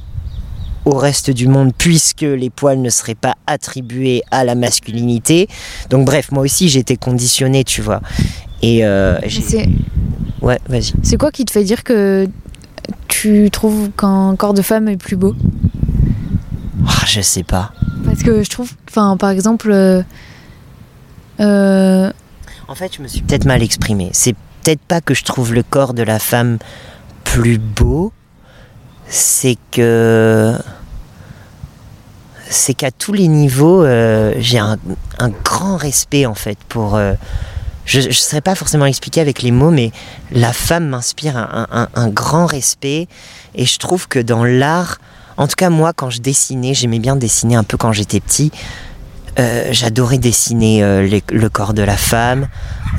au 0.84 0.95
reste 0.95 1.32
du 1.32 1.47
monde 1.47 1.71
puisque 1.78 2.21
les 2.21 2.49
poils 2.49 2.82
ne 2.82 2.89
seraient 2.89 3.15
pas 3.15 3.36
attribués 3.47 4.21
à 4.32 4.43
la 4.43 4.54
masculinité. 4.54 5.47
Donc 5.89 6.06
bref, 6.06 6.34
moi 6.34 6.43
aussi 6.43 6.67
j'étais 6.67 6.97
conditionné, 6.97 7.63
tu 7.63 7.82
vois. 7.82 8.01
Et 8.62 8.86
euh, 8.86 9.17
Ouais, 10.41 10.60
vas-y. 10.67 10.91
C'est 11.04 11.17
quoi 11.17 11.32
qui 11.32 11.45
te 11.45 11.51
fait 11.51 11.63
dire 11.63 11.86
que 11.86 12.28
tu 13.08 13.49
trouves 13.49 13.89
qu'un 13.97 14.36
corps 14.36 14.54
de 14.54 14.62
femme 14.62 14.89
est 14.89 14.97
plus 14.97 15.15
beau? 15.15 15.34
Ah, 16.86 17.06
Je 17.08 17.21
sais 17.21 17.43
pas. 17.43 17.71
Parce 18.04 18.21
que 18.23 18.43
je 18.43 18.49
trouve, 18.49 18.71
enfin, 18.89 19.15
par 19.17 19.30
exemple. 19.30 19.71
Euh, 19.71 20.04
euh, 21.39 22.12
en 22.67 22.75
fait, 22.75 22.93
je 22.95 23.01
me 23.01 23.08
suis 23.08 23.21
peut-être 23.21 23.45
mal 23.45 23.63
exprimé. 23.63 24.10
C'est 24.13 24.36
peut-être 24.62 24.82
pas 24.82 25.01
que 25.01 25.13
je 25.13 25.23
trouve 25.23 25.54
le 25.54 25.63
corps 25.63 25.93
de 25.93 26.04
la 26.04 26.19
femme 26.19 26.60
plus 27.36 27.58
beau, 27.58 28.13
c'est 29.10 29.58
que 29.71 30.58
c'est 32.50 32.74
qu'à 32.74 32.91
tous 32.91 33.12
les 33.12 33.28
niveaux, 33.28 33.84
euh, 33.84 34.34
j'ai 34.38 34.58
un, 34.58 34.78
grand 35.43 35.76
respect 35.76 36.26
en 36.26 36.34
fait 36.34 36.58
pour. 36.69 36.95
Euh, 36.95 37.13
je 37.84 38.00
ne 38.08 38.12
saurais 38.13 38.39
pas 38.39 38.56
forcément 38.56 38.86
expliquer 38.86 39.19
avec 39.19 39.41
les 39.41 39.52
mots, 39.52 39.69
mais 39.69 39.91
la 40.32 40.54
femme 40.54 40.88
m'inspire 40.88 41.36
un, 41.36 42.08
grand 42.08 42.45
respect. 42.45 43.08
Et 43.54 43.65
je 43.65 43.78
trouve 43.80 44.08
que 44.08 44.17
dans 44.17 44.45
l'art, 44.45 45.00
en 45.36 45.48
tout 45.48 45.56
cas 45.56 45.69
moi, 45.69 45.91
quand 45.93 46.10
je 46.10 46.21
dessinais, 46.21 46.74
j'aimais 46.74 47.00
bien 47.00 47.17
dessiner 47.17 47.56
un 47.56 47.65
peu 47.65 47.76
quand 47.76 47.91
j'étais 47.91 48.21
petit. 48.21 48.52
Euh, 49.38 49.67
j'adorais 49.71 50.17
dessiner 50.17 50.82
le 50.82 51.50
corps 51.50 51.74
de 51.74 51.84
la 51.84 51.98
femme, 51.98 52.48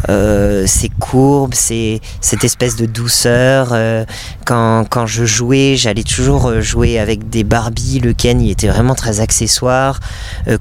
euh, 0.09 0.65
ces 0.67 0.89
courbes, 0.89 1.55
c'est 1.55 2.01
cette 2.21 2.45
espèce 2.45 2.77
de 2.77 2.87
douceur. 2.87 3.71
Euh, 3.73 4.05
quand, 4.45 4.85
quand, 4.89 5.07
je 5.07 5.25
jouais, 5.25 5.75
j'allais 5.77 6.03
toujours 6.03 6.49
euh, 6.49 6.61
jouer 6.61 6.99
avec 6.99 7.29
des 7.29 7.45
Barbie. 7.45 8.01
Le 8.01 8.13
Ken, 8.13 8.41
il 8.41 8.51
était 8.51 8.69
vraiment 8.69 8.95
très 8.95 9.21
accessoire. 9.21 10.01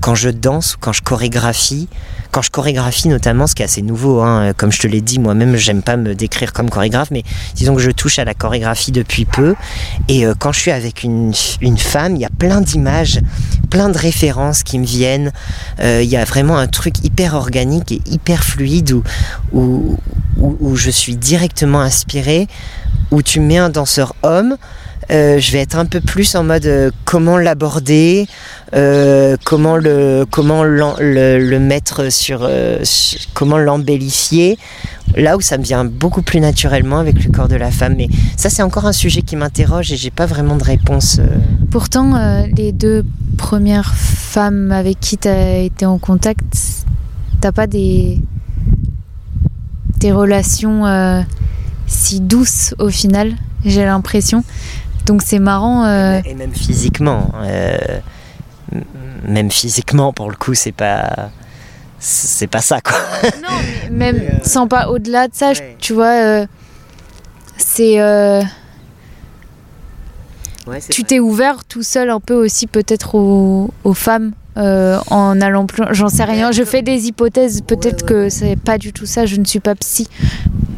quand 0.01 0.15
je 0.15 0.29
danse 0.29 0.75
ou 0.75 0.77
quand 0.79 0.93
je 0.93 1.01
chorégraphie, 1.01 1.87
quand 2.35 2.41
je 2.41 2.51
chorégraphie 2.51 3.07
notamment, 3.07 3.47
ce 3.47 3.55
qui 3.55 3.61
est 3.61 3.65
assez 3.65 3.81
nouveau, 3.81 4.19
hein, 4.19 4.51
comme 4.57 4.69
je 4.69 4.81
te 4.81 4.87
l'ai 4.87 4.99
dit, 4.99 5.19
moi-même, 5.19 5.55
j'aime 5.55 5.81
pas 5.81 5.95
me 5.95 6.13
décrire 6.13 6.51
comme 6.51 6.69
chorégraphe, 6.69 7.09
mais 7.09 7.23
disons 7.55 7.73
que 7.75 7.81
je 7.81 7.91
touche 7.91 8.19
à 8.19 8.25
la 8.25 8.33
chorégraphie 8.33 8.91
depuis 8.91 9.23
peu. 9.23 9.55
Et 10.09 10.25
quand 10.37 10.51
je 10.51 10.59
suis 10.59 10.71
avec 10.71 11.03
une, 11.03 11.31
femme, 11.77 12.17
il 12.17 12.21
y 12.21 12.25
a 12.25 12.29
plein 12.29 12.59
d'images, 12.59 13.21
plein 13.69 13.87
de 13.87 13.97
références 13.97 14.63
qui 14.63 14.79
me 14.79 14.85
viennent. 14.85 15.31
Il 15.81 16.03
y 16.03 16.17
a 16.17 16.25
vraiment 16.25 16.57
un 16.57 16.67
truc 16.67 17.05
hyper 17.05 17.35
organique 17.35 17.93
et 17.93 18.01
hyper 18.05 18.43
fluide 18.43 18.91
où, 18.91 19.03
où, 19.53 19.97
où, 20.37 20.75
je 20.75 20.89
suis 20.89 21.15
directement 21.15 21.79
inspiré, 21.79 22.49
où 23.11 23.21
tu 23.21 23.39
mets 23.39 23.59
un 23.59 23.69
danseur 23.69 24.13
homme, 24.23 24.57
euh, 25.11 25.39
je 25.39 25.51
vais 25.51 25.59
être 25.59 25.77
un 25.77 25.85
peu 25.85 26.01
plus 26.01 26.35
en 26.35 26.43
mode 26.43 26.65
euh, 26.65 26.91
comment 27.05 27.37
l'aborder, 27.37 28.27
euh, 28.73 29.37
comment 29.45 29.77
le 29.77 30.25
comment 30.29 30.63
le, 30.63 31.57
mettre 31.59 32.11
sur, 32.11 32.49
comment 33.33 33.57
l'embellifier. 33.57 34.57
Là 35.15 35.37
où 35.37 35.41
ça 35.41 35.57
me 35.57 35.63
vient 35.63 35.85
beaucoup 35.85 36.23
plus 36.23 36.39
naturellement 36.39 36.97
avec 36.97 37.23
le 37.23 37.31
corps 37.31 37.47
de 37.47 37.55
la 37.55 37.71
femme, 37.71 37.95
mais 37.95 38.07
ça 38.35 38.49
c'est 38.49 38.63
encore 38.63 38.85
un 38.85 38.91
sujet 38.91 39.21
qui 39.21 39.35
m'interroge 39.35 39.91
et 39.91 39.97
j'ai 39.97 40.11
pas 40.11 40.25
vraiment 40.25 40.57
de 40.57 40.63
réponse. 40.63 41.21
Pourtant, 41.71 42.43
les 42.57 42.71
deux 42.71 43.05
premières 43.37 43.93
femmes 43.95 44.71
avec 44.71 44.99
qui 44.99 45.17
tu 45.17 45.27
as 45.27 45.59
été 45.59 45.85
en 45.85 45.99
contact, 45.99 46.85
t'as 47.39 47.51
pas 47.51 47.67
des 47.67 48.19
des 49.99 50.11
relations 50.11 50.83
si 51.87 52.19
douces 52.19 52.73
au 52.79 52.89
final, 52.89 53.35
j'ai 53.63 53.85
l'impression. 53.85 54.43
Donc 55.05 55.21
c'est 55.23 55.39
marrant. 55.39 55.85
Euh, 55.85 56.21
et 56.25 56.33
même 56.33 56.53
physiquement. 56.53 57.31
Euh, 57.43 57.77
même 59.27 59.51
physiquement, 59.51 60.13
pour 60.13 60.29
le 60.29 60.35
coup, 60.35 60.53
c'est 60.53 60.71
pas. 60.71 61.29
C'est 61.99 62.47
pas 62.47 62.61
ça, 62.61 62.81
quoi. 62.81 62.97
Non, 63.41 63.57
même 63.91 64.21
sans 64.43 64.67
pas 64.67 64.89
au-delà 64.89 65.27
de 65.27 65.33
ça, 65.33 65.53
tu 65.79 65.93
vois, 65.93 66.45
c'est. 67.57 68.43
tu 70.89 71.03
t'es 71.03 71.19
ouvert 71.19 71.63
tout 71.65 71.83
seul 71.83 72.09
un 72.09 72.19
peu 72.19 72.35
aussi 72.35 72.67
peut-être 72.67 73.15
aux, 73.15 73.71
aux 73.83 73.93
femmes 73.93 74.33
euh, 74.57 74.99
en 75.09 75.41
allant 75.41 75.65
plus 75.65 75.83
J'en 75.91 76.09
sais 76.09 76.23
rien. 76.23 76.51
Je 76.51 76.63
fais 76.63 76.81
des 76.81 77.07
hypothèses. 77.07 77.61
Peut-être 77.61 78.05
que 78.05 78.29
c'est 78.29 78.55
pas 78.55 78.77
du 78.77 78.93
tout 78.93 79.05
ça. 79.05 79.25
Je 79.25 79.35
ne 79.35 79.45
suis 79.45 79.59
pas 79.59 79.75
psy. 79.75 80.07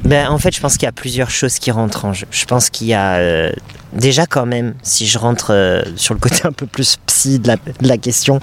Ben, 0.04 0.30
en 0.30 0.38
fait, 0.38 0.56
je 0.56 0.62
pense 0.62 0.78
qu'il 0.78 0.86
y 0.86 0.90
a 0.90 0.94
plusieurs 0.94 1.30
choses 1.30 1.60
qui 1.60 1.72
rentrent 1.72 2.06
en 2.06 2.14
jeu. 2.14 2.28
Je 2.32 2.46
pense 2.46 2.70
qu'il 2.70 2.88
y 2.88 2.94
a 2.94 3.16
euh, 3.16 3.52
déjà 3.94 4.26
quand 4.26 4.46
même, 4.46 4.74
si 4.82 5.06
je 5.06 5.18
rentre 5.18 5.54
euh, 5.54 5.82
sur 5.96 6.14
le 6.14 6.20
côté 6.20 6.42
un 6.46 6.52
peu 6.52 6.66
plus 6.66 6.98
psy 7.08 7.40
de 7.40 7.52
la, 7.82 7.98
question, 7.98 8.40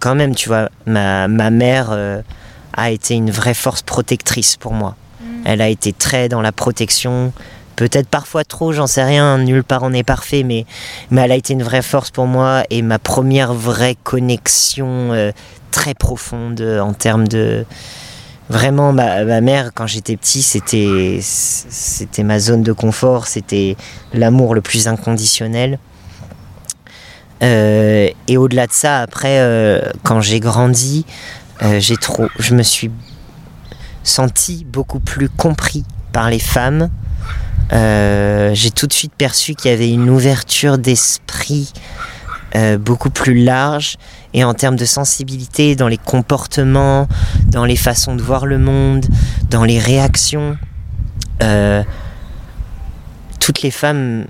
quand 0.00 0.14
même, 0.14 0.34
tu 0.34 0.48
vois, 0.48 0.70
ma, 0.86 1.28
ma 1.28 1.50
mère 1.50 1.96
a 2.74 2.90
été 2.90 3.14
une 3.14 3.30
vraie 3.30 3.54
force 3.54 3.82
protectrice 3.82 4.56
pour 4.56 4.72
moi. 4.72 4.96
Mm. 5.20 5.26
Elle 5.44 5.60
a 5.60 5.68
été 5.68 5.92
très 5.92 6.28
dans 6.28 6.40
la 6.40 6.52
protection, 6.52 7.32
Peut-être 7.78 8.08
parfois 8.08 8.42
trop, 8.42 8.72
j'en 8.72 8.88
sais 8.88 9.04
rien, 9.04 9.38
nulle 9.38 9.62
part 9.62 9.84
on 9.84 9.92
est 9.92 10.02
parfait, 10.02 10.42
mais, 10.42 10.66
mais 11.12 11.20
elle 11.20 11.30
a 11.30 11.36
été 11.36 11.52
une 11.52 11.62
vraie 11.62 11.80
force 11.80 12.10
pour 12.10 12.26
moi 12.26 12.64
et 12.70 12.82
ma 12.82 12.98
première 12.98 13.54
vraie 13.54 13.94
connexion 14.02 15.12
euh, 15.12 15.30
très 15.70 15.94
profonde 15.94 16.60
en 16.60 16.92
termes 16.92 17.28
de... 17.28 17.64
Vraiment, 18.48 18.92
ma, 18.92 19.40
mère, 19.40 19.70
quand 19.74 19.86
j'étais 19.86 20.16
petit, 20.16 20.42
c'était, 20.42 21.20
c'était 21.22 22.24
ma 22.24 22.40
zone 22.40 22.64
de 22.64 22.72
confort, 22.72 23.28
c'était 23.28 23.76
l'amour 24.12 24.56
le 24.56 24.60
plus 24.60 24.88
inconditionnel. 24.88 25.78
Euh, 27.44 28.08
et 28.26 28.36
au-delà 28.36 28.66
de 28.66 28.72
ça, 28.72 28.98
après, 29.02 29.38
euh, 29.38 29.82
quand 30.02 30.20
j'ai 30.20 30.40
grandi, 30.40 31.06
j'ai 31.78 31.96
trop, 31.96 32.26
je 32.40 32.56
me 32.56 32.64
suis 32.64 32.90
senti 34.02 34.64
beaucoup 34.64 34.98
plus 34.98 35.28
compris 35.28 35.84
par 36.12 36.28
les 36.28 36.40
femmes 36.40 36.90
euh, 37.72 38.50
j'ai 38.54 38.70
tout 38.70 38.86
de 38.86 38.92
suite 38.92 39.12
perçu 39.16 39.54
qu'il 39.54 39.70
y 39.70 39.74
avait 39.74 39.90
une 39.90 40.08
ouverture 40.08 40.78
d'esprit 40.78 41.72
euh, 42.54 42.78
beaucoup 42.78 43.10
plus 43.10 43.42
large 43.42 43.96
et 44.32 44.42
en 44.42 44.54
termes 44.54 44.76
de 44.76 44.86
sensibilité 44.86 45.76
dans 45.76 45.88
les 45.88 45.98
comportements, 45.98 47.06
dans 47.46 47.66
les 47.66 47.76
façons 47.76 48.14
de 48.16 48.22
voir 48.22 48.46
le 48.46 48.58
monde, 48.58 49.06
dans 49.50 49.64
les 49.64 49.78
réactions. 49.78 50.56
Euh, 51.42 51.82
toutes 53.38 53.62
les 53.62 53.70
femmes 53.70 54.26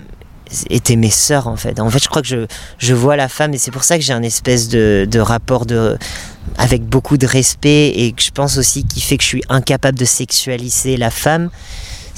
étaient 0.69 0.95
mes 0.95 1.09
sœurs 1.09 1.47
en 1.47 1.55
fait. 1.55 1.79
En 1.79 1.89
fait, 1.89 2.03
je 2.03 2.09
crois 2.09 2.21
que 2.21 2.27
je, 2.27 2.45
je 2.77 2.93
vois 2.93 3.15
la 3.15 3.29
femme 3.29 3.53
et 3.53 3.57
c'est 3.57 3.71
pour 3.71 3.83
ça 3.83 3.97
que 3.97 4.03
j'ai 4.03 4.13
un 4.13 4.23
espèce 4.23 4.67
de, 4.67 5.07
de, 5.09 5.19
rapport 5.19 5.65
de, 5.65 5.97
avec 6.57 6.83
beaucoup 6.83 7.17
de 7.17 7.25
respect 7.25 7.89
et 7.89 8.11
que 8.11 8.21
je 8.21 8.31
pense 8.31 8.57
aussi 8.57 8.83
qui 8.83 8.99
fait 8.99 9.17
que 9.17 9.23
je 9.23 9.29
suis 9.29 9.43
incapable 9.47 9.97
de 9.97 10.05
sexualiser 10.05 10.97
la 10.97 11.09
femme. 11.09 11.49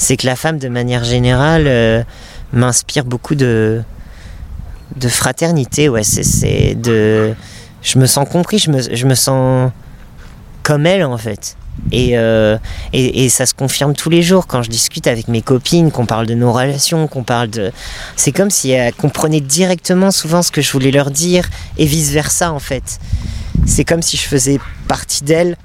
C'est 0.01 0.17
que 0.17 0.25
la 0.25 0.35
femme, 0.35 0.57
de 0.57 0.67
manière 0.67 1.03
générale, 1.03 1.65
euh, 1.67 2.01
m'inspire 2.53 3.05
beaucoup 3.05 3.35
de, 3.35 3.83
de 4.95 5.07
fraternité. 5.07 5.89
Ouais, 5.89 6.01
c'est. 6.01 6.75
Je 7.83 7.99
me 7.99 8.07
sens 8.07 8.27
compris, 8.27 8.57
je 8.57 9.05
me, 9.05 9.13
sens 9.13 9.71
comme 10.63 10.87
elle 10.87 11.03
en 11.03 11.19
fait. 11.19 11.55
Et, 11.91 12.17
euh, 12.17 12.57
et, 12.93 13.29
ça 13.29 13.45
se 13.45 13.53
confirme 13.53 13.93
tous 13.93 14.09
les 14.09 14.23
jours 14.23 14.47
quand 14.47 14.63
je 14.63 14.71
discute 14.71 15.05
avec 15.05 15.27
mes 15.27 15.43
copines, 15.43 15.91
qu'on 15.91 16.07
parle 16.07 16.25
de 16.25 16.33
nos 16.33 16.51
relations, 16.51 17.07
qu'on 17.07 17.23
parle 17.23 17.51
de. 17.51 17.71
C'est 18.15 18.31
comme 18.31 18.49
si 18.49 18.71
elles 18.71 18.95
comprenaient 18.95 19.39
directement 19.39 20.09
souvent 20.09 20.41
ce 20.41 20.49
que 20.49 20.61
je 20.61 20.71
voulais 20.71 20.91
leur 20.91 21.11
dire 21.11 21.47
et 21.77 21.85
vice 21.85 22.09
versa 22.09 22.51
en 22.51 22.59
fait. 22.59 22.99
C'est 23.67 23.85
comme 23.85 24.01
si 24.01 24.17
je 24.17 24.23
faisais 24.23 24.59
partie 24.87 25.23
d'elles, 25.23 25.57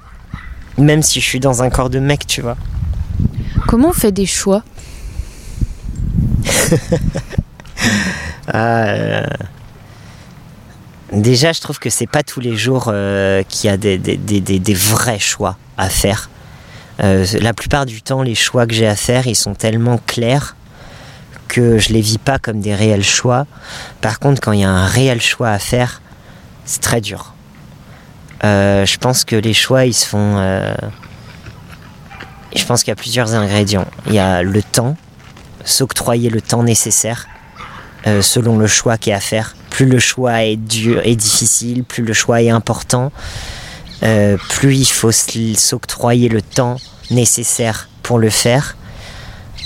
même 0.77 1.01
si 1.01 1.21
je 1.21 1.25
suis 1.25 1.39
dans 1.39 1.63
un 1.63 1.71
corps 1.71 1.89
de 1.89 1.97
mec, 1.97 2.27
tu 2.27 2.41
vois. 2.41 2.55
Comment 3.67 3.89
on 3.89 3.93
fait 3.93 4.13
des 4.13 4.25
choix 4.25 4.63
ah, 8.47 8.85
euh... 8.85 9.25
Déjà, 11.11 11.51
je 11.51 11.59
trouve 11.59 11.77
que 11.77 11.89
c'est 11.89 12.07
pas 12.07 12.23
tous 12.23 12.39
les 12.39 12.55
jours 12.55 12.85
euh, 12.87 13.43
qu'il 13.43 13.69
y 13.69 13.73
a 13.73 13.77
des, 13.77 14.73
vrais 14.73 15.19
choix 15.19 15.57
à 15.77 15.89
faire. 15.89 16.29
Euh, 17.03 17.25
la 17.41 17.53
plupart 17.53 17.85
du 17.85 18.01
temps, 18.01 18.23
les 18.23 18.35
choix 18.35 18.65
que 18.65 18.73
j'ai 18.73 18.87
à 18.87 18.95
faire, 18.95 19.27
ils 19.27 19.35
sont 19.35 19.53
tellement 19.53 19.99
clairs 20.05 20.55
que 21.49 21.77
je 21.77 21.89
les 21.89 22.01
vis 22.01 22.17
pas 22.17 22.39
comme 22.39 22.61
des 22.61 22.75
réels 22.75 23.03
choix. 23.03 23.47
Par 24.01 24.19
contre, 24.19 24.41
quand 24.41 24.53
il 24.53 24.61
y 24.61 24.65
a 24.65 24.69
un 24.69 24.85
réel 24.85 25.21
choix 25.21 25.49
à 25.49 25.59
faire, 25.59 26.01
c'est 26.65 26.81
très 26.81 27.01
dur. 27.01 27.33
Je 28.43 28.97
pense 28.97 29.25
que 29.25 29.35
les 29.35 29.53
choix, 29.53 29.85
ils 29.85 29.93
se 29.93 30.05
font. 30.05 30.37
Je 32.57 32.65
pense 32.65 32.83
qu'il 32.83 32.89
y 32.89 32.93
a 32.93 32.95
plusieurs 32.95 33.35
ingrédients. 33.35 33.85
Il 34.07 34.13
y 34.13 34.19
a 34.19 34.41
le 34.41 34.63
temps, 34.63 34.97
s'octroyer 35.63 36.29
le 36.29 36.41
temps 36.41 36.63
nécessaire 36.63 37.27
euh, 38.07 38.21
selon 38.21 38.57
le 38.57 38.67
choix 38.67 38.97
qui 38.97 39.11
est 39.11 39.13
à 39.13 39.19
faire. 39.19 39.55
Plus 39.69 39.85
le 39.85 39.99
choix 39.99 40.43
est 40.43 40.55
dur 40.55 41.01
et 41.03 41.15
difficile, 41.15 41.83
plus 41.83 42.03
le 42.03 42.13
choix 42.13 42.41
est 42.41 42.49
important, 42.49 43.11
euh, 44.03 44.37
plus 44.49 44.75
il 44.75 44.85
faut 44.85 45.11
s'octroyer 45.11 46.29
le 46.29 46.41
temps 46.41 46.77
nécessaire 47.11 47.89
pour 48.01 48.17
le 48.17 48.29
faire. 48.29 48.75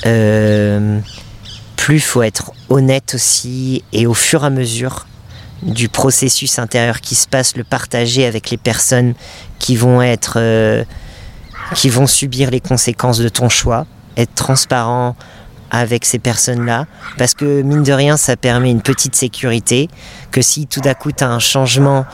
Euh, 0.06 1.00
plus 1.78 1.96
il 1.96 2.02
faut 2.02 2.24
être 2.24 2.52
honnête 2.70 3.14
aussi 3.16 3.84
et 3.94 4.06
au 4.06 4.14
fur 4.14 4.44
et 4.44 4.48
à 4.48 4.50
mesure 4.50 5.08
du 5.62 5.88
processus 5.88 6.60
intérieur 6.60 7.00
qui 7.00 7.16
se 7.16 7.28
passe, 7.28 7.56
le 7.56 7.64
partager 7.64 8.26
avec 8.26 8.50
les 8.50 8.58
personnes 8.58 9.14
qui 9.60 9.76
vont 9.76 10.02
être, 10.02 10.40
qui 11.76 11.90
vont 11.90 12.08
subir 12.08 12.52
les 12.52 12.60
conséquences 12.60 13.20
de 13.20 13.30
ton 13.30 13.50
choix, 13.50 13.86
être 14.18 14.34
transparent 14.36 15.16
avec 15.70 16.04
ces 16.04 16.20
personnes-là, 16.20 16.86
parce 17.18 17.34
que 17.34 17.62
mine 17.62 17.84
de 17.84 17.94
rien, 17.94 18.18
ça 18.18 18.36
permet 18.36 18.72
une 18.72 18.82
petite 18.82 19.16
sécurité, 19.16 19.90
que 20.32 20.42
si 20.42 20.68
tout 20.68 20.82
d'un 20.82 20.94
coup 20.94 21.12
tu 21.14 21.24
as 21.24 21.30
un 21.30 21.40
changement, 21.40 22.06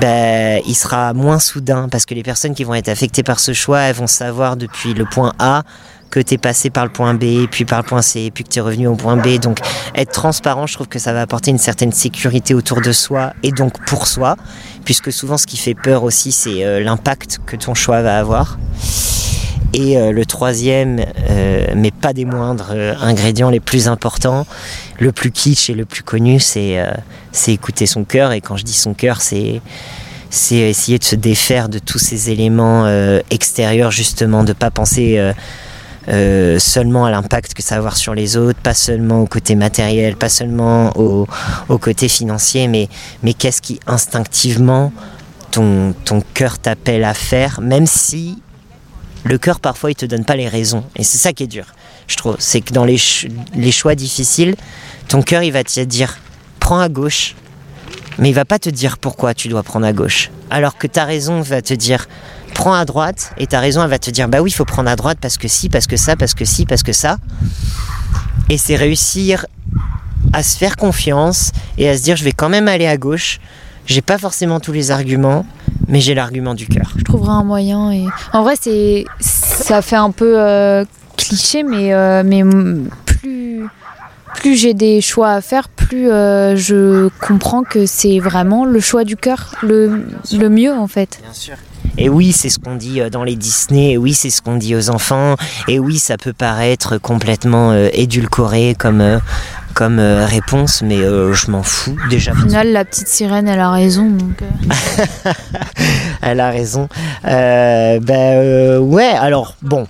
ben, 0.00 0.60
il 0.66 0.74
sera 0.74 1.12
moins 1.12 1.38
soudain, 1.38 1.88
parce 1.88 2.04
que 2.04 2.14
les 2.14 2.24
personnes 2.24 2.54
qui 2.54 2.64
vont 2.64 2.74
être 2.74 2.88
affectées 2.88 3.22
par 3.22 3.38
ce 3.38 3.52
choix, 3.52 3.80
elles 3.80 3.94
vont 3.94 4.08
savoir 4.08 4.56
depuis 4.56 4.92
le 4.94 5.04
point 5.04 5.32
A 5.38 5.62
que 6.10 6.20
tu 6.20 6.34
es 6.34 6.38
passé 6.38 6.70
par 6.70 6.84
le 6.84 6.90
point 6.90 7.14
B, 7.14 7.46
puis 7.50 7.64
par 7.64 7.78
le 7.78 7.84
point 7.84 8.02
C, 8.02 8.30
puis 8.34 8.44
que 8.44 8.48
tu 8.48 8.58
es 8.58 8.62
revenu 8.62 8.88
au 8.88 8.96
point 8.96 9.16
B. 9.16 9.38
Donc 9.38 9.60
être 9.94 10.12
transparent, 10.12 10.66
je 10.66 10.74
trouve 10.74 10.88
que 10.88 10.98
ça 10.98 11.12
va 11.12 11.22
apporter 11.22 11.52
une 11.52 11.58
certaine 11.58 11.92
sécurité 11.92 12.52
autour 12.52 12.80
de 12.80 12.92
soi 12.92 13.32
et 13.42 13.52
donc 13.52 13.84
pour 13.86 14.06
soi, 14.06 14.36
puisque 14.84 15.12
souvent 15.12 15.38
ce 15.38 15.46
qui 15.46 15.56
fait 15.56 15.74
peur 15.74 16.04
aussi, 16.04 16.32
c'est 16.32 16.64
euh, 16.64 16.80
l'impact 16.80 17.38
que 17.46 17.56
ton 17.56 17.74
choix 17.74 18.02
va 18.02 18.18
avoir. 18.18 18.58
Et 19.72 19.96
euh, 19.96 20.10
le 20.10 20.26
troisième, 20.26 21.04
euh, 21.30 21.66
mais 21.76 21.90
pas 21.90 22.12
des 22.12 22.24
moindres 22.24 22.72
ingrédients 23.00 23.50
les 23.50 23.60
plus 23.60 23.86
importants, 23.88 24.46
le 24.98 25.12
plus 25.12 25.30
kitsch 25.30 25.70
et 25.70 25.74
le 25.74 25.84
plus 25.84 26.02
connu, 26.02 26.40
c'est 26.40 26.82
écouter 27.46 27.86
son 27.86 28.04
cœur. 28.04 28.32
Et 28.32 28.40
quand 28.40 28.56
je 28.56 28.64
dis 28.64 28.74
son 28.74 28.94
cœur, 28.94 29.20
c'est 29.20 29.60
essayer 30.50 30.98
de 30.98 31.04
se 31.04 31.16
défaire 31.16 31.68
de 31.68 31.78
tous 31.78 31.98
ces 31.98 32.30
éléments 32.30 32.88
extérieurs, 33.30 33.92
justement, 33.92 34.42
de 34.42 34.52
pas 34.52 34.70
penser 34.70 35.32
seulement 36.58 37.04
à 37.04 37.10
l'impact 37.10 37.54
que 37.54 37.62
ça 37.62 37.76
va 37.76 37.78
avoir 37.78 37.96
sur 37.96 38.14
les 38.14 38.36
autres, 38.36 38.58
pas 38.60 38.74
seulement 38.74 39.20
au 39.20 39.26
côté 39.26 39.54
matériel, 39.54 40.16
pas 40.16 40.28
seulement 40.28 40.92
au, 40.96 41.26
côté 41.78 42.08
financier, 42.08 42.68
mais, 42.68 42.88
mais 43.22 43.32
qu'est-ce 43.32 43.62
qui 43.62 43.80
instinctivement 43.86 44.92
ton, 45.50 45.94
ton 46.04 46.22
cœur 46.34 46.58
t'appelle 46.58 47.04
à 47.04 47.14
faire, 47.14 47.60
même 47.60 47.86
si 47.86 48.38
le 49.24 49.38
cœur 49.38 49.60
parfois 49.60 49.90
il 49.90 49.94
te 49.94 50.06
donne 50.06 50.24
pas 50.24 50.36
les 50.36 50.48
raisons. 50.48 50.84
Et 50.96 51.04
c'est 51.04 51.18
ça 51.18 51.32
qui 51.32 51.44
est 51.44 51.48
dur, 51.48 51.66
je 52.06 52.16
trouve. 52.16 52.36
C'est 52.38 52.60
que 52.60 52.72
dans 52.72 52.84
les, 52.84 52.98
les 53.54 53.72
choix 53.72 53.94
difficiles, 53.94 54.54
ton 55.08 55.22
cœur 55.22 55.42
il 55.42 55.52
va 55.52 55.64
te 55.64 55.80
dire 55.80 56.18
prends 56.58 56.80
à 56.80 56.88
gauche, 56.88 57.34
mais 58.18 58.30
il 58.30 58.34
va 58.34 58.44
pas 58.44 58.58
te 58.58 58.70
dire 58.70 58.98
pourquoi 58.98 59.34
tu 59.34 59.48
dois 59.48 59.62
prendre 59.62 59.86
à 59.86 59.92
gauche. 59.92 60.30
Alors 60.50 60.76
que 60.76 60.86
ta 60.86 61.04
raison 61.04 61.40
va 61.40 61.62
te 61.62 61.74
dire 61.74 62.06
prends 62.60 62.74
à 62.74 62.84
droite 62.84 63.32
et 63.38 63.46
ta 63.46 63.58
raison 63.58 63.82
elle 63.82 63.88
va 63.88 63.98
te 63.98 64.10
dire 64.10 64.28
bah 64.28 64.42
oui 64.42 64.50
il 64.50 64.52
faut 64.52 64.66
prendre 64.66 64.90
à 64.90 64.94
droite 64.94 65.16
parce 65.18 65.38
que 65.38 65.48
si 65.48 65.70
parce 65.70 65.86
que 65.86 65.96
ça 65.96 66.14
parce 66.14 66.34
que 66.34 66.44
si 66.44 66.66
parce 66.66 66.82
que 66.82 66.92
ça 66.92 67.16
et 68.50 68.58
c'est 68.58 68.76
réussir 68.76 69.46
à 70.34 70.42
se 70.42 70.58
faire 70.58 70.76
confiance 70.76 71.52
et 71.78 71.88
à 71.88 71.96
se 71.96 72.02
dire 72.02 72.16
je 72.16 72.24
vais 72.24 72.32
quand 72.32 72.50
même 72.50 72.68
aller 72.68 72.86
à 72.86 72.98
gauche 72.98 73.40
j'ai 73.86 74.02
pas 74.02 74.18
forcément 74.18 74.60
tous 74.60 74.72
les 74.72 74.90
arguments 74.90 75.46
mais 75.88 76.00
j'ai 76.00 76.12
l'argument 76.12 76.52
du 76.52 76.66
cœur 76.66 76.92
je 76.98 77.02
trouverai 77.02 77.32
un 77.32 77.44
moyen 77.44 77.92
et 77.92 78.04
en 78.34 78.42
vrai 78.42 78.56
c'est 78.60 79.06
ça 79.20 79.80
fait 79.80 79.96
un 79.96 80.10
peu 80.10 80.38
euh, 80.38 80.84
cliché 81.16 81.62
mais 81.62 81.94
euh, 81.94 82.22
mais 82.26 82.42
plus 83.06 83.70
plus 84.34 84.54
j'ai 84.54 84.74
des 84.74 85.00
choix 85.00 85.30
à 85.30 85.40
faire, 85.40 85.68
plus 85.68 86.10
euh, 86.10 86.56
je 86.56 87.08
comprends 87.26 87.62
que 87.62 87.84
c'est 87.84 88.20
vraiment 88.20 88.64
le 88.64 88.80
choix 88.80 89.04
du 89.04 89.16
cœur, 89.16 89.54
le, 89.62 90.06
le 90.32 90.48
mieux 90.48 90.72
en 90.72 90.86
fait. 90.86 91.20
Bien 91.22 91.32
sûr. 91.32 91.54
Et 92.02 92.08
oui, 92.08 92.32
c'est 92.32 92.48
ce 92.48 92.58
qu'on 92.58 92.76
dit 92.76 93.02
dans 93.12 93.24
les 93.24 93.36
Disney, 93.36 93.92
et 93.92 93.98
oui, 93.98 94.14
c'est 94.14 94.30
ce 94.30 94.40
qu'on 94.40 94.56
dit 94.56 94.74
aux 94.74 94.88
enfants, 94.88 95.36
et 95.68 95.78
oui, 95.78 95.98
ça 95.98 96.16
peut 96.16 96.32
paraître 96.32 96.96
complètement 96.96 97.72
euh, 97.72 97.90
édulcoré 97.92 98.74
comme, 98.78 99.02
euh, 99.02 99.18
comme 99.74 99.98
euh, 99.98 100.24
réponse, 100.24 100.80
mais 100.80 100.96
je 100.96 101.50
m'en 101.50 101.62
fous 101.62 101.98
déjà. 102.08 102.32
Au 102.32 102.36
final, 102.36 102.72
la 102.72 102.86
petite 102.86 103.08
sirène, 103.08 103.48
elle 103.48 103.60
a 103.60 103.70
raison. 103.70 104.08
Donc 104.08 104.42
elle 106.22 106.40
a 106.40 106.48
raison. 106.48 106.88
ben 107.22 108.78
ouais, 108.78 109.10
alors 109.10 109.56
bon. 109.60 109.86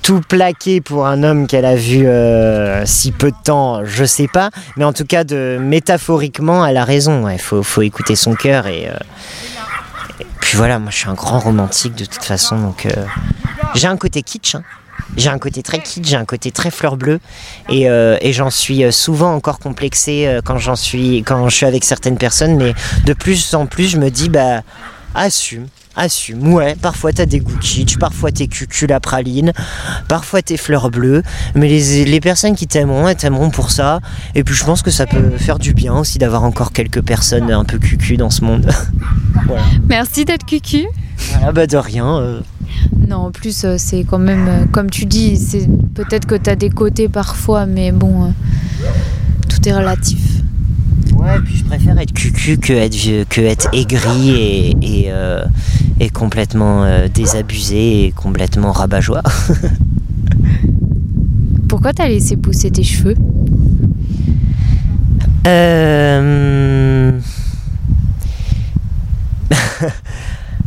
Tout 0.00 0.20
plaqué 0.26 0.80
pour 0.82 1.06
un 1.06 1.22
homme 1.22 1.46
qu'elle 1.46 1.64
a 1.66 1.76
vu 1.76 2.06
si 2.86 3.12
peu 3.12 3.30
de 3.30 3.36
temps, 3.44 3.84
je 3.84 4.04
sais 4.06 4.28
pas, 4.28 4.50
mais 4.76 4.84
en 4.84 4.94
tout 4.94 5.06
cas, 5.06 5.24
de 5.24 5.58
métaphoriquement, 5.60 6.64
elle 6.66 6.78
a 6.78 6.84
raison. 6.84 7.20
Il 7.20 7.24
ouais, 7.24 7.38
faut, 7.38 7.62
faut 7.62 7.82
écouter 7.82 8.16
son 8.16 8.34
cœur 8.34 8.66
et 8.66 8.88
voilà, 10.54 10.78
moi 10.78 10.90
je 10.90 10.98
suis 10.98 11.08
un 11.08 11.14
grand 11.14 11.38
romantique 11.38 11.94
de 11.94 12.04
toute 12.04 12.22
façon, 12.22 12.58
donc 12.58 12.86
euh, 12.86 13.04
j'ai 13.74 13.86
un 13.86 13.96
côté 13.96 14.22
kitsch. 14.22 14.54
Hein. 14.54 14.62
J'ai 15.16 15.28
un 15.28 15.38
côté 15.38 15.62
très 15.62 15.80
kitsch, 15.80 16.06
j'ai 16.06 16.16
un 16.16 16.24
côté 16.24 16.50
très 16.50 16.70
fleur 16.70 16.96
bleue, 16.96 17.20
et, 17.68 17.88
euh, 17.88 18.16
j'en 18.32 18.50
suis 18.50 18.90
souvent 18.92 19.34
encore 19.34 19.58
complexé 19.58 20.26
euh, 20.26 20.40
quand 20.44 20.58
je 20.58 20.74
suis 20.74 21.66
avec 21.66 21.84
certaines 21.84 22.18
personnes, 22.18 22.56
mais 22.56 22.74
de 23.04 23.12
plus 23.12 23.54
en 23.54 23.66
plus 23.66 23.88
je 23.88 23.98
me 23.98 24.10
dis 24.10 24.28
bah 24.28 24.62
assume, 25.14 25.66
assume. 25.96 26.52
Ouais, 26.52 26.76
parfois 26.80 27.12
t'as 27.12 27.26
des 27.26 27.40
goûts 27.40 27.58
kitsch, 27.58 27.98
parfois 27.98 28.32
t'es 28.32 28.46
cucul 28.46 28.92
à 28.92 29.00
praline, 29.00 29.52
parfois 30.08 30.42
t'es 30.42 30.56
fleur 30.56 30.90
bleue, 30.90 31.22
mais 31.54 31.68
les, 31.68 32.04
les 32.04 32.20
personnes 32.20 32.56
qui 32.56 32.66
t'aimeront, 32.66 33.08
elles 33.08 33.16
t'aimeront 33.16 33.50
pour 33.50 33.70
ça. 33.70 34.00
Et 34.34 34.44
puis 34.44 34.54
je 34.54 34.64
pense 34.64 34.82
que 34.82 34.90
ça 34.90 35.06
peut 35.06 35.30
faire 35.38 35.58
du 35.58 35.74
bien 35.74 35.94
aussi 35.94 36.18
d'avoir 36.18 36.44
encore 36.44 36.72
quelques 36.72 37.02
personnes 37.02 37.50
un 37.50 37.64
peu 37.64 37.78
cucu 37.78 38.16
dans 38.16 38.30
ce 38.30 38.44
monde. 38.44 38.70
voilà. 39.46 39.62
Merci 39.88 40.24
d'être 40.24 40.44
cucu. 40.46 40.84
Ah 41.42 41.52
bah 41.52 41.66
de 41.66 41.76
rien. 41.76 42.18
Euh... 42.18 42.40
Non, 43.08 43.16
en 43.16 43.30
plus 43.30 43.64
euh, 43.64 43.76
c'est 43.78 44.04
quand 44.04 44.18
même, 44.18 44.46
euh, 44.48 44.64
comme 44.70 44.90
tu 44.90 45.06
dis, 45.06 45.36
c'est 45.36 45.68
peut-être 45.94 46.26
que 46.26 46.34
t'as 46.34 46.56
des 46.56 46.70
côtés 46.70 47.08
parfois, 47.08 47.66
mais 47.66 47.92
bon, 47.92 48.24
euh, 48.24 48.28
tout 49.48 49.68
est 49.68 49.72
relatif. 49.72 50.42
Ouais, 51.24 51.40
puis 51.42 51.56
je 51.56 51.64
préfère 51.64 51.98
être 51.98 52.12
cucu 52.12 52.58
que 52.58 52.74
être, 52.74 53.24
que 53.30 53.40
être 53.40 53.70
aigri 53.72 54.30
et, 54.30 54.76
et, 54.82 55.04
euh, 55.08 55.42
et 55.98 56.10
complètement 56.10 56.84
euh, 56.84 57.08
désabusé 57.08 58.04
et 58.04 58.12
complètement 58.12 58.72
rabat-joie. 58.72 59.22
Pourquoi 61.68 61.94
t'as 61.94 62.08
laissé 62.08 62.36
pousser 62.36 62.70
tes 62.70 62.82
cheveux? 62.82 63.14
Euh... 65.46 67.18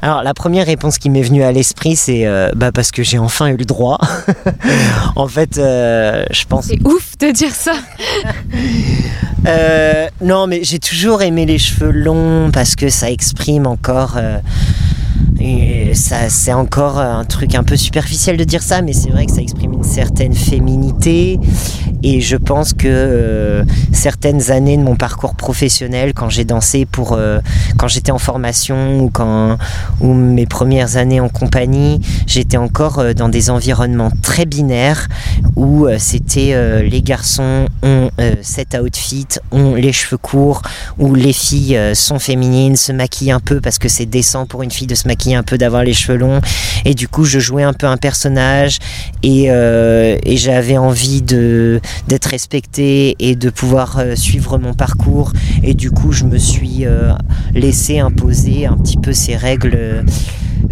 Alors 0.02 0.22
la 0.22 0.34
première 0.34 0.66
réponse 0.66 1.00
qui 1.00 1.10
m'est 1.10 1.22
venue 1.22 1.44
à 1.44 1.52
l'esprit, 1.52 1.96
c'est 1.96 2.28
euh, 2.28 2.52
bah, 2.56 2.72
parce 2.72 2.92
que 2.92 3.02
j'ai 3.04 3.18
enfin 3.18 3.48
eu 3.48 3.58
le 3.58 3.66
droit. 3.66 4.00
en 5.16 5.28
fait, 5.28 5.58
euh, 5.58 6.24
je 6.32 6.46
pense. 6.46 6.66
C'est 6.66 6.86
ouf 6.86 7.18
de 7.20 7.32
dire 7.32 7.54
ça. 7.54 7.74
Euh, 9.46 10.08
non, 10.22 10.46
mais 10.46 10.62
j'ai 10.64 10.80
toujours 10.80 11.22
aimé 11.22 11.46
les 11.46 11.58
cheveux 11.58 11.92
longs 11.92 12.50
parce 12.52 12.76
que 12.76 12.90
ça 12.90 13.10
exprime 13.10 13.66
encore. 13.66 14.18
et 15.40 15.94
ça, 15.94 16.28
c'est 16.28 16.52
encore 16.52 17.00
un 17.00 17.24
truc 17.24 17.56
un 17.56 17.64
peu 17.64 17.78
superficiel 17.78 18.36
de 18.36 18.44
dire 18.44 18.62
ça, 18.62 18.82
mais 18.82 18.92
c'est 18.92 19.10
vrai 19.10 19.26
que 19.26 19.32
ça 19.32 19.42
exprime 19.42 19.72
une 19.72 19.84
certaine 19.84 20.34
féminité. 20.34 21.40
Et 22.04 22.22
je 22.22 22.38
pense 22.38 22.74
que 22.74 23.64
certaines 23.92 24.52
années 24.52 24.78
de 24.78 24.84
mon 24.84 24.96
parcours 24.96 25.36
professionnel, 25.36 26.14
quand 26.14 26.30
j'ai 26.30 26.46
dansé 26.46 26.86
pour, 26.86 27.20
quand 27.78 27.88
j'étais 27.88 28.12
en 28.12 28.20
formation 28.20 29.00
ou 29.00 29.10
quand, 29.10 29.58
ou 30.00 30.14
mes 30.14 30.46
premières 30.46 30.98
années 30.98 31.20
en 31.20 31.30
compagnie, 31.30 32.00
j'étais 32.28 32.58
encore 32.58 33.16
dans 33.16 33.30
des 33.30 33.50
environnements 33.50 34.12
très 34.22 34.46
binaires 34.46 35.08
où 35.56 35.88
c'était 35.98 36.84
les 36.84 37.02
garçons 37.02 37.68
ont 37.82 38.10
cet 38.42 38.78
outfit, 38.80 39.28
ont 39.52 39.76
les 39.76 39.92
cheveux 39.92 40.18
courts, 40.18 40.62
où 41.00 41.16
les 41.16 41.34
filles 41.34 41.80
sont 41.94 42.20
féminines, 42.20 42.76
se 42.76 42.92
maquillent 42.92 43.32
un 43.32 43.40
peu 43.40 43.60
parce 43.60 43.80
que 43.80 43.90
c'est 43.90 44.06
décent 44.06 44.46
pour 44.46 44.62
une 44.64 44.72
fille 44.72 44.88
de 44.88 44.96
se 44.96 45.08
maquiller 45.08 45.36
un 45.36 45.44
peu, 45.44 45.58
d'avoir 45.58 45.84
les 45.84 45.94
cheveux 45.94 46.18
longs. 46.18 46.42
Et 46.86 46.94
du 46.94 47.08
coup, 47.08 47.26
je 47.26 47.40
jouais 47.40 47.64
un 47.64 47.74
peu 47.74 47.88
un 47.88 47.98
personnage 47.98 48.78
et, 49.24 49.46
et 49.46 50.38
j'avais 50.38 50.78
envie 50.78 51.22
de 51.22 51.82
d'être 52.08 52.26
respectée 52.26 53.16
et 53.20 53.36
de 53.36 53.50
pouvoir 53.50 54.02
suivre 54.16 54.58
mon 54.58 54.74
parcours. 54.74 55.34
Et 55.64 55.74
du 55.74 55.92
coup, 55.92 56.12
je 56.12 56.26
me 56.26 56.38
suis 56.38 56.86
laissé 57.54 58.00
imposer 58.00 58.66
un 58.66 58.78
petit 58.78 58.98
peu 58.98 59.14
ces 59.14 59.36
règles 59.36 60.06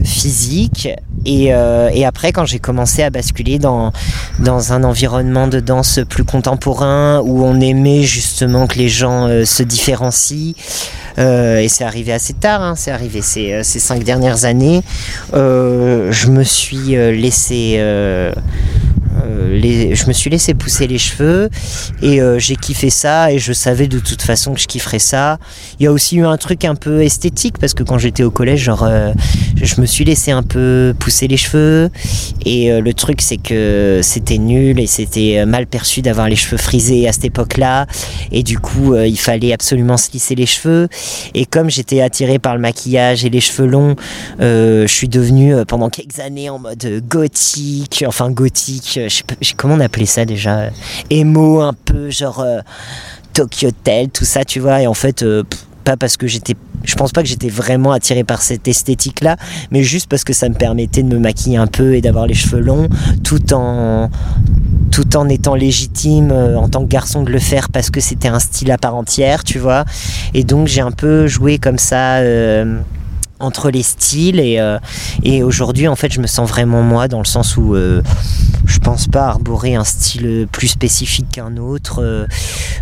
physiques. 0.03 0.89
Et, 1.25 1.53
euh, 1.53 1.89
après, 2.05 2.31
quand 2.31 2.45
j'ai 2.45 2.59
commencé 2.59 3.01
à 3.01 3.09
basculer 3.09 3.57
dans, 3.57 3.91
un 4.45 4.83
environnement 4.83 5.47
de 5.47 5.59
danse 5.59 5.99
plus 6.07 6.23
contemporain, 6.23 7.19
où 7.23 7.43
on 7.43 7.59
aimait 7.59 8.03
justement 8.03 8.67
que 8.67 8.77
les 8.77 8.89
gens 8.89 9.27
euh, 9.27 9.43
se 9.43 9.63
différencient, 9.63 10.53
euh, 11.17 11.59
et 11.59 11.67
c'est 11.67 11.83
arrivé 11.83 12.13
assez 12.13 12.33
tard, 12.33 12.61
hein, 12.61 12.75
c'est 12.75 12.91
arrivé 12.91 13.21
ces, 13.21 13.63
ces, 13.63 13.79
cinq 13.79 14.03
dernières 14.03 14.45
années, 14.45 14.83
je 15.33 16.29
me 16.29 16.43
suis 16.43 16.95
laissé 16.95 17.79
les, 19.49 19.95
je 19.95 20.07
me 20.07 20.13
suis 20.13 20.29
laissé 20.29 20.53
pousser 20.53 20.87
les 20.87 20.97
cheveux 20.97 21.49
et 22.01 22.21
euh, 22.21 22.39
j'ai 22.39 22.55
kiffé 22.55 22.89
ça 22.89 23.31
et 23.31 23.39
je 23.39 23.53
savais 23.53 23.87
de 23.87 23.99
toute 23.99 24.21
façon 24.21 24.53
que 24.53 24.59
je 24.59 24.67
kifferais 24.67 24.99
ça. 24.99 25.37
Il 25.79 25.83
y 25.83 25.87
a 25.87 25.91
aussi 25.91 26.17
eu 26.17 26.25
un 26.25 26.37
truc 26.37 26.65
un 26.65 26.75
peu 26.75 27.01
esthétique 27.03 27.57
parce 27.59 27.73
que 27.73 27.83
quand 27.83 27.97
j'étais 27.97 28.23
au 28.23 28.31
collège, 28.31 28.61
genre, 28.61 28.83
euh, 28.83 29.13
je 29.61 29.79
me 29.81 29.85
suis 29.85 30.05
laissé 30.05 30.31
un 30.31 30.43
peu 30.43 30.93
pousser 30.99 31.27
les 31.27 31.37
cheveux 31.37 31.89
et 32.45 32.71
euh, 32.71 32.81
le 32.81 32.93
truc 32.93 33.21
c'est 33.21 33.37
que 33.37 34.01
c'était 34.03 34.37
nul 34.37 34.79
et 34.79 34.87
c'était 34.87 35.45
mal 35.45 35.67
perçu 35.67 36.01
d'avoir 36.01 36.29
les 36.29 36.35
cheveux 36.35 36.57
frisés 36.57 37.07
à 37.07 37.11
cette 37.11 37.25
époque-là 37.25 37.87
et 38.31 38.43
du 38.43 38.59
coup 38.59 38.95
il 38.95 39.17
fallait 39.17 39.53
absolument 39.53 39.97
se 39.97 40.11
lisser 40.11 40.35
les 40.35 40.45
cheveux 40.45 40.87
et 41.33 41.45
comme 41.45 41.69
j'étais 41.69 42.01
attiré 42.01 42.39
par 42.39 42.55
le 42.55 42.61
maquillage 42.61 43.25
et 43.25 43.29
les 43.29 43.41
cheveux 43.41 43.67
longs, 43.67 43.95
je 44.39 44.85
suis 44.87 45.07
devenu 45.07 45.53
pendant 45.67 45.89
quelques 45.89 46.19
années 46.19 46.49
en 46.49 46.59
mode 46.59 47.03
gothique, 47.07 48.03
enfin 48.07 48.29
gothique, 48.29 48.99
comment 49.57 49.75
on 49.75 49.79
appelait 49.79 50.05
ça 50.05 50.25
déjà 50.25 50.69
Emo 51.09 51.61
un 51.61 51.73
peu, 51.73 52.09
genre 52.09 52.39
euh, 52.39 52.59
Tokyo 53.33 53.69
Hotel, 53.69 54.09
tout 54.09 54.25
ça, 54.25 54.43
tu 54.45 54.59
vois. 54.59 54.81
Et 54.81 54.87
en 54.87 54.93
fait, 54.93 55.23
euh, 55.23 55.43
pas 55.83 55.97
parce 55.97 56.17
que 56.17 56.27
j'étais. 56.27 56.55
Je 56.83 56.95
pense 56.95 57.11
pas 57.11 57.23
que 57.23 57.27
j'étais 57.27 57.49
vraiment 57.49 57.91
attiré 57.91 58.23
par 58.23 58.41
cette 58.41 58.67
esthétique-là, 58.67 59.37
mais 59.71 59.81
juste 59.81 60.07
parce 60.07 60.23
que 60.23 60.33
ça 60.33 60.49
me 60.49 60.53
permettait 60.53 61.01
de 61.01 61.07
me 61.07 61.19
maquiller 61.19 61.57
un 61.57 61.67
peu 61.67 61.95
et 61.95 62.01
d'avoir 62.01 62.27
les 62.27 62.35
cheveux 62.35 62.59
longs, 62.59 62.89
tout 63.23 63.53
en 63.53 64.09
tout 64.91 65.17
en 65.17 65.27
étant 65.27 65.55
légitime 65.55 66.31
euh, 66.31 66.57
en 66.57 66.69
tant 66.69 66.83
que 66.83 66.89
garçon 66.89 67.23
de 67.23 67.31
le 67.31 67.39
faire 67.39 67.69
parce 67.69 67.89
que 67.89 67.99
c'était 67.99 68.27
un 68.27 68.39
style 68.39 68.71
à 68.71 68.77
part 68.77 68.95
entière, 68.95 69.43
tu 69.43 69.59
vois. 69.59 69.83
Et 70.33 70.43
donc 70.43 70.67
j'ai 70.67 70.81
un 70.81 70.91
peu 70.91 71.27
joué 71.27 71.57
comme 71.57 71.79
ça 71.79 72.19
entre 73.39 73.69
les 73.69 73.83
styles 73.83 74.39
et, 74.39 74.59
euh, 74.59 74.79
et 75.23 75.43
aujourd'hui 75.43 75.87
en 75.89 75.95
fait 75.95 76.11
je 76.11 76.21
me 76.21 76.27
sens 76.27 76.49
vraiment 76.49 76.81
moi 76.81 77.09
dans 77.09 77.19
le 77.19 77.25
sens 77.25 77.57
où 77.57 77.75
euh, 77.75 78.01
je 78.65 78.79
pense 78.79 79.07
pas 79.07 79.27
arborer 79.27 79.75
un 79.75 79.83
style 79.83 80.47
plus 80.51 80.69
spécifique 80.69 81.27
qu'un 81.33 81.57
autre 81.57 82.27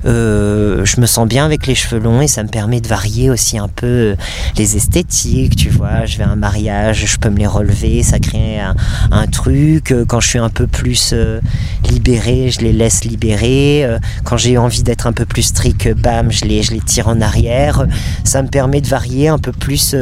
euh, 0.06 0.86
je 0.86 1.02
me 1.02 1.08
sens 1.08 1.28
bien 1.28 1.46
avec 1.46 1.66
les 1.66 1.74
cheveux 1.74 2.00
longs 2.00 2.22
et 2.22 2.28
ça 2.28 2.44
me 2.44 2.50
permet 2.50 2.82
de 2.82 2.88
varier 2.88 3.32
aussi 3.32 3.58
un 3.58 3.68
peu 3.68 4.16
les 4.58 4.76
esthétiques 4.76 5.56
tu 5.56 5.70
vois. 5.70 6.06
Je 6.06 6.18
vais 6.18 6.24
à 6.24 6.30
un 6.30 6.36
mariage 6.36 7.06
je 7.06 7.18
peux 7.18 7.30
me 7.30 7.38
les 7.38 7.48
relever 7.48 8.04
ça 8.04 8.20
crée 8.20 8.60
un, 8.60 8.76
un 9.12 9.28
truc. 9.28 9.94
Quand 10.08 10.20
je 10.20 10.28
suis 10.28 10.40
un 10.40 10.50
peu 10.50 10.68
plus 10.68 11.16
libéré 11.90 12.52
je 12.52 12.60
les 12.62 12.74
laisse 12.74 13.06
libérer. 13.06 13.88
Quand 14.24 14.38
j'ai 14.38 14.58
envie 14.58 14.84
d'être 14.84 15.08
un 15.08 15.14
peu 15.14 15.26
plus 15.26 15.44
strict 15.44 15.94
bam 15.96 16.32
je 16.32 16.46
les, 16.46 16.62
je 16.62 16.72
les 16.74 16.82
tire 16.82 17.08
en 17.08 17.22
arrière. 17.22 17.86
Ça 18.24 18.44
me 18.44 18.50
permet 18.50 18.82
de 18.82 18.88
varier 18.88 19.30
un 19.30 19.40
peu 19.40 19.52
plus 19.52 19.96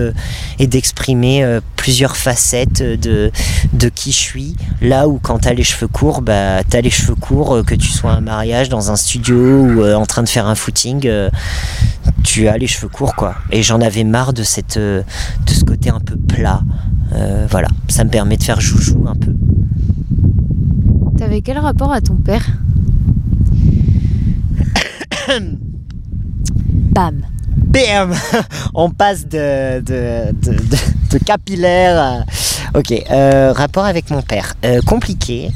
et 0.59 0.67
d'exprimer 0.67 1.43
euh, 1.43 1.59
plusieurs 1.75 2.15
facettes 2.15 2.81
de, 2.81 3.31
de 3.73 3.89
qui 3.89 4.11
je 4.11 4.17
suis. 4.17 4.55
Là 4.81 5.07
où 5.07 5.19
quand 5.21 5.39
t'as 5.39 5.53
les 5.53 5.63
cheveux 5.63 5.87
courts, 5.87 6.21
bah 6.21 6.63
t'as 6.67 6.81
les 6.81 6.89
cheveux 6.89 7.15
courts, 7.15 7.57
euh, 7.57 7.63
que 7.63 7.75
tu 7.75 7.87
sois 7.87 8.11
à 8.11 8.15
un 8.15 8.21
mariage, 8.21 8.69
dans 8.69 8.91
un 8.91 8.95
studio 8.95 9.35
ou 9.35 9.81
euh, 9.81 9.95
en 9.95 10.05
train 10.05 10.23
de 10.23 10.29
faire 10.29 10.47
un 10.47 10.55
footing, 10.55 11.09
tu 12.23 12.47
as 12.47 12.57
les 12.57 12.67
cheveux 12.67 12.89
courts 12.89 13.15
quoi. 13.15 13.35
Et 13.51 13.63
j'en 13.63 13.81
avais 13.81 14.03
marre 14.03 14.33
de, 14.33 14.43
cette, 14.43 14.77
de 14.77 15.03
ce 15.47 15.63
côté 15.63 15.89
un 15.89 15.99
peu 15.99 16.15
plat. 16.15 16.61
voilà, 17.49 17.67
ça 17.87 18.03
me 18.03 18.09
permet 18.09 18.37
de 18.37 18.43
faire 18.43 18.61
joujou 18.61 19.05
un 19.07 19.15
peu. 19.15 19.33
T'avais 21.17 21.41
quel 21.41 21.57
rapport 21.59 21.91
à 21.91 22.01
ton 22.01 22.15
père? 22.15 22.45
Bam 26.93 27.21
bam, 27.71 28.13
on 28.73 28.89
passe 28.89 29.27
de, 29.27 29.81
capillaire. 31.25 32.25
Ok, 32.75 32.91
euh, 32.91 33.53
rapport 33.53 33.85
avec 33.85 34.09
mon 34.09 34.21
père. 34.21 34.53
Euh, 34.65 34.81
compliqué. 34.81 35.49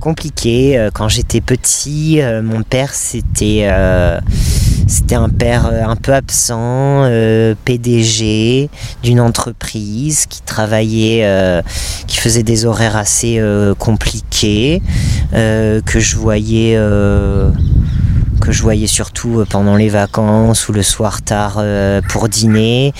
Compliqué. 0.00 0.78
Euh, 0.78 0.90
quand 0.92 1.08
j'étais 1.08 1.40
petit, 1.40 2.20
mon 2.42 2.62
père 2.62 2.94
c'était 2.94 3.68
c'était 4.86 5.14
un 5.14 5.28
père 5.28 5.66
un 5.66 5.94
peu 5.96 6.12
absent, 6.14 7.08
PDG 7.64 8.70
d'une 9.02 9.20
entreprise 9.20 10.26
qui 10.26 10.42
travaillait, 10.42 11.62
qui 12.06 12.16
faisait 12.16 12.42
des 12.42 12.64
horaires 12.64 12.96
assez 12.96 13.40
compliqués, 13.78 14.82
que 15.32 16.00
je 16.00 16.16
voyais 16.16 16.76
que 18.40 18.52
je 18.52 18.62
voyais 18.62 18.86
surtout 18.86 19.40
euh, 19.40 19.44
pendant 19.44 19.76
les 19.76 19.88
vacances 19.88 20.68
ou 20.68 20.72
le 20.72 20.82
soir 20.82 21.22
tard 21.22 21.58
euh, 21.58 22.00
pour 22.08 22.28
dîner, 22.28 22.92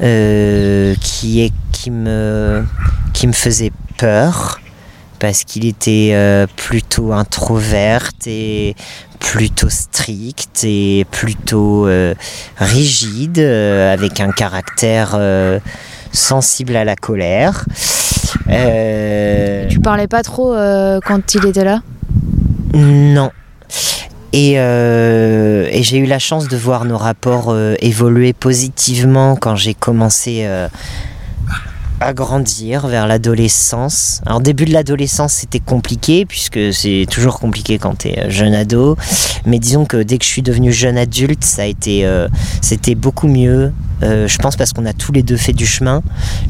euh, 0.00 0.94
qui, 1.00 1.42
est, 1.42 1.52
qui, 1.72 1.90
me, 1.90 2.64
qui 3.12 3.26
me 3.26 3.32
faisait 3.32 3.72
peur 3.98 4.60
parce 5.18 5.44
qu'il 5.44 5.64
était 5.64 6.14
plutôt 6.56 7.14
introverte 7.14 8.26
et 8.26 8.74
plutôt 9.18 9.70
strict 9.70 10.62
et 10.64 11.06
plutôt 11.10 11.88
rigide, 12.58 13.38
avec 13.38 14.20
un 14.20 14.30
caractère 14.30 15.18
sensible 16.12 16.76
à 16.76 16.84
la 16.84 16.96
colère. 16.96 17.64
Tu 19.70 19.80
parlais 19.80 20.06
pas 20.06 20.22
trop 20.22 20.54
quand 21.06 21.34
il 21.34 21.46
était 21.46 21.64
là? 21.64 21.80
Non. 22.74 23.30
Euh, 24.36 25.68
et, 25.70 25.82
j'ai 25.82 25.98
eu 25.98 26.06
la 26.06 26.18
chance 26.18 26.48
de 26.48 26.56
voir 26.56 26.84
nos 26.84 26.98
rapports 26.98 27.46
euh, 27.48 27.74
évoluer 27.80 28.32
positivement 28.32 29.34
quand 29.34 29.56
j'ai 29.56 29.72
commencé 29.72 30.42
euh, 30.44 30.68
à 32.00 32.12
grandir 32.12 32.86
vers 32.86 33.06
l'adolescence. 33.06 34.20
Alors 34.26 34.40
début 34.40 34.66
de 34.66 34.72
l'adolescence 34.72 35.32
c'était 35.32 35.60
compliqué 35.60 36.26
puisque 36.26 36.74
c'est 36.74 37.06
toujours 37.10 37.40
compliqué 37.40 37.78
quand 37.78 37.96
tu 37.96 38.08
es 38.08 38.30
jeune 38.30 38.54
ado. 38.54 38.96
Mais 39.46 39.58
disons 39.58 39.86
que 39.86 40.02
dès 40.02 40.18
que 40.18 40.24
je 40.24 40.30
suis 40.30 40.42
devenu 40.42 40.70
jeune 40.70 40.98
adulte 40.98 41.42
ça 41.42 41.62
a 41.62 41.66
été 41.66 42.06
c'était 42.60 42.94
beaucoup 42.94 43.28
mieux. 43.28 43.72
je 44.02 44.36
pense 44.36 44.56
parce 44.56 44.74
qu'on 44.74 44.84
a 44.84 44.92
tous 44.92 45.12
les 45.12 45.22
deux 45.22 45.38
fait 45.38 45.54
du 45.54 45.64
chemin. 45.64 46.02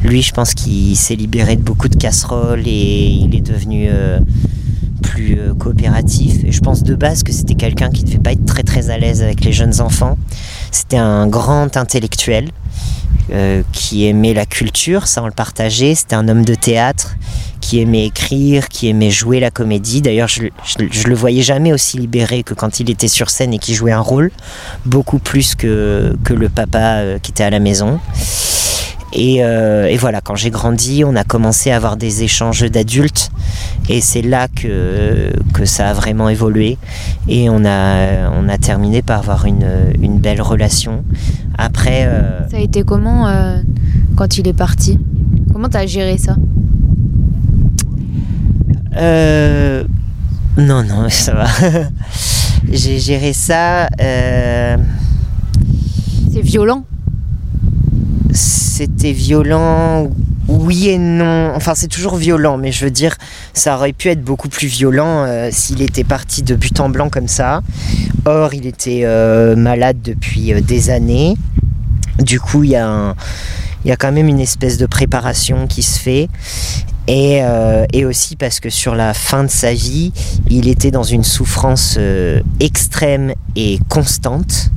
Lui 0.02 0.22
je 0.22 0.32
pense 0.32 0.54
qu'il 0.54 0.96
s'est 0.96 1.14
libéré 1.14 1.54
de 1.54 1.62
beaucoup 1.62 1.88
de 1.88 1.96
casseroles 1.96 2.66
et 2.66 3.04
il 3.04 3.36
est 3.36 3.46
devenu 3.46 3.88
plus 5.06 5.38
euh, 5.38 5.54
coopératif. 5.54 6.44
Et 6.44 6.52
je 6.52 6.60
pense 6.60 6.82
de 6.82 6.94
base 6.94 7.22
que 7.22 7.32
c'était 7.32 7.54
quelqu'un 7.54 7.90
qui 7.90 8.02
ne 8.02 8.08
devait 8.08 8.18
pas 8.18 8.32
être 8.32 8.44
très 8.44 8.62
très 8.62 8.90
à 8.90 8.98
l'aise 8.98 9.22
avec 9.22 9.44
les 9.44 9.52
jeunes 9.52 9.80
enfants. 9.80 10.18
C'était 10.70 10.98
un 10.98 11.26
grand 11.26 11.76
intellectuel 11.76 12.50
euh, 13.32 13.62
qui 13.72 14.06
aimait 14.06 14.34
la 14.34 14.46
culture, 14.46 15.06
ça 15.06 15.22
on 15.22 15.26
le 15.26 15.32
partageait. 15.32 15.94
C'était 15.94 16.16
un 16.16 16.28
homme 16.28 16.44
de 16.44 16.54
théâtre 16.54 17.16
qui 17.60 17.80
aimait 17.80 18.06
écrire, 18.06 18.68
qui 18.68 18.88
aimait 18.88 19.10
jouer 19.10 19.40
la 19.40 19.50
comédie. 19.50 20.02
D'ailleurs, 20.02 20.28
je, 20.28 20.42
je, 20.64 21.08
le 21.08 21.14
voyais 21.14 21.42
jamais 21.42 21.72
aussi 21.72 21.98
libéré 21.98 22.42
que 22.42 22.54
quand 22.54 22.80
il 22.80 22.90
était 22.90 23.08
sur 23.08 23.30
scène 23.30 23.52
et 23.54 23.58
qu'il 23.58 23.74
jouait 23.74 23.92
un 23.92 24.00
rôle, 24.00 24.30
beaucoup 24.84 25.18
plus 25.18 25.54
que, 25.54 26.16
que 26.24 26.34
le 26.34 26.48
papa 26.48 26.98
euh, 26.98 27.18
qui 27.18 27.30
était 27.30 27.44
à 27.44 27.50
la 27.50 27.58
maison. 27.58 27.98
Et, 29.18 29.42
euh, 29.42 29.86
et 29.86 29.96
voilà, 29.96 30.20
quand 30.20 30.34
j'ai 30.36 30.50
grandi, 30.50 31.02
on 31.02 31.16
a 31.16 31.24
commencé 31.24 31.70
à 31.70 31.76
avoir 31.76 31.96
des 31.96 32.22
échanges 32.22 32.70
d'adultes. 32.70 33.30
Et 33.88 34.02
c'est 34.02 34.20
là 34.20 34.46
que, 34.48 35.32
que 35.54 35.64
ça 35.64 35.88
a 35.88 35.92
vraiment 35.94 36.28
évolué. 36.28 36.76
Et 37.26 37.48
on 37.48 37.64
a, 37.64 38.28
on 38.30 38.46
a 38.48 38.58
terminé 38.58 39.00
par 39.00 39.20
avoir 39.20 39.46
une, 39.46 39.66
une 40.02 40.18
belle 40.18 40.42
relation. 40.42 41.02
Après. 41.56 42.04
euh, 42.06 42.46
Ça 42.50 42.58
a 42.58 42.60
été 42.60 42.82
comment 42.82 43.26
euh, 43.26 43.58
quand 44.16 44.36
il 44.36 44.46
est 44.48 44.52
parti? 44.52 44.98
Comment 45.50 45.70
t'as 45.70 45.86
géré 45.86 46.18
ça? 46.18 46.36
Euh, 48.96 49.84
non, 50.58 50.82
non, 50.84 51.08
ça 51.08 51.32
va. 51.34 51.46
J'ai 52.70 52.98
géré 52.98 53.32
ça. 53.32 53.86
euh, 54.00 54.76
C'est 56.32 56.42
violent. 56.42 56.84
C'était 58.36 59.12
violent, 59.12 60.10
oui 60.46 60.88
et 60.88 60.98
non. 60.98 61.52
Enfin, 61.54 61.74
c'est 61.74 61.88
toujours 61.88 62.16
violent, 62.16 62.58
mais 62.58 62.70
je 62.70 62.84
veux 62.84 62.90
dire, 62.90 63.16
ça 63.54 63.74
aurait 63.76 63.94
pu 63.94 64.10
être 64.10 64.22
beaucoup 64.22 64.50
plus 64.50 64.66
violent 64.66 65.24
euh, 65.24 65.48
s'il 65.50 65.80
était 65.80 66.04
parti 66.04 66.42
de 66.42 66.54
but 66.54 66.78
en 66.78 66.90
blanc 66.90 67.08
comme 67.08 67.28
ça. 67.28 67.62
Or, 68.26 68.52
il 68.52 68.66
était 68.66 69.02
euh, 69.04 69.56
malade 69.56 69.96
depuis 70.04 70.52
euh, 70.52 70.60
des 70.60 70.90
années. 70.90 71.38
Du 72.18 72.38
coup, 72.38 72.62
il 72.62 72.70
y, 72.72 72.76
a 72.76 73.14
quand 73.98 74.12
même 74.12 74.28
une 74.28 74.40
espèce 74.40 74.76
de 74.76 74.84
préparation 74.84 75.66
qui 75.66 75.82
se 75.82 75.98
fait. 75.98 76.28
Et, 77.08 77.42
aussi 78.04 78.36
parce 78.36 78.60
que 78.60 78.68
sur 78.68 78.94
la 78.94 79.14
fin 79.14 79.44
de 79.44 79.50
sa 79.50 79.72
vie, 79.72 80.12
il 80.50 80.68
était 80.68 80.90
dans 80.90 81.04
une 81.04 81.24
souffrance 81.24 81.98
extrême 82.60 83.32
et 83.54 83.78
constante. 83.88 84.70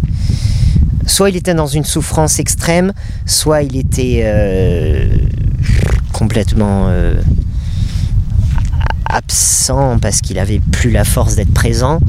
Soit 1.10 1.32
il 1.32 1.36
était 1.36 1.56
dans 1.56 1.66
une 1.66 1.86
souffrance 1.86 2.38
extrême, 2.38 2.94
soit 3.26 3.64
il 3.64 3.78
était 3.78 4.22
euh, 4.26 5.08
complètement 6.14 6.86
euh, 6.88 7.20
absent 9.08 9.98
parce 9.98 10.22
qu'il 10.22 10.38
avait 10.38 10.60
plus 10.60 10.92
la 10.92 11.04
force 11.04 11.34
d'être 11.36 11.52
présent. 11.52 12.00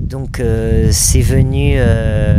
Donc 0.00 0.40
euh, 0.40 0.88
c'est 0.90 1.20
venu, 1.20 1.78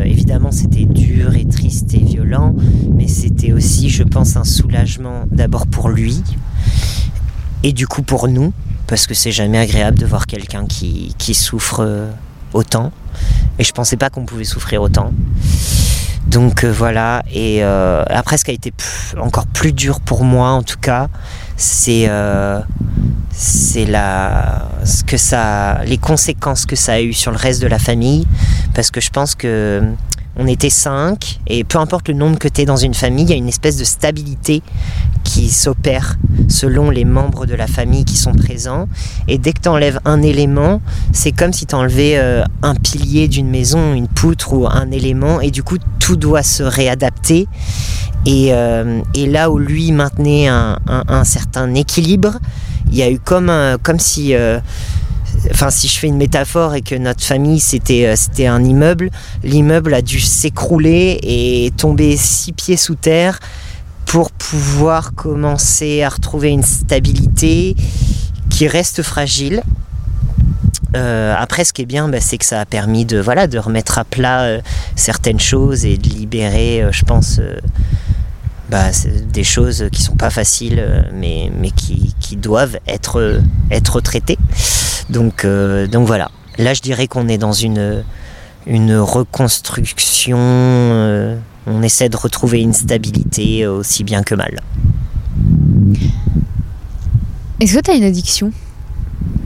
évidemment 0.04 0.52
c'était 0.52 0.84
dur 0.84 1.36
et 1.36 1.46
triste 1.46 1.94
et 1.94 2.04
violent, 2.04 2.54
mais 2.94 3.08
c'était 3.08 3.54
aussi, 3.54 3.90
je 3.90 4.04
pense, 4.04 4.36
un 4.36 4.44
soulagement 4.44 5.24
d'abord 5.32 5.68
pour 5.68 5.88
lui 5.88 6.22
et 7.64 7.72
du 7.72 7.88
coup 7.88 8.02
pour 8.02 8.28
nous, 8.28 8.52
parce 8.88 9.08
que 9.08 9.14
c'est 9.14 9.32
jamais 9.32 9.58
agréable 9.58 9.98
de 9.98 10.06
voir 10.06 10.28
quelqu'un 10.28 10.66
qui, 10.66 11.16
souffre 11.34 12.10
autant. 12.52 12.92
Et 13.58 13.64
je 13.64 13.72
pensais 13.72 13.96
pas 13.96 14.10
qu'on 14.10 14.26
pouvait 14.26 14.44
souffrir 14.44 14.82
autant. 14.82 15.14
Donc 16.28 16.64
euh, 16.64 16.72
voilà, 16.72 17.24
et 17.32 17.64
euh, 17.64 18.04
après 18.08 18.38
ce 18.38 18.46
qui 18.46 18.52
a 18.52 18.54
été 18.54 18.72
encore 19.20 19.48
plus 19.48 19.74
dur 19.74 20.00
pour 20.00 20.24
moi 20.24 20.50
en 20.50 20.62
tout 20.62 20.78
cas, 20.80 21.08
c'est 21.58 22.06
euh, 22.08 22.60
c'est 23.32 23.86
la 23.86 24.68
ce 24.84 25.04
que 25.04 25.18
ça 25.18 25.84
les 25.86 25.98
conséquences 25.98 26.66
que 26.66 26.76
ça 26.76 26.94
a 26.94 27.02
eu 27.02 27.14
sur 27.14 27.32
le 27.32 27.38
reste 27.38 27.62
de 27.62 27.68
la 27.68 27.80
famille. 27.80 28.28
Parce 28.76 28.92
que 28.92 29.02
je 29.02 29.10
pense 29.10 29.34
que 29.34 29.82
on 30.40 30.48
était 30.48 30.70
cinq 30.70 31.40
et 31.48 31.66
peu 31.66 31.78
importe 31.80 32.08
le 32.08 32.14
nombre 32.14 32.40
que 32.40 32.48
tu 32.48 32.62
es 32.62 32.66
dans 32.66 32.78
une 32.78 32.94
famille, 32.94 33.26
il 33.26 33.30
y 33.30 33.34
a 33.34 33.36
une 33.38 33.50
espèce 33.50 33.76
de 33.76 33.84
stabilité 33.84 34.64
qui 35.26 35.50
s'opère 35.50 36.16
selon 36.48 36.90
les 36.90 37.04
membres 37.04 37.46
de 37.46 37.54
la 37.56 37.68
famille 37.68 38.06
qui 38.06 38.16
sont 38.16 38.34
présents. 38.34 38.88
Et 39.28 39.38
dès 39.38 39.52
que 39.52 39.60
tu 39.60 39.70
enlèves 39.70 40.00
un 40.06 40.22
élément, 40.22 40.82
c'est 41.12 41.34
comme 41.34 41.52
si 41.52 41.66
tu 41.66 41.76
enlevais 41.76 42.18
euh, 42.18 42.44
un 42.62 42.74
pilier 42.74 43.28
d'une 43.28 43.50
maison, 43.50 43.94
une 43.94 44.08
poutre 44.08 44.54
ou 44.54 44.66
un 44.66 44.90
élément 44.92 45.42
et 45.42 45.52
du 45.52 45.62
coup 45.62 45.78
tout 46.00 46.16
doit 46.16 46.44
se 46.44 46.64
réadapter. 46.64 47.48
Et, 48.26 48.54
euh, 48.54 49.02
là 49.16 49.52
où 49.52 49.58
lui 49.58 49.92
maintenait 49.92 50.48
un, 50.48 51.24
certain 51.26 51.74
équilibre, 51.76 52.40
il 52.92 52.96
y 52.96 53.04
a 53.04 53.12
eu 53.12 53.20
comme 53.20 54.00
si, 54.00 54.34
euh, 54.34 54.60
enfin 55.52 55.70
si 55.70 55.88
je 55.88 55.98
fais 56.00 56.08
une 56.08 56.18
métaphore 56.18 56.76
et 56.76 56.82
que 56.82 56.96
notre 56.96 57.24
famille 57.24 57.60
c'était 57.60 58.06
euh, 58.06 58.16
c'était 58.16 58.48
un 58.48 58.64
immeuble, 58.64 59.10
l'immeuble 59.44 59.94
a 59.94 60.02
dû 60.02 60.20
s'écrouler 60.20 61.20
et 61.24 61.72
tomber 61.78 62.18
six 62.18 62.54
pieds 62.54 62.78
sous 62.78 62.96
terre 62.96 63.40
pour 64.06 64.32
pouvoir 64.32 65.14
commencer 65.14 66.02
à 66.04 66.10
retrouver 66.10 66.50
une 66.50 66.64
stabilité 66.64 67.76
qui 68.50 68.68
reste 68.68 69.04
fragile. 69.04 69.62
Euh, 70.96 71.36
après, 71.38 71.64
ce 71.64 71.74
qui 71.74 71.84
est 71.84 71.86
bien, 71.86 72.10
bah, 72.10 72.20
c'est 72.20 72.40
que 72.40 72.46
ça 72.46 72.60
a 72.60 72.66
permis 72.66 73.06
de, 73.06 73.20
voilà, 73.20 73.46
de 73.46 73.60
remettre 73.60 74.00
à 74.00 74.06
plat 74.06 74.42
euh, 74.42 74.62
certaines 74.96 75.40
choses 75.40 75.86
et 75.86 75.98
de 75.98 76.10
libérer, 76.10 76.84
je 76.92 77.04
pense, 77.06 77.40
bah, 78.70 78.92
des 79.32 79.44
choses 79.44 79.88
qui 79.92 80.04
sont 80.04 80.16
pas 80.16 80.30
faciles, 80.30 80.80
euh, 80.80 81.02
mais, 81.14 81.52
mais 81.60 81.72
qui, 81.72 82.16
qui 82.20 82.36
doivent 82.36 82.78
être, 82.88 83.20
euh, 83.20 83.42
être 83.72 84.02
traitées. 84.02 84.38
Donc, 85.10 85.46
euh, 85.46 85.88
donc 85.88 86.08
voilà. 86.08 86.30
Là, 86.58 86.74
je 86.74 86.82
dirais 86.82 87.08
qu'on 87.08 87.28
est 87.28 87.38
dans 87.38 87.54
une, 87.54 88.04
une 88.68 88.96
reconstruction. 88.96 90.38
euh, 90.40 91.38
on 91.68 91.82
essaie 91.84 92.10
de 92.10 92.18
retrouver 92.18 92.62
une 92.62 92.74
stabilité 92.74 93.68
aussi 93.68 94.04
bien 94.04 94.24
que 94.24 94.36
mal. 94.36 94.60
Est-ce 97.60 97.76
que 97.76 97.82
t'as 97.82 97.96
une 97.96 98.04
addiction? 98.04 98.52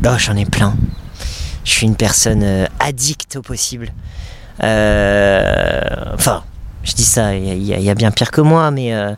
Oh, 0.06 0.16
j'en 0.18 0.36
ai 0.36 0.46
plein. 0.46 0.76
Je 1.66 1.72
suis 1.72 1.88
une 1.88 1.96
personne 1.96 2.68
addicte 2.80 3.38
au 3.38 3.42
possible. 3.42 3.92
Euh, 4.62 5.82
enfin, 6.14 6.44
je 6.84 6.94
dis 6.94 7.06
ça, 7.06 7.36
il 7.36 7.64
y, 7.64 7.90
a- 7.90 7.96
bien 7.96 8.12
pire 8.12 8.32
que 8.32 8.42
moi, 8.42 8.72
mais, 8.72 8.94
euh, 8.94 9.14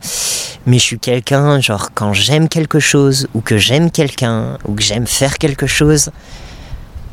mais 0.65 0.77
je 0.77 0.83
suis 0.83 0.99
quelqu'un, 0.99 1.59
genre, 1.59 1.89
quand 1.93 2.13
j'aime 2.13 2.47
quelque 2.49 2.79
chose, 2.79 3.27
ou 3.33 3.41
que 3.41 3.57
j'aime 3.57 3.91
quelqu'un, 3.91 4.57
ou 4.67 4.73
que 4.73 4.83
j'aime 4.83 5.07
faire 5.07 5.37
quelque 5.37 5.67
chose, 5.67 6.11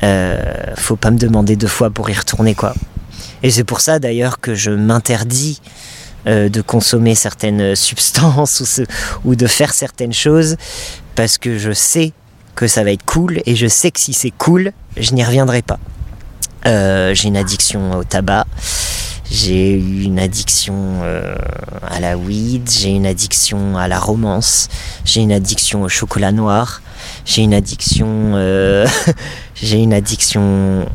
euh, 0.03 0.37
faut 0.75 0.95
pas 0.95 1.11
me 1.11 1.17
demander 1.17 1.55
deux 1.55 1.67
fois 1.67 1.89
pour 1.89 2.09
y 2.09 2.13
retourner, 2.13 2.55
quoi. 2.55 2.73
Et 3.41 3.51
c'est 3.51 3.63
pour 3.63 3.81
ça, 3.81 3.99
d'ailleurs, 3.99 4.39
que 4.39 4.55
je 4.55 4.71
m'interdis 4.71 5.61
euh, 6.27 6.49
de 6.49 6.61
consommer 6.61 7.15
certaines 7.15 7.75
substances 7.89 8.79
ou, 9.23 9.29
ou 9.31 9.35
de 9.35 9.47
faire 9.47 9.73
certaines 9.73 10.13
choses, 10.13 10.55
parce 11.15 11.37
que 11.37 11.57
je 11.57 11.71
sais 11.71 12.13
que 12.55 12.67
ça 12.67 12.83
va 12.83 12.91
être 12.91 13.05
cool 13.05 13.41
et 13.45 13.55
je 13.55 13.67
sais 13.67 13.89
que 13.91 13.99
si 13.99 14.13
c'est 14.13 14.31
cool, 14.37 14.71
je 14.97 15.13
n'y 15.13 15.23
reviendrai 15.23 15.61
pas. 15.63 15.79
Euh, 16.65 17.13
j'ai 17.13 17.27
une 17.27 17.37
addiction 17.37 17.97
au 17.97 18.03
tabac, 18.03 18.45
j'ai 19.33 19.73
eu 19.73 20.03
une 20.03 20.19
addiction 20.19 21.01
euh, 21.01 21.35
à 21.81 21.99
la 21.99 22.17
weed, 22.17 22.69
j'ai 22.69 22.91
une 22.91 23.07
addiction 23.07 23.75
à 23.75 23.87
la 23.87 23.99
romance, 23.99 24.69
j'ai 25.05 25.21
une 25.21 25.31
addiction 25.31 25.81
au 25.81 25.89
chocolat 25.89 26.31
noir, 26.31 26.83
j'ai 27.25 27.41
une 27.41 27.55
addiction, 27.55 28.07
euh, 28.35 28.85
j'ai 29.55 29.79
une 29.79 29.91
addiction. 29.91 30.85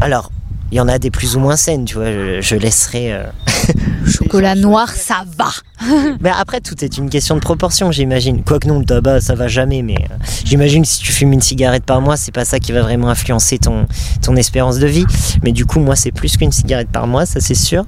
Alors, 0.00 0.30
il 0.72 0.76
y 0.76 0.80
en 0.80 0.88
a 0.88 0.98
des 0.98 1.10
plus 1.10 1.36
ou 1.36 1.40
moins 1.40 1.56
saines, 1.56 1.84
tu 1.84 1.94
vois. 1.94 2.10
Je, 2.10 2.40
je 2.40 2.56
laisserai. 2.56 3.12
euh, 3.12 3.24
Chocolat 4.06 4.54
noir, 4.54 4.90
ça 4.90 5.24
va. 5.38 5.48
mais 6.20 6.30
après, 6.30 6.60
tout 6.60 6.84
est 6.84 6.98
une 6.98 7.08
question 7.08 7.36
de 7.36 7.40
proportion, 7.40 7.90
j'imagine. 7.92 8.42
Quoique 8.44 8.66
non, 8.68 8.78
le 8.80 8.84
tabac, 8.84 9.20
ça 9.20 9.34
va 9.34 9.48
jamais, 9.48 9.82
mais 9.82 9.96
euh, 9.96 10.14
j'imagine 10.44 10.82
que 10.82 10.88
si 10.88 10.98
tu 11.00 11.12
fumes 11.12 11.32
une 11.32 11.40
cigarette 11.40 11.84
par 11.84 12.00
mois, 12.00 12.16
c'est 12.16 12.32
pas 12.32 12.44
ça 12.44 12.58
qui 12.58 12.72
va 12.72 12.82
vraiment 12.82 13.08
influencer 13.08 13.58
ton, 13.58 13.86
ton 14.22 14.36
espérance 14.36 14.78
de 14.78 14.86
vie. 14.86 15.06
Mais 15.42 15.52
du 15.52 15.64
coup, 15.64 15.80
moi, 15.80 15.96
c'est 15.96 16.12
plus 16.12 16.36
qu'une 16.36 16.52
cigarette 16.52 16.88
par 16.90 17.06
mois, 17.06 17.24
ça 17.26 17.40
c'est 17.40 17.54
sûr. 17.54 17.84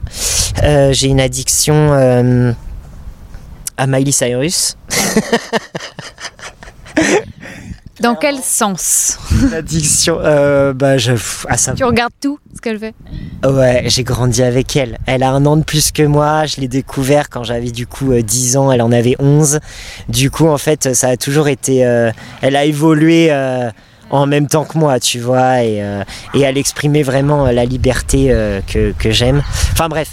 Euh, 0.62 0.92
J'ai 0.92 1.08
une 1.08 1.20
addiction 1.20 1.74
euh, 1.92 2.52
à 3.76 3.86
Miley 3.86 4.12
Cyrus. 4.12 4.76
Dans 8.00 8.14
quel 8.14 8.38
sens 8.40 9.18
Une 9.42 9.54
addiction, 9.54 10.18
euh, 10.20 10.72
bah, 10.74 10.98
je, 10.98 11.12
à 11.48 11.56
ça. 11.56 11.72
Tu 11.72 11.84
regardes 11.84 12.12
tout 12.20 12.38
ce 12.54 12.60
qu'elle 12.60 12.78
fait 12.78 12.94
Ouais, 13.44 13.84
j'ai 13.86 14.04
grandi 14.04 14.42
avec 14.42 14.76
elle. 14.76 14.98
Elle 15.06 15.22
a 15.22 15.30
un 15.30 15.46
an 15.46 15.56
de 15.56 15.64
plus 15.64 15.92
que 15.92 16.02
moi. 16.02 16.44
Je 16.46 16.60
l'ai 16.60 16.68
découvert 16.68 17.30
quand 17.30 17.42
j'avais 17.42 17.70
du 17.70 17.86
coup 17.86 18.12
euh, 18.12 18.22
10 18.22 18.56
ans. 18.58 18.70
Elle 18.70 18.82
en 18.82 18.92
avait 18.92 19.16
11. 19.18 19.60
Du 20.08 20.30
coup, 20.30 20.46
en 20.46 20.58
fait, 20.58 20.94
ça 20.94 21.08
a 21.08 21.16
toujours 21.16 21.48
été. 21.48 21.86
euh, 21.86 22.10
elle 22.42 22.56
a 22.56 22.64
évolué 22.66 23.28
euh, 23.30 23.70
en 24.10 24.26
même 24.26 24.46
temps 24.46 24.64
que 24.64 24.76
moi, 24.76 25.00
tu 25.00 25.18
vois. 25.18 25.62
Et, 25.62 25.82
euh, 25.82 26.02
et 26.34 26.40
elle 26.42 26.58
exprimait 26.58 27.02
vraiment 27.02 27.46
euh, 27.46 27.52
la 27.52 27.64
liberté 27.64 28.26
euh, 28.30 28.60
que, 28.66 28.92
que 28.92 29.10
j'aime. 29.10 29.42
Enfin 29.72 29.88
bref. 29.88 30.08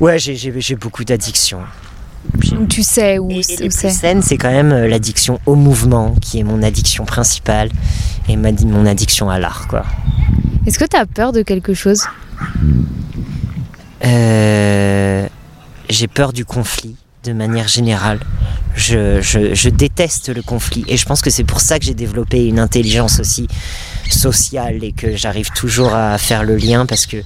Ouais, 0.00 0.18
j'ai 0.18 0.76
beaucoup 0.76 1.04
d'addictions. 1.04 1.60
Tu 2.68 2.82
sais 2.82 3.18
où, 3.18 3.30
Et, 3.30 3.34
et 3.34 3.38
où 3.38 3.40
les 3.62 3.68
plus 3.68 3.70
c'est. 3.92 4.22
c'est 4.22 4.36
quand 4.36 4.50
même 4.50 4.72
euh, 4.72 4.88
l'addiction 4.88 5.38
au 5.46 5.54
mouvement 5.54 6.14
qui 6.20 6.38
est 6.38 6.42
mon 6.44 6.62
addiction 6.62 7.04
principale. 7.04 7.70
Et 8.28 8.36
ma, 8.36 8.52
mon 8.52 8.86
addiction 8.86 9.28
à 9.30 9.38
l'art, 9.38 9.66
quoi. 9.68 9.84
Est-ce 10.66 10.78
que 10.78 10.84
t'as 10.84 11.06
peur 11.06 11.32
de 11.32 11.42
quelque 11.42 11.74
chose? 11.74 12.02
Euh, 14.04 15.26
j'ai 15.88 16.08
peur 16.08 16.32
du 16.32 16.44
conflit 16.44 16.96
de 17.24 17.32
manière 17.32 17.68
générale. 17.68 18.18
Je, 18.74 19.20
je- 19.20 19.54
je 19.54 19.68
déteste 19.68 20.34
le 20.34 20.42
conflit 20.42 20.84
et 20.88 20.96
je 20.96 21.04
pense 21.04 21.20
que 21.20 21.30
c'est 21.30 21.44
pour 21.44 21.60
ça 21.60 21.78
que 21.78 21.84
j'ai 21.84 21.94
développé 21.94 22.46
une 22.46 22.58
intelligence 22.58 23.20
aussi 23.20 23.46
sociale 24.10 24.82
et 24.82 24.92
que 24.92 25.14
j'arrive 25.16 25.50
toujours 25.50 25.94
à 25.94 26.16
faire 26.18 26.42
le 26.42 26.56
lien 26.56 26.86
parce 26.86 27.06
que 27.06 27.18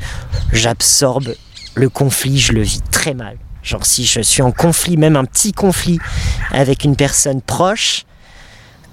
j'absorbe 0.52 1.34
le 1.74 1.88
conflit, 1.88 2.38
je 2.38 2.52
le 2.52 2.62
vis 2.62 2.80
très 2.90 3.14
mal. 3.14 3.36
Genre 3.66 3.84
si 3.84 4.06
je 4.06 4.20
suis 4.20 4.42
en 4.42 4.52
conflit, 4.52 4.96
même 4.96 5.16
un 5.16 5.24
petit 5.24 5.52
conflit 5.52 5.98
avec 6.52 6.84
une 6.84 6.94
personne 6.94 7.42
proche, 7.42 8.04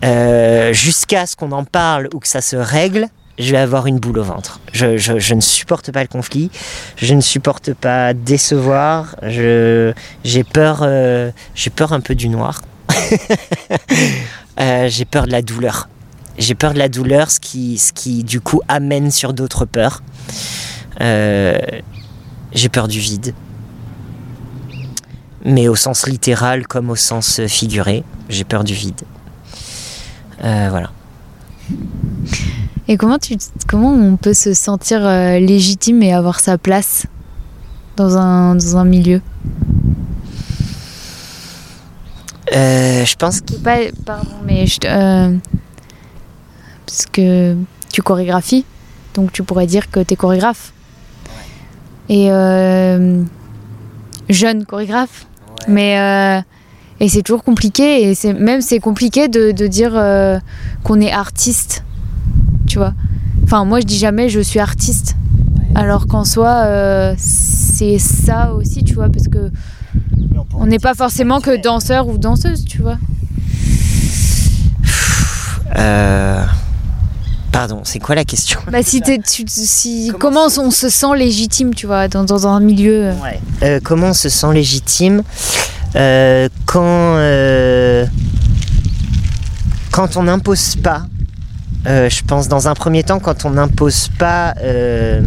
euh, 0.04 0.74
jusqu'à 0.74 1.28
ce 1.28 1.36
qu'on 1.36 1.52
en 1.52 1.64
parle 1.64 2.10
ou 2.12 2.20
que 2.20 2.28
ça 2.28 2.42
se 2.42 2.56
règle, 2.56 3.08
je 3.38 3.52
vais 3.52 3.60
avoir 3.60 3.86
une 3.86 4.00
boule 4.00 4.18
au 4.18 4.24
ventre. 4.24 4.60
Je, 4.74 5.34
ne 5.34 5.42
supporte 5.42 5.92
pas 5.92 6.02
le 6.02 6.08
conflit, 6.08 6.50
je 6.98 7.14
ne 7.14 7.22
supporte 7.22 7.76
pas 7.76 8.16
décevoir, 8.16 9.16
j'ai 9.22 10.44
peur, 10.44 10.80
euh, 10.82 11.32
peur 11.76 11.94
un 11.94 12.02
peu 12.02 12.16
du 12.16 12.28
noir. 12.28 12.62
Euh, 14.60 14.88
j'ai 14.88 15.04
peur 15.06 15.26
de 15.26 15.32
la 15.32 15.42
douleur. 15.42 15.90
J'ai 16.38 16.54
peur 16.54 16.76
de 16.76 16.78
la 16.78 16.88
douleur, 16.88 17.32
ce 17.32 17.40
qui, 17.40 18.24
du 18.24 18.40
coup 18.40 18.62
amène 18.68 19.10
sur 19.10 19.34
d'autres 19.34 19.66
peurs. 19.66 20.04
J'ai 21.00 22.70
peur 22.72 22.88
du 22.88 23.00
vide. 23.00 23.34
Mais 25.46 25.68
au 25.68 25.76
sens 25.76 26.08
littéral 26.08 26.68
comme 26.68 26.90
au 26.90 26.96
sens 26.96 27.42
figuré, 27.48 28.04
j'ai 28.30 28.44
peur 28.44 28.64
du 28.64 28.74
vide. 28.74 29.02
Euh, 30.44 30.68
voilà. 30.70 30.92
Et 32.88 32.98
comment, 32.98 33.18
tu, 33.18 33.38
comment 33.68 33.92
on 33.94 34.18
peut 34.18 34.34
se 34.34 34.54
sentir 34.54 35.06
euh, 35.06 35.40
légitime 35.40 36.04
et 36.04 36.14
avoir 36.14 36.40
sa 36.40 36.58
place 36.58 37.06
dans 37.96 38.18
un, 38.18 38.56
dans 38.56 38.78
un 38.78 38.86
milieu? 38.86 39.22
Euh, 42.54 43.06
je 43.06 43.16
pense 43.16 43.42
que 43.42 43.54
Pas, 43.54 43.78
Pardon, 44.06 44.30
mais 44.46 44.68
je, 44.68 44.80
euh, 44.86 45.36
parce 46.86 47.06
que 47.12 47.56
tu 47.92 48.02
chorégraphies, 48.02 48.66
donc 49.14 49.32
tu 49.32 49.44
pourrais 49.44 49.66
dire 49.66 49.90
que 49.90 50.02
tu 50.02 50.14
es 50.14 50.18
chorégraphe. 50.18 50.74
Et 52.10 52.32
euh, 52.32 53.24
jeune 54.30 54.66
chorégraphe. 54.66 55.26
Mais 55.68 56.00
euh, 56.00 56.42
et 57.00 57.10
c'est 57.10 57.22
toujours 57.22 57.44
compliqué 57.44 58.04
et 58.04 58.16
c'est 58.16 58.34
même 58.34 58.62
c'est 58.62 58.80
compliqué 58.80 59.28
de, 59.28 59.52
de 59.52 59.68
dire 59.68 59.94
euh, 59.96 60.40
qu'on 60.84 61.02
est 61.02 61.12
artiste, 61.12 61.84
tu 62.68 62.78
vois. 62.78 62.94
Enfin 63.44 63.66
moi 63.66 63.80
je 63.80 63.86
dis 63.86 63.98
jamais 63.98 64.30
je 64.30 64.40
suis 64.40 64.60
artiste, 64.60 65.16
alors 65.76 66.08
qu'en 66.08 66.24
soi 66.24 66.64
euh, 66.66 67.14
c'est 67.18 68.00
ça 68.00 68.54
aussi, 68.54 68.84
tu 68.84 68.94
vois, 68.94 69.10
parce 69.10 69.28
que 69.28 69.52
on 70.56 70.66
n'est 70.68 70.80
pas 70.80 70.94
forcément 70.94 71.42
que 71.42 71.62
danseur 71.62 72.08
ou 72.08 72.18
danseuse, 72.18 72.66
tu 72.66 72.82
vois. 72.82 72.98
Pardon, 77.54 77.82
c'est 77.84 78.00
quoi 78.00 78.16
la 78.16 78.26
question 78.26 78.60
Bah 78.70 78.80
si 78.84 79.00
tu, 79.02 79.46
si 79.48 80.08
Comment 80.20 80.48
comment 80.50 80.68
on 80.68 80.72
se 80.72 80.90
sent 80.90 81.16
légitime, 81.16 81.74
tu 81.76 81.86
vois, 81.86 82.08
dans, 82.08 82.24
dans 82.24 82.48
un 82.48 82.60
milieu. 82.60 83.10
euh, 83.10 83.14
Ouais. 83.24 83.40
Euh, 83.62 83.80
comment 83.82 84.08
on 84.10 84.14
se 84.14 84.28
sent 84.28 84.52
légitime 84.54 85.22
Euh, 85.96 86.50
quand 86.66 86.82
euh, 86.84 88.06
quand 89.92 90.18
on 90.18 90.24
n'impose 90.24 90.76
pas 90.78 91.04
euh, 91.86 92.10
je 92.10 92.24
pense 92.24 92.48
dans 92.48 92.68
un 92.68 92.74
premier 92.74 93.04
temps 93.04 93.20
quand 93.20 93.46
on 93.46 93.52
n'impose 93.52 94.10
pas 94.18 94.56
euh, 94.64 95.22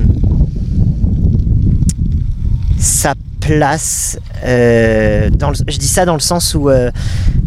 sa 2.79 3.15
place 3.41 4.19
euh, 4.45 5.31
dans 5.31 5.51
le- 5.51 5.57
je 5.69 5.79
dis 5.79 5.87
ça 5.87 6.05
dans 6.05 6.15
le 6.15 6.21
sens 6.21 6.55
où 6.57 6.69
euh, 6.69 6.91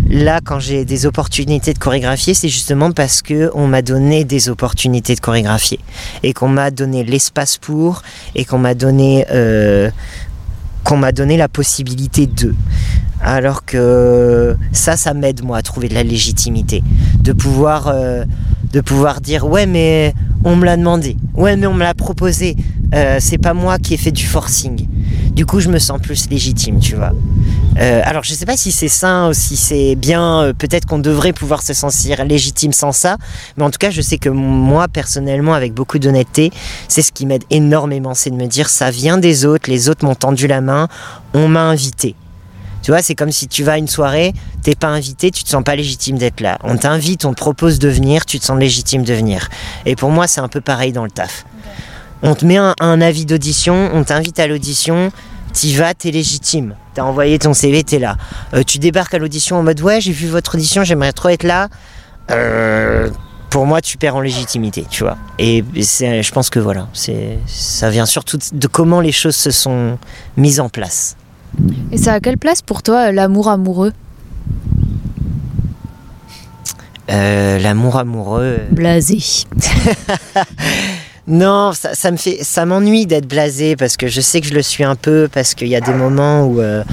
là 0.09 0.39
quand 0.43 0.59
j'ai 0.59 0.85
des 0.85 1.05
opportunités 1.05 1.73
de 1.73 1.79
chorégraphier 1.79 2.33
c'est 2.33 2.49
justement 2.49 2.91
parce 2.91 3.21
que 3.21 3.51
on 3.53 3.67
m'a 3.67 3.81
donné 3.81 4.25
des 4.25 4.49
opportunités 4.49 5.15
de 5.15 5.19
chorégraphier 5.19 5.79
et 6.23 6.33
qu'on 6.33 6.49
m'a 6.49 6.71
donné 6.71 7.03
l'espace 7.03 7.57
pour 7.57 8.01
et 8.35 8.43
qu'on 8.43 8.57
m'a 8.57 8.73
donné 8.73 9.25
euh, 9.31 9.89
qu'on 10.83 10.97
m'a 10.97 11.11
donné 11.11 11.37
la 11.37 11.47
possibilité 11.47 12.25
de. 12.25 12.55
Alors 13.21 13.65
que 13.65 14.55
ça, 14.71 14.95
ça 14.95 15.13
m'aide 15.13 15.43
moi 15.43 15.57
à 15.57 15.61
trouver 15.61 15.89
de 15.89 15.93
la 15.93 16.03
légitimité, 16.03 16.83
de 17.19 17.33
pouvoir, 17.33 17.89
euh, 17.89 18.23
de 18.73 18.81
pouvoir 18.81 19.21
dire 19.21 19.45
ouais 19.47 19.65
mais 19.65 20.13
on 20.43 20.55
me 20.55 20.65
l'a 20.65 20.77
demandé, 20.77 21.17
ouais 21.35 21.55
mais 21.57 21.67
on 21.67 21.73
me 21.73 21.83
l'a 21.83 21.93
proposé, 21.93 22.55
Euh, 22.91 23.19
c'est 23.19 23.37
pas 23.37 23.53
moi 23.53 23.77
qui 23.77 23.93
ai 23.93 23.97
fait 23.97 24.11
du 24.11 24.25
forcing. 24.25 24.87
Du 25.35 25.45
coup, 25.45 25.59
je 25.59 25.69
me 25.69 25.77
sens 25.77 26.01
plus 26.01 26.27
légitime, 26.31 26.79
tu 26.79 26.95
vois. 26.95 27.11
Euh, 27.79 28.01
alors, 28.03 28.23
je 28.23 28.33
sais 28.33 28.47
pas 28.47 28.57
si 28.57 28.71
c'est 28.71 28.87
sain 28.89 29.29
ou 29.29 29.33
si 29.33 29.57
c'est 29.57 29.93
bien. 29.95 30.41
euh, 30.41 30.53
Peut-être 30.53 30.87
qu'on 30.87 30.97
devrait 30.97 31.31
pouvoir 31.33 31.61
se 31.61 31.73
sentir 31.73 32.25
légitime 32.25 32.73
sans 32.73 32.91
ça. 32.91 33.17
Mais 33.57 33.63
en 33.63 33.69
tout 33.69 33.77
cas, 33.77 33.91
je 33.91 34.01
sais 34.01 34.17
que 34.17 34.29
moi, 34.29 34.87
personnellement, 34.87 35.53
avec 35.53 35.75
beaucoup 35.75 35.99
d'honnêteté, 35.99 36.49
c'est 36.87 37.03
ce 37.03 37.11
qui 37.11 37.27
m'aide 37.27 37.43
énormément. 37.51 38.15
C'est 38.15 38.31
de 38.31 38.35
me 38.43 38.47
dire, 38.47 38.69
ça 38.69 38.89
vient 38.89 39.19
des 39.19 39.45
autres. 39.45 39.69
Les 39.69 39.87
autres 39.87 40.03
m'ont 40.03 40.15
tendu 40.15 40.47
la 40.47 40.59
main. 40.61 40.87
On 41.35 41.47
m'a 41.47 41.65
invité. 41.69 42.15
Tu 42.89 42.93
vois, 42.93 43.03
c'est 43.03 43.13
comme 43.13 43.31
si 43.31 43.47
tu 43.47 43.63
vas 43.63 43.73
à 43.73 43.77
une 43.77 43.87
soirée, 43.87 44.33
t'es 44.63 44.73
pas 44.73 44.87
invité, 44.87 45.29
tu 45.29 45.43
te 45.43 45.49
sens 45.49 45.63
pas 45.63 45.75
légitime 45.75 46.17
d'être 46.17 46.41
là. 46.41 46.57
On 46.63 46.75
t'invite, 46.75 47.23
on 47.23 47.33
te 47.33 47.39
propose 47.39 47.77
de 47.77 47.87
venir, 47.87 48.25
tu 48.25 48.39
te 48.39 48.45
sens 48.45 48.59
légitime 48.59 49.03
de 49.03 49.13
venir. 49.13 49.47
Et 49.85 49.95
pour 49.95 50.09
moi, 50.09 50.25
c'est 50.25 50.41
un 50.41 50.47
peu 50.47 50.59
pareil 50.59 50.91
dans 50.91 51.03
le 51.03 51.11
taf. 51.11 51.45
On 52.23 52.33
te 52.33 52.43
met 52.45 52.57
un, 52.57 52.73
un 52.79 52.99
avis 52.99 53.27
d'audition, 53.27 53.91
on 53.93 54.03
t'invite 54.03 54.39
à 54.39 54.47
l'audition, 54.47 55.11
t'y 55.53 55.75
vas, 55.75 55.93
t'es 55.93 56.09
légitime. 56.09 56.73
T'as 56.95 57.03
envoyé 57.03 57.37
ton 57.37 57.53
CV, 57.53 57.83
t'es 57.83 57.99
là. 57.99 58.17
Euh, 58.55 58.63
tu 58.63 58.79
débarques 58.79 59.13
à 59.13 59.19
l'audition 59.19 59.57
en 59.57 59.61
mode 59.61 59.81
ouais, 59.81 60.01
j'ai 60.01 60.11
vu 60.11 60.27
votre 60.27 60.55
audition, 60.55 60.83
j'aimerais 60.83 61.13
trop 61.13 61.29
être 61.29 61.43
là. 61.43 61.67
Euh, 62.31 63.11
pour 63.51 63.67
moi, 63.67 63.81
tu 63.81 63.99
perds 63.99 64.15
en 64.15 64.21
légitimité, 64.21 64.87
tu 64.89 65.03
vois. 65.03 65.19
Et 65.37 65.63
je 65.75 66.31
pense 66.31 66.49
que 66.49 66.57
voilà, 66.57 66.87
c'est, 66.93 67.37
ça 67.45 67.91
vient 67.91 68.07
surtout 68.07 68.39
de 68.51 68.65
comment 68.67 68.99
les 68.99 69.11
choses 69.11 69.35
se 69.35 69.51
sont 69.51 69.99
mises 70.37 70.59
en 70.59 70.69
place. 70.69 71.17
Et 71.91 71.97
ça 71.97 72.13
a 72.13 72.19
quelle 72.19 72.37
place 72.37 72.61
pour 72.61 72.83
toi, 72.83 73.07
euh, 73.07 73.11
l'amour 73.11 73.47
amoureux 73.49 73.93
Euh, 77.09 77.57
l'amour 77.59 77.97
amoureux. 77.97 78.59
Blasé. 78.71 79.19
Non, 81.31 81.73
ça, 81.73 81.93
ça 81.93 82.09
me 82.09 82.17
fait, 82.17 82.39
ça 82.41 82.65
m'ennuie 82.65 83.05
d'être 83.05 83.27
blasé 83.27 83.75
parce 83.75 83.97
que 83.97 84.07
je 84.07 84.19
sais 84.19 84.41
que 84.41 84.47
je 84.47 84.53
le 84.55 84.63
suis 84.63 84.83
un 84.83 84.95
peu 84.95 85.29
parce 85.31 85.53
qu'il 85.53 85.67
y 85.67 85.75
a 85.75 85.79
des 85.81 85.93
moments 85.93 86.43
où 86.47 86.59
euh, 86.59 86.83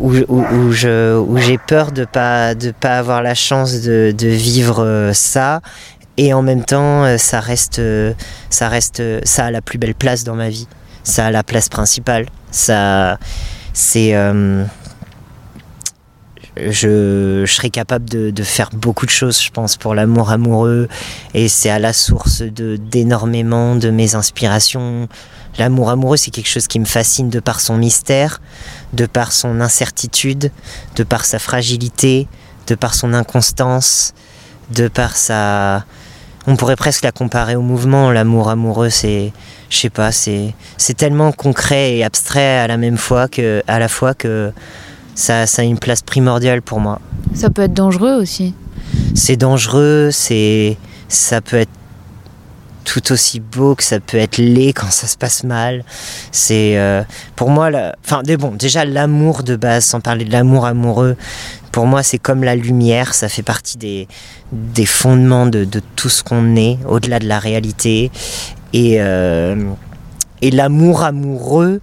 où, 0.00 0.12
où- 0.26 0.44
où 0.52 0.72
je 0.72 1.16
où 1.16 1.36
j'ai 1.38 1.56
peur 1.56 1.92
de 1.92 2.04
pas 2.06 2.56
de 2.56 2.72
pas 2.72 2.98
avoir 2.98 3.22
la 3.22 3.36
chance 3.36 3.82
de, 3.82 4.12
de 4.18 4.26
vivre 4.26 4.82
euh, 4.84 5.12
ça 5.12 5.60
et 6.16 6.34
en 6.34 6.42
même 6.42 6.64
temps 6.64 7.04
euh, 7.04 7.16
ça 7.16 7.38
reste 7.38 7.78
euh, 7.78 8.14
ça 8.50 8.68
reste 8.68 8.98
euh, 8.98 9.20
ça 9.22 9.44
a 9.44 9.50
la 9.52 9.60
plus 9.62 9.78
belle 9.78 9.94
place 9.94 10.24
dans 10.24 10.34
ma 10.34 10.48
vie. 10.48 10.66
Ça 11.04 11.26
a 11.26 11.30
la 11.30 11.44
place 11.44 11.68
principale. 11.68 12.26
Ça 12.50 13.18
c'est 13.72 14.14
euh, 14.14 14.64
je, 16.56 17.42
je 17.44 17.52
serais 17.52 17.70
capable 17.70 18.08
de, 18.08 18.30
de 18.30 18.42
faire 18.42 18.70
beaucoup 18.72 19.06
de 19.06 19.10
choses, 19.10 19.42
je 19.42 19.50
pense, 19.50 19.76
pour 19.76 19.94
l'amour 19.94 20.30
amoureux. 20.30 20.88
Et 21.34 21.48
c'est 21.48 21.70
à 21.70 21.78
la 21.78 21.92
source 21.92 22.42
de 22.42 22.76
d'énormément 22.76 23.76
de 23.76 23.90
mes 23.90 24.14
inspirations. 24.14 25.08
L'amour 25.58 25.90
amoureux, 25.90 26.16
c'est 26.16 26.30
quelque 26.30 26.48
chose 26.48 26.66
qui 26.66 26.80
me 26.80 26.84
fascine 26.84 27.30
de 27.30 27.40
par 27.40 27.60
son 27.60 27.76
mystère, 27.76 28.40
de 28.92 29.06
par 29.06 29.30
son 29.32 29.60
incertitude, 29.60 30.50
de 30.96 31.04
par 31.04 31.24
sa 31.24 31.38
fragilité, 31.38 32.26
de 32.66 32.74
par 32.74 32.94
son 32.94 33.14
inconstance, 33.14 34.14
de 34.70 34.88
par 34.88 35.16
sa... 35.16 35.84
On 36.46 36.56
pourrait 36.56 36.76
presque 36.76 37.04
la 37.04 37.12
comparer 37.12 37.56
au 37.56 37.62
mouvement. 37.62 38.10
L'amour 38.10 38.50
amoureux, 38.50 38.90
c'est, 38.90 39.32
je 39.70 39.78
sais 39.78 39.90
pas, 39.90 40.12
c'est, 40.12 40.54
c'est 40.76 40.96
tellement 40.96 41.32
concret 41.32 41.96
et 41.96 42.04
abstrait 42.04 42.58
à 42.58 42.66
la 42.66 42.76
même 42.76 42.98
fois 42.98 43.28
que, 43.28 43.62
à 43.66 43.78
la 43.78 43.88
fois 43.88 44.14
que 44.14 44.52
ça, 45.14 45.46
ça 45.46 45.62
a 45.62 45.64
une 45.64 45.78
place 45.78 46.02
primordiale 46.02 46.60
pour 46.60 46.80
moi 46.80 47.00
Ça 47.34 47.48
peut 47.50 47.62
être 47.62 47.72
dangereux 47.74 48.14
aussi. 48.20 48.54
c'est 49.14 49.36
dangereux, 49.36 50.10
c'est 50.12 50.76
ça 51.08 51.40
peut 51.40 51.56
être 51.56 51.70
tout 52.84 53.12
aussi 53.12 53.40
beau 53.40 53.74
que 53.74 53.82
ça 53.82 53.98
peut 54.00 54.18
être 54.18 54.38
laid 54.38 54.72
quand 54.72 54.90
ça 54.90 55.06
se 55.06 55.16
passe 55.16 55.44
mal. 55.44 55.84
C'est 56.30 56.78
euh, 56.78 57.02
pour 57.36 57.50
moi, 57.50 57.70
la- 57.70 57.96
enfin, 58.04 58.22
bon, 58.38 58.52
déjà 58.52 58.84
l'amour 58.84 59.42
de 59.42 59.56
base, 59.56 59.84
sans 59.84 60.00
parler 60.00 60.24
de 60.24 60.32
l'amour 60.32 60.66
amoureux, 60.66 61.16
pour 61.72 61.86
moi 61.86 62.02
c'est 62.02 62.18
comme 62.18 62.44
la 62.44 62.54
lumière, 62.54 63.14
ça 63.14 63.28
fait 63.28 63.42
partie 63.42 63.78
des, 63.78 64.06
des 64.52 64.86
fondements 64.86 65.46
de, 65.46 65.66
tout 65.96 66.08
ce 66.08 66.22
qu'on 66.22 66.54
est, 66.56 66.78
au-delà 66.88 67.18
de 67.18 67.26
la 67.26 67.38
réalité. 67.38 68.10
Et, 68.72 68.96
euh, 69.00 69.56
et 70.42 70.50
l'amour 70.50 71.02
amoureux, 71.02 71.80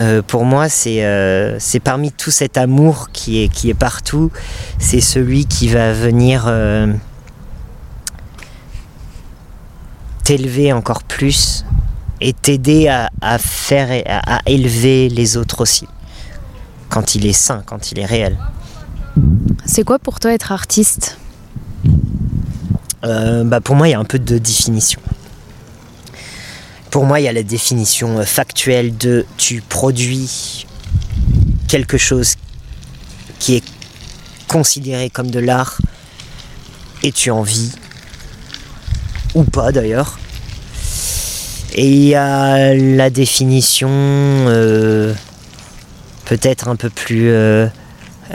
euh, 0.00 0.22
pour 0.22 0.44
moi, 0.44 0.68
c'est 0.68 1.04
euh, 1.04 1.58
parmi 1.84 2.10
tout 2.10 2.32
cet 2.32 2.58
amour 2.58 3.10
qui 3.12 3.42
est, 3.44 3.48
qui 3.48 3.70
est 3.70 3.74
partout, 3.78 4.32
c'est 4.78 5.00
celui 5.00 5.46
qui 5.46 5.68
va 5.68 5.92
venir 5.92 6.44
t'élever 10.24 10.72
encore 10.72 11.02
plus 11.02 11.64
et 12.20 12.32
t'aider 12.32 12.88
à, 12.88 13.10
à 13.20 13.38
faire 13.38 13.90
et 13.92 14.04
à, 14.06 14.36
à 14.36 14.40
élever 14.46 15.08
les 15.08 15.36
autres 15.36 15.60
aussi. 15.60 15.86
Quand 16.88 17.14
il 17.14 17.26
est 17.26 17.32
sain, 17.32 17.62
quand 17.66 17.92
il 17.92 17.98
est 17.98 18.06
réel. 18.06 18.38
C'est 19.66 19.84
quoi 19.84 19.98
pour 19.98 20.20
toi 20.20 20.32
être 20.32 20.52
artiste? 20.52 21.18
Euh, 23.04 23.44
bah 23.44 23.60
pour 23.60 23.76
moi, 23.76 23.88
il 23.88 23.90
y 23.92 23.94
a 23.94 23.98
un 23.98 24.04
peu 24.04 24.18
de 24.18 24.38
définition. 24.38 25.00
Pour 26.90 27.04
moi, 27.04 27.20
il 27.20 27.24
y 27.24 27.28
a 27.28 27.32
la 27.32 27.42
définition 27.42 28.24
factuelle 28.24 28.96
de 28.96 29.26
tu 29.36 29.60
produis 29.60 30.66
quelque 31.68 31.98
chose 31.98 32.36
qui 33.38 33.56
est 33.56 33.64
considéré 34.48 35.10
comme 35.10 35.30
de 35.30 35.40
l'art 35.40 35.78
et 37.02 37.10
tu 37.12 37.30
en 37.30 37.42
vis, 37.42 37.72
ou 39.34 39.44
pas 39.44 39.72
d'ailleurs. 39.72 40.18
Et 41.76 41.88
il 41.88 42.04
y 42.04 42.14
a 42.14 42.72
la 42.74 43.10
définition 43.10 43.88
euh, 43.90 45.12
peut-être 46.24 46.68
un 46.68 46.76
peu 46.76 46.88
plus 46.88 47.30
euh, 47.30 47.66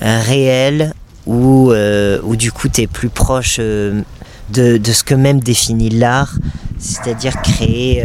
réelle, 0.02 0.94
où, 1.26 1.72
euh, 1.72 2.20
où, 2.24 2.36
du 2.36 2.52
coup 2.52 2.68
tu 2.68 2.82
es 2.82 2.88
plus 2.88 3.08
proche 3.08 3.60
de, 3.60 4.04
de, 4.50 4.92
ce 4.92 5.04
que 5.06 5.16
même 5.16 5.40
définit 5.40 5.90
l'art, 5.90 6.36
c'est-à-dire 6.80 7.42
créer, 7.42 8.04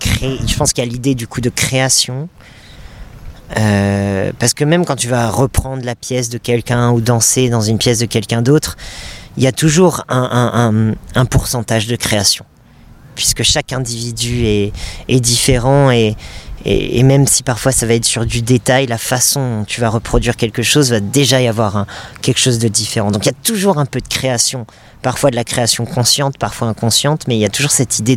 créer. 0.00 0.38
Je 0.44 0.56
pense 0.56 0.72
qu'il 0.72 0.84
y 0.84 0.86
a 0.88 0.90
l'idée 0.90 1.14
du 1.14 1.28
coup 1.28 1.40
de 1.40 1.50
création. 1.50 2.28
parce 3.54 4.52
que 4.52 4.64
même 4.64 4.84
quand 4.84 4.96
tu 4.96 5.06
vas 5.06 5.30
reprendre 5.30 5.84
la 5.84 5.94
pièce 5.94 6.28
de 6.28 6.38
quelqu'un 6.38 6.90
ou 6.90 7.00
danser 7.00 7.50
dans 7.50 7.60
une 7.60 7.78
pièce 7.78 8.00
de 8.00 8.06
quelqu'un 8.06 8.42
d'autre, 8.42 8.76
il 9.38 9.44
y 9.44 9.46
a 9.46 9.52
toujours 9.52 10.02
un, 10.08 10.94
pourcentage 11.30 11.86
de 11.86 11.94
création, 11.94 12.44
puisque 13.14 13.44
chaque 13.44 13.72
individu 13.72 14.44
est, 14.46 15.20
différent 15.20 15.92
et, 15.92 16.16
même 17.04 17.24
si 17.28 17.44
parfois 17.44 17.70
ça 17.70 17.86
va 17.86 17.94
être 17.94 18.04
sur 18.04 18.26
du 18.26 18.42
détail, 18.42 18.88
la 18.88 18.98
façon 18.98 19.60
dont 19.60 19.64
tu 19.64 19.80
vas 19.80 19.90
reproduire 19.90 20.36
quelque 20.36 20.64
chose 20.64 20.90
va 20.90 20.98
déjà 20.98 21.40
y 21.40 21.46
avoir 21.46 21.86
quelque 22.20 22.40
chose 22.40 22.58
de 22.58 22.66
différent. 22.66 23.12
Donc 23.12 23.26
il 23.26 23.28
y 23.28 23.30
a 23.30 23.40
toujours 23.44 23.78
un 23.78 23.86
peu 23.86 24.00
de 24.00 24.08
création, 24.08 24.66
parfois 25.02 25.30
de 25.30 25.36
la 25.36 25.44
création 25.44 25.86
consciente, 25.86 26.36
parfois 26.36 26.66
inconsciente, 26.66 27.28
mais 27.28 27.36
il 27.36 27.40
y 27.40 27.44
a 27.44 27.48
toujours 27.48 27.70
cette 27.70 28.00
idée 28.00 28.16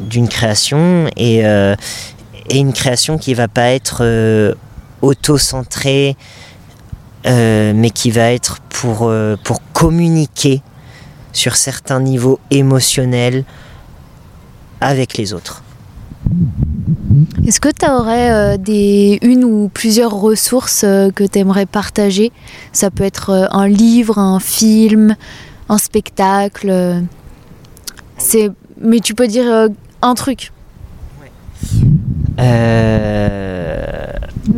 d'une 0.00 0.28
création 0.28 1.06
et, 1.18 1.44
euh, 1.44 1.76
et, 2.48 2.56
une 2.56 2.72
création 2.72 3.18
qui 3.18 3.34
va 3.34 3.48
pas 3.48 3.68
être 3.68 3.98
euh, 4.00 4.54
auto-centrée, 5.02 6.16
euh, 7.26 7.72
mais 7.74 7.90
qui 7.90 8.10
va 8.10 8.32
être 8.32 8.60
pour, 8.68 9.08
euh, 9.08 9.36
pour 9.42 9.60
communiquer 9.72 10.62
sur 11.32 11.56
certains 11.56 12.00
niveaux 12.00 12.38
émotionnels 12.50 13.44
avec 14.80 15.16
les 15.16 15.32
autres. 15.32 15.62
Est-ce 17.46 17.60
que 17.60 17.70
tu 17.70 17.86
aurais 17.86 18.30
euh, 18.30 18.56
des, 18.58 19.18
une 19.22 19.44
ou 19.44 19.70
plusieurs 19.72 20.12
ressources 20.12 20.82
que 20.82 21.26
tu 21.26 21.38
aimerais 21.38 21.66
partager? 21.66 22.30
Ça 22.72 22.90
peut 22.90 23.04
être 23.04 23.48
un 23.50 23.68
livre, 23.68 24.18
un 24.18 24.38
film, 24.38 25.16
un 25.70 25.78
spectacle. 25.78 27.02
C'est, 28.18 28.50
mais 28.80 29.00
tu 29.00 29.14
peux 29.14 29.28
dire 29.28 29.68
un 30.02 30.14
truc. 30.14 30.52
Euh... 32.40 33.84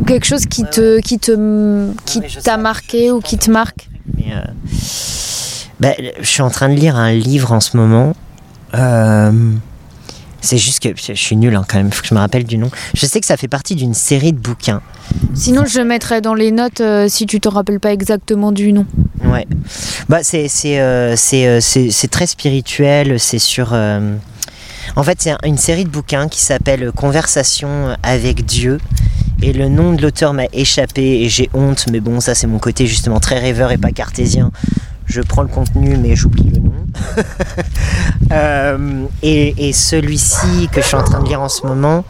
Quelque 0.05 0.25
chose 0.25 0.45
qui 0.45 0.63
te, 0.63 0.99
qui 0.99 1.19
te, 1.19 1.91
qui 2.05 2.21
t'a 2.43 2.57
marqué 2.57 3.11
ou 3.11 3.19
qui 3.19 3.37
te 3.37 3.49
marque. 3.49 3.89
Euh, 4.19 4.41
ben, 5.79 5.93
je 6.19 6.25
suis 6.25 6.41
en 6.41 6.49
train 6.49 6.69
de 6.69 6.75
lire 6.75 6.95
un 6.95 7.13
livre 7.13 7.51
en 7.51 7.59
ce 7.59 7.77
moment. 7.77 8.15
Euh, 8.73 9.31
c'est 10.41 10.57
juste 10.57 10.81
que 10.81 10.89
je 10.95 11.13
suis 11.13 11.35
nul 11.35 11.55
hein, 11.55 11.63
quand 11.67 11.77
même, 11.77 11.91
faut 11.91 12.01
que 12.01 12.07
je 12.07 12.13
me 12.13 12.19
rappelle 12.19 12.43
du 12.43 12.57
nom. 12.57 12.69
Je 12.93 13.05
sais 13.05 13.19
que 13.19 13.25
ça 13.25 13.37
fait 13.37 13.47
partie 13.47 13.75
d'une 13.75 13.93
série 13.93 14.33
de 14.33 14.39
bouquins. 14.39 14.81
Sinon, 15.33 15.65
je 15.65 15.81
mettrai 15.81 16.21
dans 16.21 16.33
les 16.33 16.51
notes 16.51 16.81
euh, 16.81 17.07
si 17.09 17.25
tu 17.25 17.39
te 17.39 17.49
rappelles 17.49 17.79
pas 17.79 17.91
exactement 17.91 18.51
du 18.51 18.73
nom. 18.73 18.85
Ouais. 19.25 19.47
Bah, 20.09 20.19
c'est, 20.21 20.47
c'est, 20.47 21.19
c'est, 21.59 22.11
très 22.11 22.27
spirituel, 22.27 23.19
c'est 23.19 23.39
sur. 23.39 23.73
En 24.95 25.03
fait, 25.03 25.21
c'est 25.21 25.35
une 25.43 25.57
série 25.57 25.85
de 25.85 25.89
bouquins 25.89 26.27
qui 26.27 26.41
s'appelle 26.41 26.91
Conversation 26.91 27.95
avec 28.03 28.45
Dieu. 28.45 28.79
Et 29.41 29.53
le 29.53 29.69
nom 29.69 29.93
de 29.93 30.01
l'auteur 30.01 30.33
m'a 30.33 30.45
échappé 30.51 31.21
et 31.21 31.29
j'ai 31.29 31.49
honte, 31.53 31.85
mais 31.91 31.99
bon, 31.99 32.19
ça 32.19 32.33
c'est 32.33 32.47
mon 32.47 32.57
côté 32.57 32.87
justement 32.87 33.19
très 33.19 33.39
rêveur 33.39 33.71
et 33.71 33.77
pas 33.77 33.91
cartésien. 33.91 34.51
Je 35.05 35.21
prends 35.21 35.43
le 35.43 35.47
contenu, 35.47 35.95
mais 35.95 36.15
j'oublie 36.15 36.49
le 36.49 36.59
nom. 36.59 36.73
Euh, 38.33 39.05
et, 39.23 39.71
celui-ci 39.71 40.67
que 40.69 40.81
je 40.81 40.87
suis 40.87 40.97
en 40.97 41.03
train 41.03 41.23
de 41.23 41.29
lire 41.29 41.39
en 41.39 41.47
ce 41.47 41.65
moment, 41.65 42.03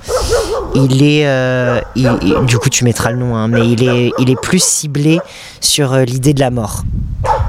il 0.74 1.04
est, 1.04 1.28
euh, 1.28 1.80
du 2.48 2.58
coup 2.58 2.70
tu 2.70 2.86
mettras 2.86 3.12
le 3.12 3.18
nom, 3.18 3.36
hein, 3.36 3.48
mais 3.48 3.70
il 3.70 3.88
est, 3.88 4.12
il 4.18 4.32
est 4.32 4.42
plus 4.42 4.64
ciblé 4.64 5.20
sur 5.62 5.94
euh, 5.94 6.06
l'idée 6.06 6.34
de 6.34 6.40
la 6.40 6.50
mort. 6.50 6.86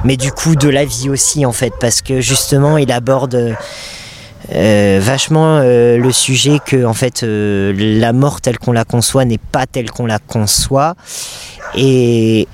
Mais 0.04 0.18
du 0.18 0.32
coup 0.32 0.54
de 0.54 0.68
la 0.68 0.84
vie 0.84 1.08
aussi 1.08 1.46
en 1.46 1.52
fait, 1.52 1.72
parce 1.80 2.02
que 2.02 2.20
justement 2.20 2.76
il 2.76 2.92
aborde 2.92 3.56
euh, 4.55 4.99
vachement 5.03 5.59
euh, 5.59 5.99
le 5.99 6.11
sujet 6.11 6.59
que 6.64 6.86
en 6.86 6.94
fait 6.94 7.22
euh, 7.22 7.74
la 7.76 8.14
mort 8.14 8.40
telle 8.40 8.59
qu'on 8.59 8.72
la 8.72 8.86
conçoit 8.86 9.26
n'est 9.26 9.36
pas 9.36 9.66
telle 9.66 9.90
qu'on 9.90 10.07
la 10.07 10.18
conçoit. 10.18 10.94
Et, 11.74 12.46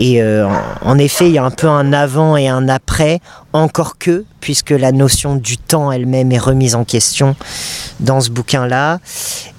en 0.83 0.99
effet 0.99 1.29
il 1.29 1.35
y 1.35 1.39
a 1.39 1.45
un 1.45 1.53
peu 1.53 1.69
un 1.69 1.93
avant 1.93 2.37
et 2.37 2.49
un 2.49 2.69
après 2.69 3.21
encore 3.53 3.97
que 3.97 4.25
puisque 4.41 4.71
la 4.71 4.91
notion 4.91 5.37
du 5.37 5.57
temps 5.57 5.93
elle-même 5.93 6.33
est 6.33 6.39
remise 6.39 6.75
en 6.75 6.85
question 6.85 7.37
dans 8.01 8.21
ce 8.21 8.31
bouquin 8.31 8.67
là 8.67 8.99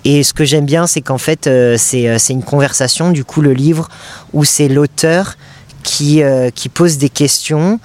et 0.03 0.23
ce 0.23 0.33
que 0.33 0.43
j'aime 0.43 0.65
bien 0.65 0.87
c'est 0.87 0.99
qu'en 0.99 1.17
fait 1.17 1.49
c'est 1.77 2.19
une 2.29 2.43
conversation 2.43 3.11
du 3.11 3.23
coup 3.23 3.39
le 3.39 3.53
livre 3.53 3.87
où 4.33 4.43
c'est 4.43 4.67
l'auteur 4.67 5.35
qui, 5.83 6.21
qui 6.53 6.67
pose 6.67 6.97
des 6.97 7.09
questions 7.09 7.79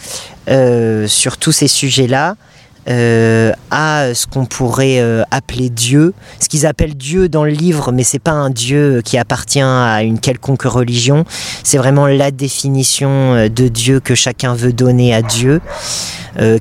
sur 1.07 1.37
tous 1.37 1.53
ces 1.53 1.69
sujets 1.69 2.09
là 2.09 2.35
euh, 2.89 3.53
à 3.71 4.15
ce 4.15 4.27
qu'on 4.27 4.47
pourrait 4.47 5.01
euh, 5.01 5.23
appeler 5.31 5.69
Dieu, 5.69 6.15
ce 6.41 6.49
qu'ils 6.49 6.65
appellent 6.65 6.97
Dieu 6.97 7.29
dans 7.29 7.45
le 7.45 7.51
livre, 7.51 7.93
mais 7.93 8.03
c'est 8.05 8.19
pas 8.19 8.33
un 8.33 8.49
Dieu 8.49 9.03
qui 9.05 9.19
appartient 9.19 9.61
à 9.61 10.03
une 10.03 10.19
quelconque 10.19 10.63
religion. 10.63 11.25
C'est 11.63 11.77
vraiment 11.77 12.07
la 12.07 12.31
définition 12.31 13.35
euh, 13.35 13.49
de 13.49 13.69
Dieu 13.69 14.01
que 14.01 14.15
chacun 14.15 14.55
veut 14.55 14.73
donner 14.73 15.15
à 15.15 15.21
Dieu, 15.21 15.61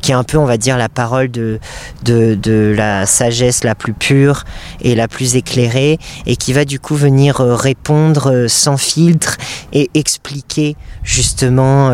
qui 0.01 0.11
est 0.11 0.15
un 0.15 0.23
peu, 0.23 0.37
on 0.37 0.45
va 0.45 0.57
dire, 0.57 0.77
la 0.77 0.89
parole 0.89 1.29
de, 1.31 1.59
de, 2.03 2.73
la 2.75 3.05
sagesse 3.05 3.63
la 3.63 3.75
plus 3.75 3.93
pure 3.93 4.43
et 4.81 4.93
la 4.93 5.07
plus 5.07 5.35
éclairée, 5.35 5.99
et 6.25 6.35
qui 6.35 6.53
va 6.53 6.65
du 6.65 6.79
coup 6.79 6.95
venir 6.95 7.37
répondre 7.37 8.47
sans 8.47 8.77
filtre 8.77 9.37
et 9.71 9.89
expliquer 9.93 10.75
justement 11.03 11.91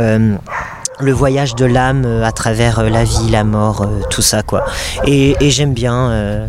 le 1.00 1.12
voyage 1.12 1.56
de 1.56 1.66
l'âme 1.66 2.04
euh, 2.06 2.24
à 2.24 2.32
travers 2.32 2.80
euh, 2.80 2.89
la 2.89 3.04
vie, 3.04 3.30
la 3.30 3.43
mort, 3.43 3.82
euh, 3.82 4.02
tout 4.10 4.22
ça 4.22 4.43
quoi. 4.43 4.66
Et, 5.06 5.36
j'aime 5.50 5.74
bien, 5.74 6.48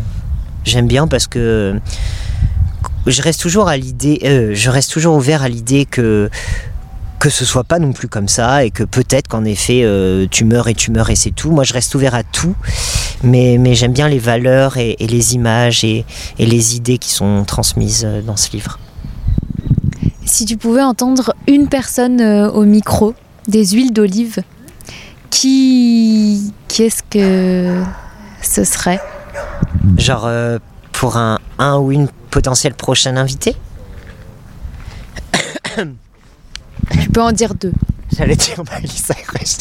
j'aime 0.63 0.87
bien 0.87 1.07
parce 1.07 1.27
que 1.27 1.79
je 3.05 3.21
reste 3.21 3.41
toujours 3.41 3.67
à 3.69 3.77
l'idée, 3.77 4.51
je 4.53 4.69
reste 4.69 4.91
toujours 4.91 5.15
ouvert 5.15 5.43
à 5.43 5.49
l'idée 5.49 5.85
que 5.85 6.29
que 7.19 7.29
ce 7.31 7.45
soit 7.45 7.63
pas 7.63 7.79
non 7.79 7.93
plus 7.93 8.07
comme 8.07 8.27
ça 8.27 8.63
et 8.63 8.69
que 8.69 8.83
peut-être 8.83 9.27
qu'en 9.27 9.43
effet 9.43 9.85
tu 10.29 10.45
meurs 10.45 10.67
et 10.67 10.73
tu 10.73 10.91
meurs 10.91 11.09
et 11.09 11.15
c'est 11.15 11.31
tout. 11.31 11.51
Moi 11.51 11.63
je 11.63 11.73
reste 11.73 11.93
ouvert 11.95 12.15
à 12.15 12.23
tout, 12.23 12.55
mais, 13.23 13.57
mais 13.59 13.75
j'aime 13.75 13.93
bien 13.93 14.07
les 14.09 14.19
valeurs 14.19 14.77
et, 14.77 14.95
les 14.99 15.35
images 15.35 15.83
et, 15.83 16.05
et, 16.37 16.45
les 16.45 16.75
idées 16.75 16.97
qui 16.97 17.11
sont 17.11 17.43
transmises 17.45 18.07
dans 18.25 18.37
ce 18.37 18.51
livre. 18.51 18.79
Si 20.25 20.45
tu 20.45 20.57
pouvais 20.57 20.83
entendre 20.83 21.33
une 21.47 21.69
personne 21.69 22.21
au 22.21 22.65
micro 22.65 23.15
des 23.47 23.65
huiles 23.67 23.93
d'olive, 23.93 24.39
qui, 25.29 26.53
qui 26.67 26.83
est-ce 26.83 27.03
que 27.09 27.83
ce 28.41 28.63
serait? 28.63 28.99
Genre 29.97 30.25
euh, 30.25 30.59
pour 30.91 31.17
un, 31.17 31.39
un 31.59 31.77
ou 31.77 31.91
une 31.91 32.07
potentielle 32.29 32.73
prochaine 32.73 33.17
invitée 33.17 33.55
Tu 37.01 37.09
peux 37.09 37.21
en 37.21 37.31
dire 37.31 37.53
deux. 37.53 37.73
J'allais 38.15 38.35
dire 38.35 38.63
Miley 38.63 38.87
Cyrus. 38.87 39.57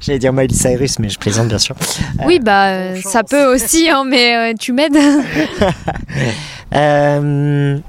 J'allais 0.00 0.18
dire 0.18 0.32
Miley 0.32 0.54
Cyrus, 0.54 0.98
mais 0.98 1.08
je 1.08 1.18
plaisante 1.18 1.48
bien 1.48 1.58
sûr. 1.58 1.74
Oui, 2.24 2.38
bah 2.38 2.68
euh, 2.68 3.00
ça 3.02 3.24
peut 3.24 3.52
aussi, 3.52 3.88
hein, 3.88 4.04
mais 4.06 4.52
euh, 4.52 4.54
tu 4.58 4.72
m'aides. 4.72 4.96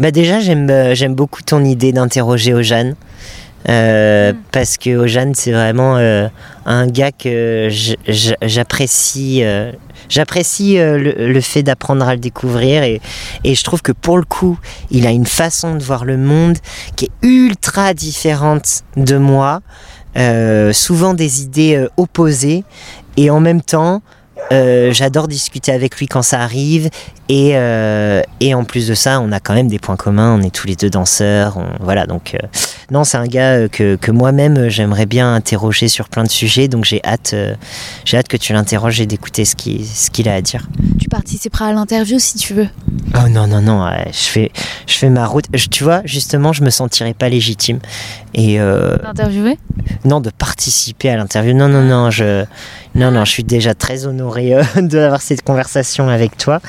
Bah 0.00 0.10
déjà, 0.10 0.40
j'aime, 0.40 0.68
euh, 0.70 0.94
j'aime 0.94 1.14
beaucoup 1.14 1.42
ton 1.42 1.64
idée 1.64 1.92
d'interroger 1.92 2.52
Ojane. 2.52 2.96
Euh, 3.68 4.32
mm. 4.32 4.36
Parce 4.50 4.76
que 4.76 4.96
Ojane, 4.96 5.34
c'est 5.34 5.52
vraiment 5.52 5.96
euh, 5.96 6.28
un 6.66 6.86
gars 6.88 7.12
que 7.12 7.68
j'apprécie. 8.42 9.42
j'apprécie 10.08 10.76
le, 10.78 11.40
fait 11.40 11.62
d'apprendre 11.62 12.06
à 12.08 12.14
le 12.14 12.20
découvrir 12.20 12.82
et, 12.82 13.00
et, 13.44 13.54
je 13.54 13.64
trouve 13.64 13.82
que 13.82 13.92
pour 13.92 14.18
le 14.18 14.24
coup, 14.24 14.58
il 14.90 15.06
a 15.06 15.10
une 15.10 15.26
façon 15.26 15.76
de 15.76 15.82
voir 15.82 16.04
le 16.04 16.16
monde 16.16 16.58
qui 16.96 17.06
est 17.06 17.26
ultra 17.26 17.94
différente 17.94 18.82
de 18.96 19.16
moi. 19.16 19.60
souvent 20.72 21.14
des 21.14 21.42
idées 21.42 21.86
opposées 21.96 22.64
et 23.16 23.30
en 23.30 23.40
même 23.40 23.62
temps 23.62 24.02
euh, 24.52 24.92
j'adore 24.92 25.26
discuter 25.28 25.72
avec 25.72 25.96
lui 25.98 26.06
quand 26.06 26.22
ça 26.22 26.40
arrive. 26.40 26.90
Et, 27.30 27.52
euh, 27.54 28.20
et 28.40 28.52
en 28.54 28.64
plus 28.64 28.86
de 28.86 28.94
ça, 28.94 29.18
on 29.20 29.32
a 29.32 29.40
quand 29.40 29.54
même 29.54 29.68
des 29.68 29.78
points 29.78 29.96
communs. 29.96 30.38
On 30.38 30.42
est 30.42 30.54
tous 30.54 30.66
les 30.66 30.76
deux 30.76 30.90
danseurs. 30.90 31.56
on- 31.56 31.82
voilà, 31.82 32.06
donc 32.06 32.34
euh, 32.34 32.46
non, 32.90 33.04
c'est 33.04 33.16
un 33.16 33.26
gars 33.26 33.68
que, 33.68 33.96
que 33.96 34.10
moi-même 34.10 34.68
j'aimerais 34.68 35.06
bien 35.06 35.34
interroger 35.34 35.88
sur 35.88 36.08
plein 36.10 36.24
de 36.24 36.30
sujets. 36.30 36.68
Donc 36.68 36.84
j'ai 36.84 37.00
hâte, 37.04 37.34
j'ai 38.04 38.18
hâte 38.18 38.28
que 38.28 38.36
tu 38.36 38.52
l'interroges 38.52 39.00
et 39.00 39.06
d'écouter 39.06 39.44
ce 39.46 39.56
qu'il 39.56 39.84
ce 39.86 40.10
qu'il 40.10 40.28
a 40.28 40.34
à 40.34 40.42
dire. 40.42 40.68
Tu 41.00 41.08
participeras 41.08 41.68
à 41.68 41.72
l'interview 41.72 42.18
si 42.18 42.36
tu 42.36 42.52
veux. 42.52 42.68
Oh 43.16 43.28
non, 43.30 43.46
non, 43.46 43.62
non, 43.62 43.88
je, 44.12 44.18
fais, 44.18 44.52
je 44.86 44.94
fais 44.94 45.08
ma 45.08 45.26
route. 45.26 45.46
Je- 45.54 45.68
tu 45.68 45.82
vois, 45.84 46.02
justement, 46.04 46.52
je 46.52 46.62
me 46.62 46.70
sentirais 46.70 47.14
pas 47.14 47.30
légitime. 47.30 47.78
Et 48.34 48.60
euh, 48.60 48.96
Interviewer 49.04 49.58
non, 50.04 50.20
de 50.20 50.30
participer 50.30 51.08
à 51.10 51.16
l'interview. 51.16 51.54
Non, 51.54 51.68
non, 51.68 51.82
non, 51.82 52.10
je, 52.10 52.44
non, 52.94 53.10
non, 53.10 53.24
je 53.24 53.30
suis 53.32 53.44
déjà 53.44 53.74
très 53.74 54.06
honoré 54.06 54.54
euh, 54.54 54.62
d'avoir 54.76 55.20
cette 55.20 55.42
conversation 55.42 56.08
avec 56.08 56.36
toi. 56.36 56.60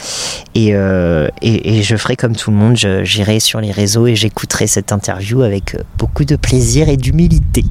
Et, 0.56 0.74
euh, 0.74 1.28
et, 1.42 1.78
et 1.78 1.84
je 1.84 1.96
ferai 1.96 2.16
comme 2.16 2.36
tout 2.36 2.50
le 2.50 2.58
monde, 2.58 2.76
j'irai 2.76 3.40
sur 3.40 3.62
les 3.62 3.72
réseaux 3.72 4.08
et 4.08 4.16
j'écouterai 4.16 4.66
cette 4.66 4.92
interview 4.92 5.42
avec 5.44 5.76
euh, 5.76 5.84
beaucoup 5.98 6.26
de 6.26 6.36
plaisir 6.36 6.90
et 6.90 6.98
d'humilité. 6.98 7.64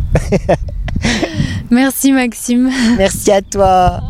Merci 1.70 2.12
Maxime. 2.12 2.70
Merci 2.96 3.32
à 3.32 3.42
toi. 3.42 4.00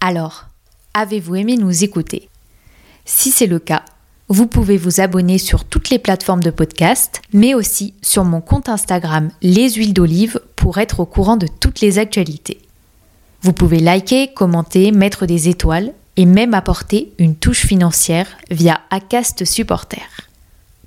Alors, 0.00 0.46
avez-vous 0.92 1.36
aimé 1.36 1.56
nous 1.56 1.84
écouter? 1.84 2.28
Si 3.06 3.30
c'est 3.30 3.46
le 3.46 3.58
cas, 3.58 3.82
vous 4.28 4.46
pouvez 4.46 4.76
vous 4.76 5.00
abonner 5.00 5.38
sur 5.38 5.64
toutes 5.64 5.88
les 5.88 5.98
plateformes 5.98 6.42
de 6.42 6.50
podcast, 6.50 7.22
mais 7.32 7.54
aussi 7.54 7.94
sur 8.02 8.24
mon 8.24 8.40
compte 8.40 8.68
Instagram 8.68 9.30
Les 9.40 9.70
Huiles 9.70 9.94
d'Olive 9.94 10.40
pour 10.56 10.78
être 10.78 11.00
au 11.00 11.06
courant 11.06 11.36
de 11.36 11.46
toutes 11.60 11.80
les 11.80 11.98
actualités. 11.98 12.58
Vous 13.44 13.52
pouvez 13.52 13.78
liker, 13.78 14.32
commenter, 14.32 14.90
mettre 14.90 15.26
des 15.26 15.50
étoiles 15.50 15.92
et 16.16 16.24
même 16.24 16.54
apporter 16.54 17.12
une 17.18 17.36
touche 17.36 17.66
financière 17.66 18.26
via 18.50 18.80
Acast 18.88 19.44
Supporter. 19.44 20.00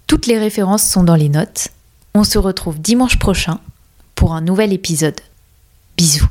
Toutes 0.07 0.25
les 0.25 0.39
références 0.39 0.81
sont 0.81 1.03
dans 1.03 1.15
les 1.15 1.29
notes. 1.29 1.67
On 2.15 2.23
se 2.23 2.39
retrouve 2.39 2.81
dimanche 2.81 3.19
prochain 3.19 3.59
pour 4.15 4.33
un 4.33 4.41
nouvel 4.41 4.73
épisode. 4.73 5.21
Bisous. 5.97 6.27